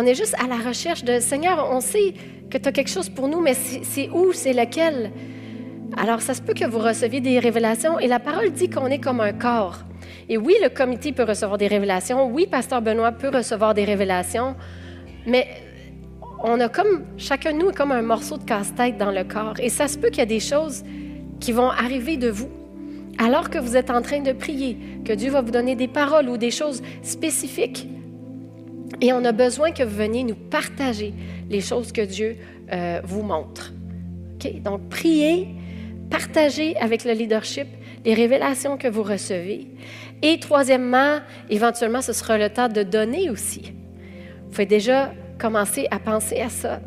On 0.00 0.06
est 0.06 0.14
juste 0.14 0.36
à 0.38 0.46
la 0.46 0.58
recherche 0.58 1.02
de 1.02 1.18
Seigneur, 1.18 1.68
on 1.72 1.80
sait 1.80 2.14
que 2.48 2.56
tu 2.56 2.68
as 2.68 2.70
quelque 2.70 2.88
chose 2.88 3.08
pour 3.08 3.26
nous, 3.26 3.40
mais 3.40 3.54
c'est 3.54 4.08
où, 4.10 4.32
c'est 4.32 4.52
lequel? 4.52 5.10
Alors, 5.96 6.20
ça 6.20 6.34
se 6.34 6.40
peut 6.40 6.54
que 6.54 6.64
vous 6.64 6.78
receviez 6.78 7.20
des 7.20 7.40
révélations 7.40 7.98
et 7.98 8.06
la 8.06 8.20
parole 8.20 8.52
dit 8.52 8.70
qu'on 8.70 8.86
est 8.86 9.00
comme 9.00 9.20
un 9.20 9.32
corps. 9.32 9.78
Et 10.28 10.38
oui, 10.38 10.54
le 10.62 10.68
comité 10.68 11.10
peut 11.10 11.24
recevoir 11.24 11.58
des 11.58 11.66
révélations. 11.66 12.30
Oui, 12.30 12.46
Pasteur 12.46 12.80
Benoît 12.80 13.10
peut 13.10 13.28
recevoir 13.28 13.74
des 13.74 13.84
révélations. 13.84 14.54
Mais 15.26 15.48
on 16.44 16.60
a 16.60 16.68
comme, 16.68 17.02
chacun 17.16 17.52
de 17.52 17.58
nous 17.58 17.70
est 17.70 17.74
comme 17.74 17.90
un 17.90 18.02
morceau 18.02 18.38
de 18.38 18.44
casse-tête 18.44 18.98
dans 18.98 19.10
le 19.10 19.24
corps. 19.24 19.58
Et 19.58 19.68
ça 19.68 19.88
se 19.88 19.98
peut 19.98 20.10
qu'il 20.10 20.18
y 20.18 20.22
a 20.22 20.26
des 20.26 20.38
choses 20.38 20.84
qui 21.40 21.50
vont 21.50 21.70
arriver 21.70 22.16
de 22.16 22.28
vous 22.28 22.50
alors 23.18 23.50
que 23.50 23.58
vous 23.58 23.76
êtes 23.76 23.90
en 23.90 24.00
train 24.00 24.20
de 24.20 24.30
prier, 24.30 24.78
que 25.04 25.12
Dieu 25.12 25.32
va 25.32 25.40
vous 25.40 25.50
donner 25.50 25.74
des 25.74 25.88
paroles 25.88 26.28
ou 26.28 26.36
des 26.36 26.52
choses 26.52 26.84
spécifiques. 27.02 27.88
Et 29.00 29.12
on 29.12 29.24
a 29.24 29.32
besoin 29.32 29.70
que 29.72 29.82
vous 29.82 29.96
veniez 29.96 30.24
nous 30.24 30.34
partager 30.34 31.12
les 31.48 31.60
choses 31.60 31.92
que 31.92 32.00
Dieu 32.02 32.36
euh, 32.72 33.00
vous 33.04 33.22
montre. 33.22 33.72
Donc, 34.62 34.88
priez, 34.88 35.48
partagez 36.10 36.76
avec 36.78 37.04
le 37.04 37.12
leadership 37.12 37.66
les 38.04 38.14
révélations 38.14 38.76
que 38.76 38.88
vous 38.88 39.02
recevez. 39.02 39.66
Et 40.22 40.38
troisièmement, 40.40 41.18
éventuellement, 41.50 42.02
ce 42.02 42.12
sera 42.12 42.38
le 42.38 42.48
temps 42.48 42.68
de 42.68 42.82
donner 42.82 43.30
aussi. 43.30 43.72
Vous 44.44 44.50
pouvez 44.50 44.66
déjà 44.66 45.12
commencer 45.38 45.86
à 45.90 45.98
penser 45.98 46.40
à 46.40 46.48
ça. 46.48 46.80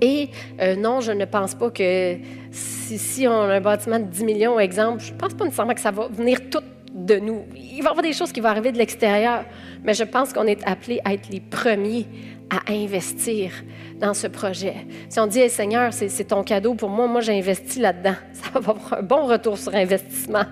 Et 0.00 0.28
euh, 0.60 0.76
non, 0.76 1.00
je 1.00 1.12
ne 1.12 1.24
pense 1.24 1.54
pas 1.54 1.70
que 1.70 2.18
si, 2.50 3.26
on 3.26 3.32
a 3.32 3.54
un 3.54 3.60
bâtiment 3.60 3.98
de 3.98 4.04
10 4.04 4.24
millions, 4.24 4.60
exemple, 4.60 5.02
je 5.02 5.12
ne 5.12 5.18
pense 5.18 5.34
pas 5.34 5.44
nécessairement 5.44 5.74
que 5.74 5.80
ça 5.80 5.90
va 5.90 6.08
venir 6.08 6.38
tout 6.50 6.62
de 7.06 7.16
nous. 7.16 7.44
Il 7.54 7.82
va 7.82 7.88
y 7.88 7.90
avoir 7.90 8.02
des 8.02 8.12
choses 8.12 8.32
qui 8.32 8.40
vont 8.40 8.48
arriver 8.48 8.72
de 8.72 8.78
l'extérieur, 8.78 9.44
mais 9.84 9.94
je 9.94 10.04
pense 10.04 10.32
qu'on 10.32 10.46
est 10.46 10.66
appelé 10.66 11.00
à 11.04 11.14
être 11.14 11.28
les 11.30 11.40
premiers 11.40 12.06
à 12.50 12.72
investir 12.72 13.52
dans 14.00 14.14
ce 14.14 14.26
projet. 14.26 14.74
Si 15.08 15.20
on 15.20 15.26
dit, 15.26 15.48
Seigneur, 15.48 15.92
c'est 15.92 16.24
ton 16.24 16.42
cadeau 16.42 16.74
pour 16.74 16.88
moi, 16.88 17.06
moi 17.06 17.20
j'ai 17.20 17.38
investi 17.38 17.80
là-dedans, 17.80 18.14
ça 18.32 18.58
va 18.58 18.58
avoir 18.58 18.94
un 18.94 19.02
bon 19.02 19.26
retour 19.26 19.58
sur 19.58 19.74
investissement. 19.74 20.44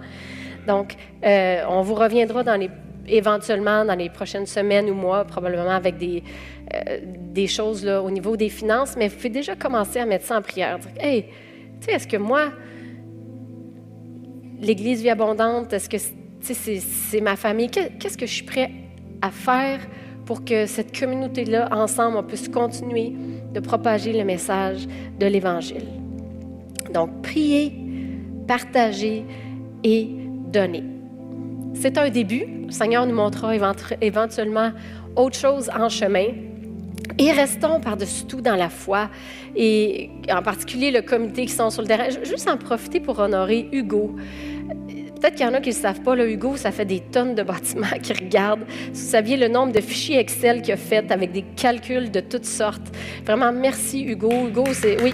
Donc, 0.66 0.94
euh, 1.24 1.62
on 1.68 1.82
vous 1.82 1.94
reviendra 1.94 2.42
éventuellement 3.06 3.84
dans 3.84 3.94
les 3.94 4.10
prochaines 4.10 4.46
semaines 4.46 4.90
ou 4.90 4.94
mois, 4.94 5.24
probablement 5.24 5.70
avec 5.70 5.96
des, 5.96 6.22
euh, 6.74 7.46
choses 7.46 7.86
au 7.86 8.10
niveau 8.10 8.36
des 8.36 8.48
finances, 8.48 8.96
mais 8.96 9.08
vous 9.08 9.16
pouvez 9.16 9.30
déjà 9.30 9.54
commencer 9.54 10.00
à 10.00 10.06
mettre 10.06 10.24
ça 10.24 10.38
en 10.38 10.42
prière. 10.42 10.78
Dire, 10.78 10.90
hey, 10.98 11.22
tu 11.80 11.86
sais, 11.86 11.92
est-ce 11.92 12.08
que 12.08 12.16
moi, 12.16 12.50
l'Église 14.60 15.02
vie 15.02 15.10
abondante, 15.10 15.72
est-ce 15.72 15.88
que 15.88 15.98
c'est 16.54 17.20
ma 17.20 17.36
famille. 17.36 17.70
Qu'est-ce 17.70 18.16
que 18.18 18.26
je 18.26 18.32
suis 18.32 18.44
prêt 18.44 18.70
à 19.22 19.30
faire 19.30 19.80
pour 20.24 20.44
que 20.44 20.66
cette 20.66 20.98
communauté-là, 20.98 21.68
ensemble, 21.72 22.16
on 22.16 22.22
puisse 22.22 22.48
continuer 22.48 23.12
de 23.52 23.60
propager 23.60 24.12
le 24.12 24.24
message 24.24 24.86
de 25.18 25.26
l'Évangile? 25.26 25.86
Donc, 26.92 27.22
prier, 27.22 27.72
partager 28.46 29.24
et 29.82 30.08
donner. 30.52 30.84
C'est 31.74 31.98
un 31.98 32.08
début. 32.08 32.44
Le 32.66 32.72
Seigneur 32.72 33.06
nous 33.06 33.14
montrera 33.14 33.54
éventuellement 34.00 34.72
autre 35.14 35.36
chose 35.36 35.70
en 35.78 35.88
chemin. 35.88 36.26
Et 37.18 37.30
restons 37.32 37.80
par-dessus 37.80 38.24
tout 38.24 38.40
dans 38.40 38.56
la 38.56 38.68
foi, 38.68 39.08
et 39.54 40.10
en 40.30 40.42
particulier 40.42 40.90
le 40.90 41.02
comité 41.02 41.46
qui 41.46 41.52
sont 41.52 41.70
sur 41.70 41.82
le 41.82 41.88
terrain. 41.88 42.08
Juste 42.24 42.48
en 42.48 42.56
profiter 42.56 43.00
pour 43.00 43.18
honorer 43.20 43.68
Hugo. 43.72 44.16
Peut-être 45.26 45.38
qu'il 45.38 45.46
y 45.46 45.48
en 45.48 45.54
a 45.54 45.60
qui 45.60 45.70
ne 45.70 45.74
savent 45.74 46.02
pas, 46.02 46.14
là, 46.14 46.24
Hugo, 46.24 46.56
ça 46.56 46.70
fait 46.70 46.84
des 46.84 47.00
tonnes 47.00 47.34
de 47.34 47.42
bâtiments 47.42 47.88
qui 48.00 48.12
regardent. 48.12 48.60
vous 48.60 48.94
saviez 48.94 49.36
le 49.36 49.48
nombre 49.48 49.72
de 49.72 49.80
fichiers 49.80 50.20
Excel 50.20 50.62
qu'il 50.62 50.72
a 50.72 50.76
fait 50.76 51.10
avec 51.10 51.32
des 51.32 51.42
calculs 51.56 52.12
de 52.12 52.20
toutes 52.20 52.44
sortes. 52.44 52.94
Vraiment, 53.24 53.50
merci 53.50 54.04
Hugo. 54.04 54.30
Hugo, 54.30 54.66
c'est... 54.70 55.02
Oui. 55.02 55.12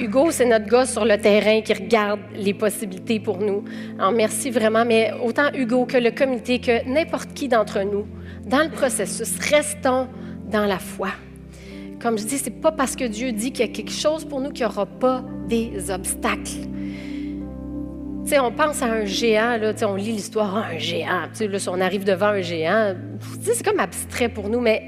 Hugo, 0.00 0.32
c'est 0.32 0.46
notre 0.46 0.66
gars 0.66 0.86
sur 0.86 1.04
le 1.04 1.16
terrain 1.16 1.60
qui 1.60 1.72
regarde 1.72 2.18
les 2.34 2.52
possibilités 2.52 3.20
pour 3.20 3.38
nous. 3.38 3.62
Alors, 3.96 4.10
merci 4.10 4.50
vraiment, 4.50 4.84
mais 4.84 5.12
autant 5.24 5.52
Hugo 5.54 5.86
que 5.86 5.98
le 5.98 6.10
comité, 6.10 6.60
que 6.60 6.84
n'importe 6.84 7.32
qui 7.32 7.46
d'entre 7.46 7.84
nous, 7.84 8.08
dans 8.44 8.64
le 8.64 8.70
processus, 8.70 9.38
restons 9.38 10.08
dans 10.50 10.66
la 10.66 10.80
foi. 10.80 11.10
Comme 12.04 12.18
je 12.18 12.26
dis, 12.26 12.36
c'est 12.36 12.50
pas 12.50 12.70
parce 12.70 12.96
que 12.96 13.04
Dieu 13.04 13.32
dit 13.32 13.50
qu'il 13.50 13.64
y 13.64 13.68
a 13.70 13.72
quelque 13.72 13.90
chose 13.90 14.26
pour 14.26 14.38
nous 14.38 14.50
qu'il 14.50 14.66
n'y 14.66 14.70
aura 14.70 14.84
pas 14.84 15.24
des 15.48 15.90
obstacles. 15.90 16.68
sais, 18.26 18.38
on 18.38 18.52
pense 18.52 18.82
à 18.82 18.92
un 18.92 19.06
géant, 19.06 19.56
là, 19.56 19.72
on 19.88 19.94
lit 19.94 20.12
l'histoire, 20.12 20.54
ah, 20.54 20.74
un 20.74 20.76
géant. 20.76 21.22
Là, 21.40 21.58
si 21.58 21.68
on 21.70 21.80
arrive 21.80 22.04
devant 22.04 22.26
un 22.26 22.42
géant, 22.42 22.94
c'est 23.40 23.64
comme 23.64 23.80
abstrait 23.80 24.28
pour 24.28 24.50
nous, 24.50 24.60
mais 24.60 24.82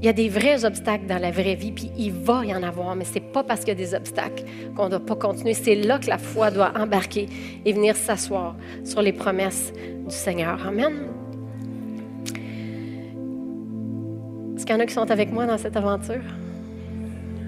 il 0.00 0.04
y 0.04 0.08
a 0.08 0.12
des 0.12 0.28
vrais 0.28 0.64
obstacles 0.64 1.06
dans 1.06 1.22
la 1.22 1.30
vraie 1.30 1.54
vie, 1.54 1.70
puis 1.70 1.92
il 1.96 2.10
va 2.10 2.44
y 2.44 2.52
en 2.52 2.64
avoir, 2.64 2.96
mais 2.96 3.04
ce 3.04 3.14
n'est 3.14 3.20
pas 3.20 3.44
parce 3.44 3.60
qu'il 3.60 3.68
y 3.68 3.70
a 3.70 3.74
des 3.76 3.94
obstacles 3.94 4.42
qu'on 4.74 4.86
ne 4.86 4.90
doit 4.90 5.06
pas 5.06 5.14
continuer. 5.14 5.54
C'est 5.54 5.76
là 5.76 6.00
que 6.00 6.08
la 6.08 6.18
foi 6.18 6.50
doit 6.50 6.72
embarquer 6.76 7.28
et 7.64 7.72
venir 7.72 7.94
s'asseoir 7.94 8.56
sur 8.82 9.00
les 9.00 9.12
promesses 9.12 9.72
du 10.08 10.14
Seigneur. 10.14 10.58
Amen. 10.66 11.06
Est-ce 14.56 14.66
qu'il 14.66 14.74
y 14.74 14.76
en 14.76 14.80
a 14.80 14.86
qui 14.86 14.94
sont 14.94 15.08
avec 15.08 15.30
moi 15.30 15.46
dans 15.46 15.56
cette 15.56 15.76
aventure? 15.76 16.24